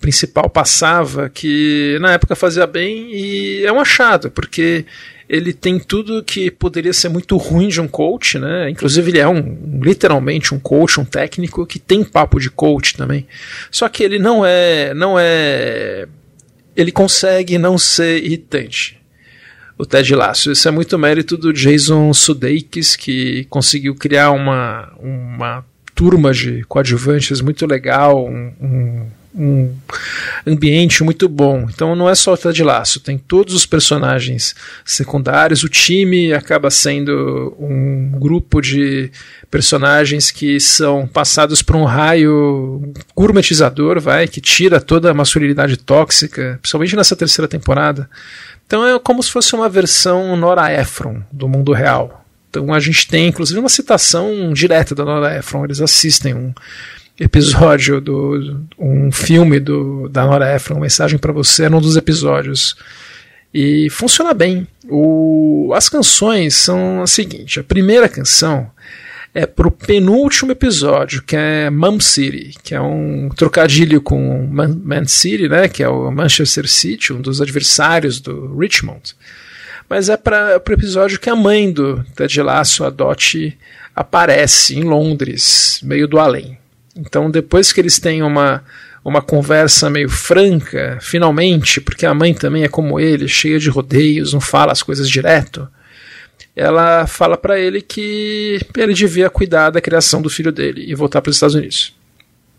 [0.00, 4.84] principal passava, que na época fazia bem e é um achado, porque
[5.28, 8.70] ele tem tudo que poderia ser muito ruim de um coach, né?
[8.70, 13.26] Inclusive ele é um literalmente um coach, um técnico que tem papo de coach também.
[13.70, 16.06] Só que ele não é, não é,
[16.76, 18.96] ele consegue não ser irritante
[19.78, 20.50] o Ted Lasso.
[20.50, 27.40] Isso é muito mérito do Jason Sudeikis, que conseguiu criar uma, uma turma de coadjuvantes
[27.40, 29.06] muito legal, um, um,
[30.46, 31.66] ambiente muito bom.
[31.68, 34.54] Então não é só o Ted Lasso, tem todos os personagens
[34.84, 39.10] secundários, o time acaba sendo um grupo de
[39.50, 46.58] personagens que são passados por um raio gourmetizador, vai, que tira toda a masculinidade tóxica,
[46.60, 48.08] principalmente nessa terceira temporada.
[48.66, 52.24] Então é como se fosse uma versão Nora Ephron do mundo real.
[52.50, 55.64] Então a gente tem inclusive uma citação direta da Nora Ephron.
[55.64, 56.52] Eles assistem um
[57.18, 62.76] episódio do um filme do da Nora Ephron, Mensagem para você, num dos episódios.
[63.54, 64.66] E funciona bem.
[64.88, 68.70] O, as canções são a seguinte: a primeira canção
[69.36, 75.04] é pro penúltimo episódio, que é Mum City, que é um trocadilho com Man, Man
[75.04, 79.14] City, né, que é o Manchester City, um dos adversários do Richmond.
[79.90, 83.58] Mas é para o episódio que a mãe do Ted Lasso, a Dot,
[83.94, 86.56] aparece em Londres, meio do além.
[86.96, 88.64] Então, depois que eles têm uma,
[89.04, 94.32] uma conversa meio franca, finalmente, porque a mãe também é como ele, cheia de rodeios,
[94.32, 95.68] não fala as coisas direto,
[96.56, 101.20] ela fala para ele que ele devia cuidar da criação do filho dele e voltar
[101.20, 101.94] para os Estados Unidos.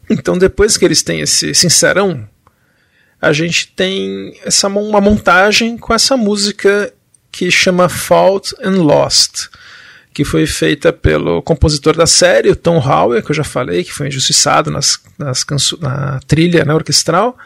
[0.07, 2.30] Então, depois que eles têm esse sincerão,
[3.19, 6.94] a gente tem essa uma montagem com essa música
[7.32, 9.48] que chama Fault and Lost,
[10.14, 13.94] que foi feita pelo compositor da série, o Tom Howell, que eu já falei, que
[13.94, 15.45] foi injustiçado nas, nas
[15.80, 17.38] na trilha né, orquestral,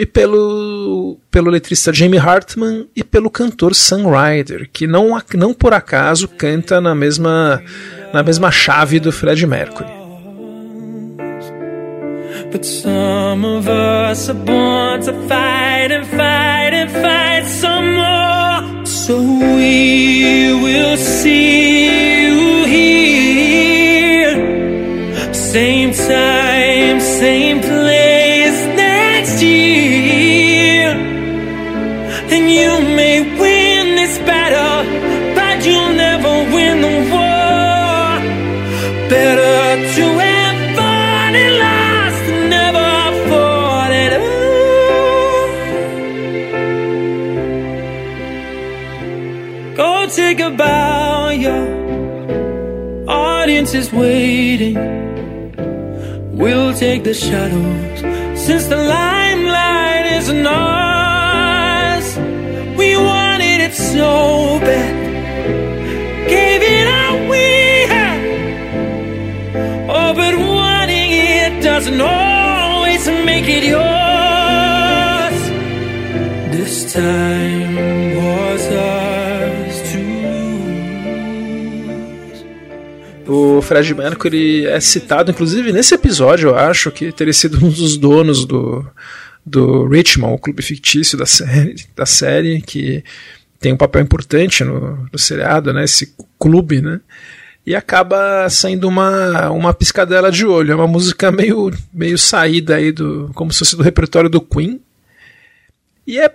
[0.00, 5.74] e pelo, pelo letrista Jamie Hartman e pelo cantor Sam Ryder, que não, não por
[5.74, 7.62] acaso canta na mesma,
[8.10, 9.90] na mesma chave do Fred Mercury.
[12.50, 18.86] But some of us are born to fight and fight and fight some more.
[18.86, 24.34] So we will see you here.
[25.34, 27.90] Same time, same place.
[32.32, 34.84] And you may win this battle,
[35.34, 38.20] but you'll never win the war.
[39.10, 39.58] Better
[39.96, 42.90] to have fought and lost than never
[43.28, 45.48] fought at all.
[49.74, 51.64] Go take a bow, your
[53.08, 54.76] audience is waiting.
[56.38, 58.00] We'll take the shadows
[58.46, 60.89] since the limelight is not.
[83.26, 87.96] O Fred Mercury é citado, inclusive, nesse episódio, eu acho, que teria sido um dos
[87.96, 88.84] donos do,
[89.46, 93.04] do Richmond, o clube fictício da série, da série que
[93.60, 97.00] tem um papel importante no, no seriado, né, esse clube, né,
[97.66, 100.72] e acaba saindo uma, uma piscadela de olho.
[100.72, 103.30] É uma música meio, meio saída aí do.
[103.34, 104.80] como se fosse do repertório do Queen.
[106.06, 106.34] E é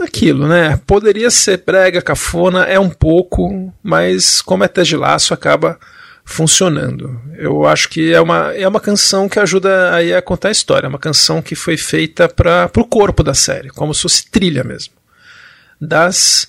[0.00, 0.78] aquilo, né?
[0.86, 5.78] Poderia ser prega, cafona, é um pouco, mas como é Ted Laço, acaba
[6.24, 7.20] funcionando.
[7.36, 10.86] Eu acho que é uma, é uma canção que ajuda aí a contar a história.
[10.86, 14.62] É uma canção que foi feita para o corpo da série, como se fosse trilha
[14.62, 14.94] mesmo.
[15.82, 16.46] Das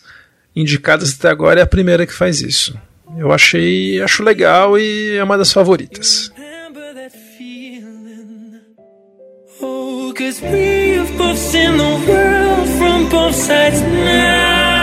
[0.56, 2.80] indicadas até agora, é a primeira que faz isso.
[3.18, 6.32] Eu achei, acho legal e é uma das favoritas.
[9.60, 10.40] Oh, cause
[11.18, 14.83] both seen the world from both sides now.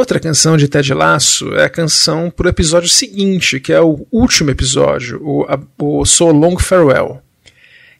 [0.00, 4.50] Outra canção de Ted Lasso é a canção pro episódio seguinte, que é o último
[4.50, 7.22] episódio, o, a, o So Long Farewell.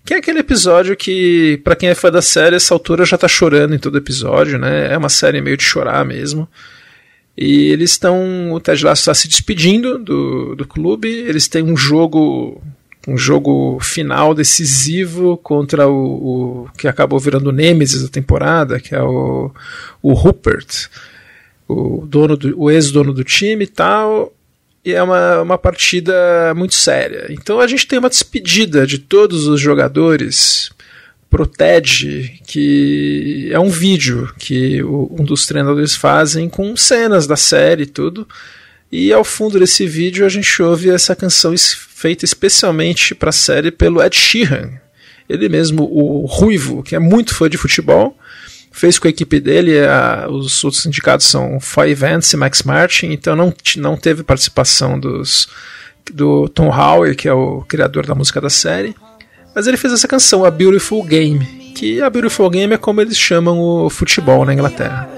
[0.04, 3.28] Que é aquele episódio que, para quem é fã da série, essa altura já tá
[3.28, 4.92] chorando em todo episódio, né?
[4.92, 6.48] É uma série meio de chorar mesmo.
[7.36, 8.52] E eles estão.
[8.52, 11.08] O Ted Lasso está se despedindo do, do clube.
[11.08, 12.60] Eles têm um jogo.
[13.08, 18.94] Um jogo final decisivo contra o, o que acabou virando o Nemesis da temporada, que
[18.94, 19.50] é o,
[20.02, 20.88] o Rupert
[21.70, 24.32] o dono do, o ex-dono do time e tal.
[24.84, 27.26] E é uma, uma partida muito séria.
[27.30, 30.70] Então a gente tem uma despedida de todos os jogadores
[31.28, 37.36] pro TED, que é um vídeo que o, um dos treinadores fazem com cenas da
[37.36, 38.26] série e tudo.
[38.90, 43.70] E ao fundo desse vídeo a gente ouve essa canção feita especialmente para a série
[43.70, 44.70] pelo Ed Sheeran.
[45.28, 48.18] Ele mesmo, o Ruivo, que é muito fã de futebol,
[48.80, 53.08] fez com a equipe dele, a, os outros sindicatos são Foy Vance e Max Martin,
[53.08, 55.48] então não, não teve participação dos,
[56.10, 58.96] do Tom Howard, que é o criador da música da série,
[59.54, 61.44] mas ele fez essa canção, A Beautiful Game,
[61.74, 65.10] que a Beautiful Game é como eles chamam o futebol na Inglaterra.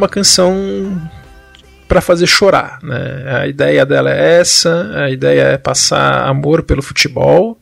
[0.00, 0.98] Uma canção
[1.86, 2.78] para fazer chorar.
[2.82, 3.42] Né?
[3.42, 7.58] A ideia dela é essa, a ideia é passar amor pelo futebol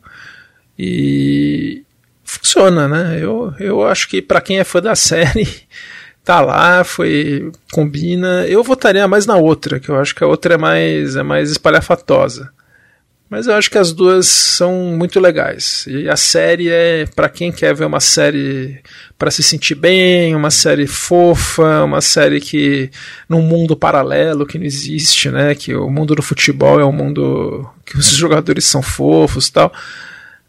[0.77, 1.83] e
[2.23, 3.17] funciona, né?
[3.19, 5.47] Eu, eu acho que para quem é fã da série
[6.23, 8.45] tá lá, foi combina.
[8.47, 11.51] Eu votaria mais na outra, que eu acho que a outra é mais é mais
[11.51, 12.51] espalhafatosa.
[13.29, 15.85] Mas eu acho que as duas são muito legais.
[15.87, 18.81] E a série é para quem quer ver uma série
[19.19, 22.89] para se sentir bem, uma série fofa, uma série que
[23.27, 25.53] num mundo paralelo que não existe, né?
[25.53, 29.71] Que o mundo do futebol é um mundo que os jogadores são fofos, tal.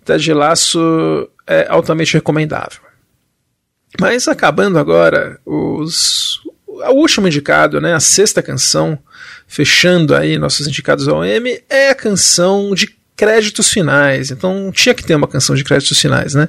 [0.03, 2.81] Ted Laço é altamente recomendável.
[4.01, 8.99] Mas acabando agora, os, o último indicado, né, a sexta canção,
[9.51, 14.31] fechando aí nossos indicados ao M, é a canção de créditos finais.
[14.31, 16.49] Então tinha que ter uma canção de créditos finais, né?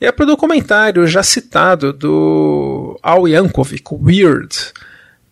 [0.00, 4.54] E é para o documentário já citado do Al Yankovic, Weird,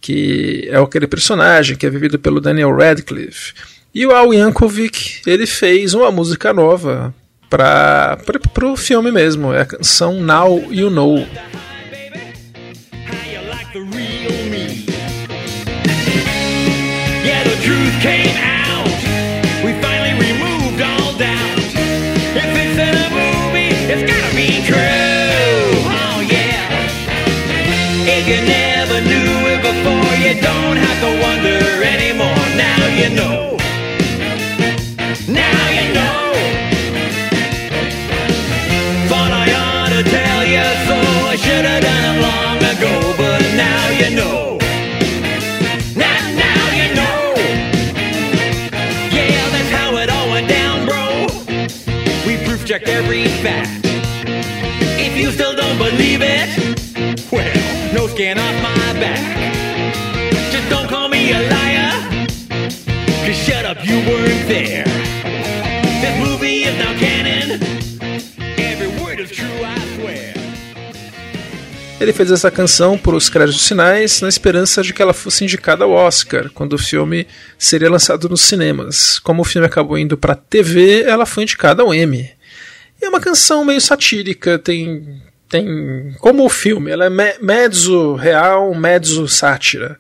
[0.01, 3.55] que é aquele personagem que é vivido pelo Daniel Radcliffe.
[3.95, 7.15] E o Al Yankovic, ele fez uma música nova
[7.49, 8.19] para
[8.65, 11.25] o filme mesmo, é a canção Now You Know.
[18.01, 18.46] Came
[55.97, 56.49] believe it,
[57.33, 59.19] well, no skin off my back.
[60.53, 61.93] Just don't call me a liar,
[63.33, 64.85] shut up, you weren't there.
[66.03, 67.61] This movie is now canon,
[68.59, 70.35] every word is true, I swear.
[71.99, 75.85] Ele fez essa canção por os créditos finais na esperança de que ela fosse indicada
[75.85, 77.27] ao Oscar quando o filme
[77.59, 79.19] seria lançado nos cinemas.
[79.19, 82.31] Como o filme acabou indo para TV, ela foi indicada ao Emmy.
[83.01, 89.29] É uma canção meio satírica, tem tem como o filme, ela é mezzo real, mezzo
[89.29, 89.99] sátira.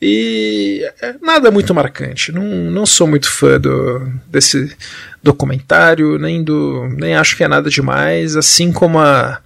[0.00, 2.30] E é nada muito marcante.
[2.30, 4.76] Não, não sou muito fã do, desse
[5.22, 9.40] documentário, nem do nem acho que é nada demais, assim como a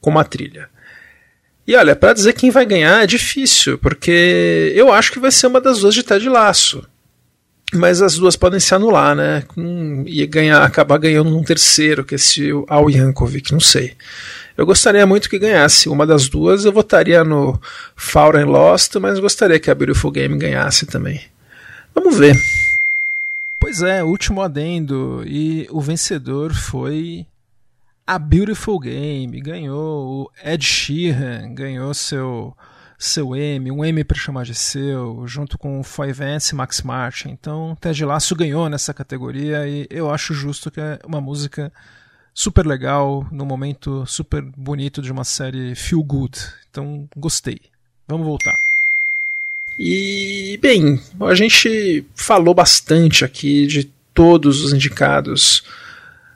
[0.00, 0.68] como a trilha.
[1.66, 5.46] E olha, para dizer quem vai ganhar é difícil, porque eu acho que vai ser
[5.46, 6.86] uma das duas de Ted Laço
[7.74, 9.42] mas as duas podem se anular, né?
[10.06, 13.94] E ganhar, acabar ganhando um terceiro, que é esse Al Yankovic, não sei.
[14.56, 17.60] Eu gostaria muito que ganhasse uma das duas, eu votaria no
[17.96, 21.20] Fallen Lost, mas gostaria que a Beautiful Game ganhasse também.
[21.94, 22.36] Vamos ver.
[23.58, 27.26] Pois é, último adendo, e o vencedor foi
[28.06, 32.54] a Beautiful Game, ganhou o Ed Sheeran, ganhou seu
[32.96, 36.80] seu M, um M para chamar de seu, junto com o Foy Vance e Max
[36.82, 37.30] Martin.
[37.30, 41.72] Então, Ted Lasso ganhou nessa categoria e eu acho justo que é uma música
[42.34, 46.36] super legal, num momento super bonito de uma série feel good.
[46.70, 47.60] Então, gostei.
[48.08, 48.54] Vamos voltar.
[49.78, 55.62] E, bem, a gente falou bastante aqui de todos os indicados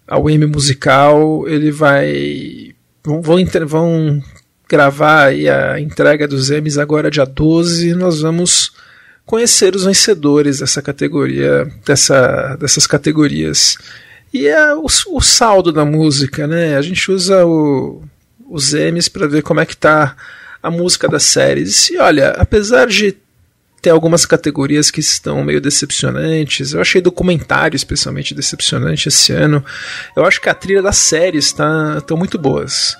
[0.06, 1.46] ao M musical.
[1.48, 2.74] Ele vai.
[3.04, 4.22] Vão, vão, vão
[4.68, 8.72] gravar a entrega dos Emmys agora dia 12, nós vamos
[9.24, 13.76] conhecer os vencedores dessa categoria, dessa, dessas categorias.
[14.32, 16.76] E é o, o saldo da música, né?
[16.76, 18.02] A gente usa o,
[18.48, 20.16] os Emmys para ver como é que tá
[20.62, 21.88] a música das séries.
[21.90, 23.16] E olha, apesar de
[23.80, 26.72] ter algumas categorias que estão meio decepcionantes.
[26.72, 29.64] Eu achei documentário especialmente decepcionante esse ano.
[30.16, 32.96] Eu acho que a trilha das séries tá, muito boas.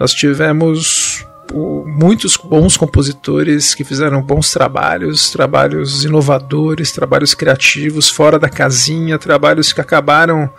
[0.00, 1.24] Nós tivemos
[1.54, 9.72] muitos bons compositores que fizeram bons trabalhos, trabalhos inovadores, trabalhos criativos, fora da casinha, trabalhos
[9.72, 10.50] que acabaram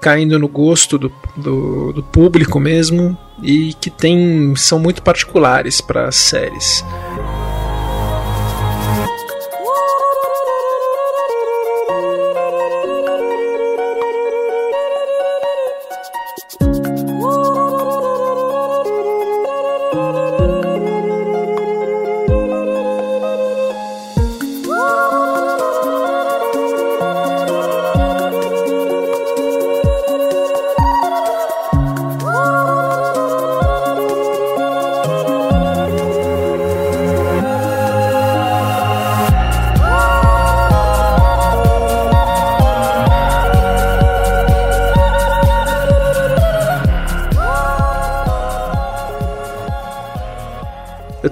[0.00, 6.08] caindo no gosto do, do, do público mesmo e que tem, são muito particulares para
[6.08, 6.84] as séries.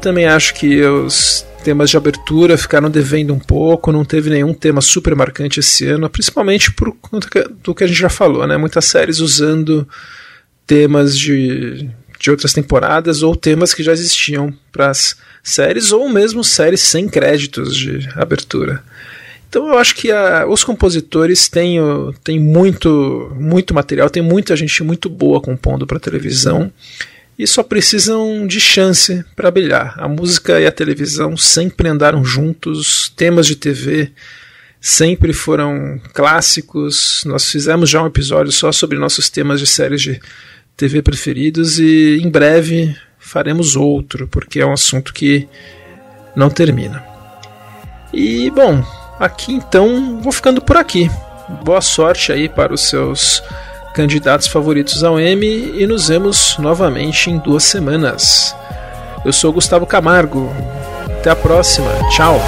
[0.07, 4.81] Também acho que os temas de abertura ficaram devendo um pouco, não teve nenhum tema
[4.81, 7.29] super marcante esse ano, principalmente por conta
[7.65, 8.57] do que a gente já falou, né?
[8.57, 9.85] Muitas séries usando
[10.65, 16.45] temas de, de outras temporadas ou temas que já existiam para as séries, ou mesmo
[16.45, 18.85] séries sem créditos de abertura.
[19.49, 21.81] Então eu acho que a, os compositores têm,
[22.23, 26.71] têm muito, muito material, tem muita gente muito boa compondo para televisão.
[27.39, 29.95] E só precisam de chance para brilhar.
[29.99, 34.13] A música e a televisão sempre andaram juntos, temas de TV
[34.81, 37.25] sempre foram clássicos.
[37.27, 40.21] Nós fizemos já um episódio só sobre nossos temas de séries de
[40.77, 45.49] TV preferidos e em breve faremos outro, porque é um assunto que
[46.37, 47.05] não termina.
[48.13, 48.85] E bom,
[49.19, 51.11] aqui então vou ficando por aqui.
[51.65, 53.43] Boa sorte aí para os seus
[53.97, 58.55] candidatos favoritos ao M e nos vemos novamente em duas semanas.
[59.25, 60.55] Eu sou Gustavo Camargo.
[61.19, 61.89] Até a próxima.
[62.11, 62.39] Tchau.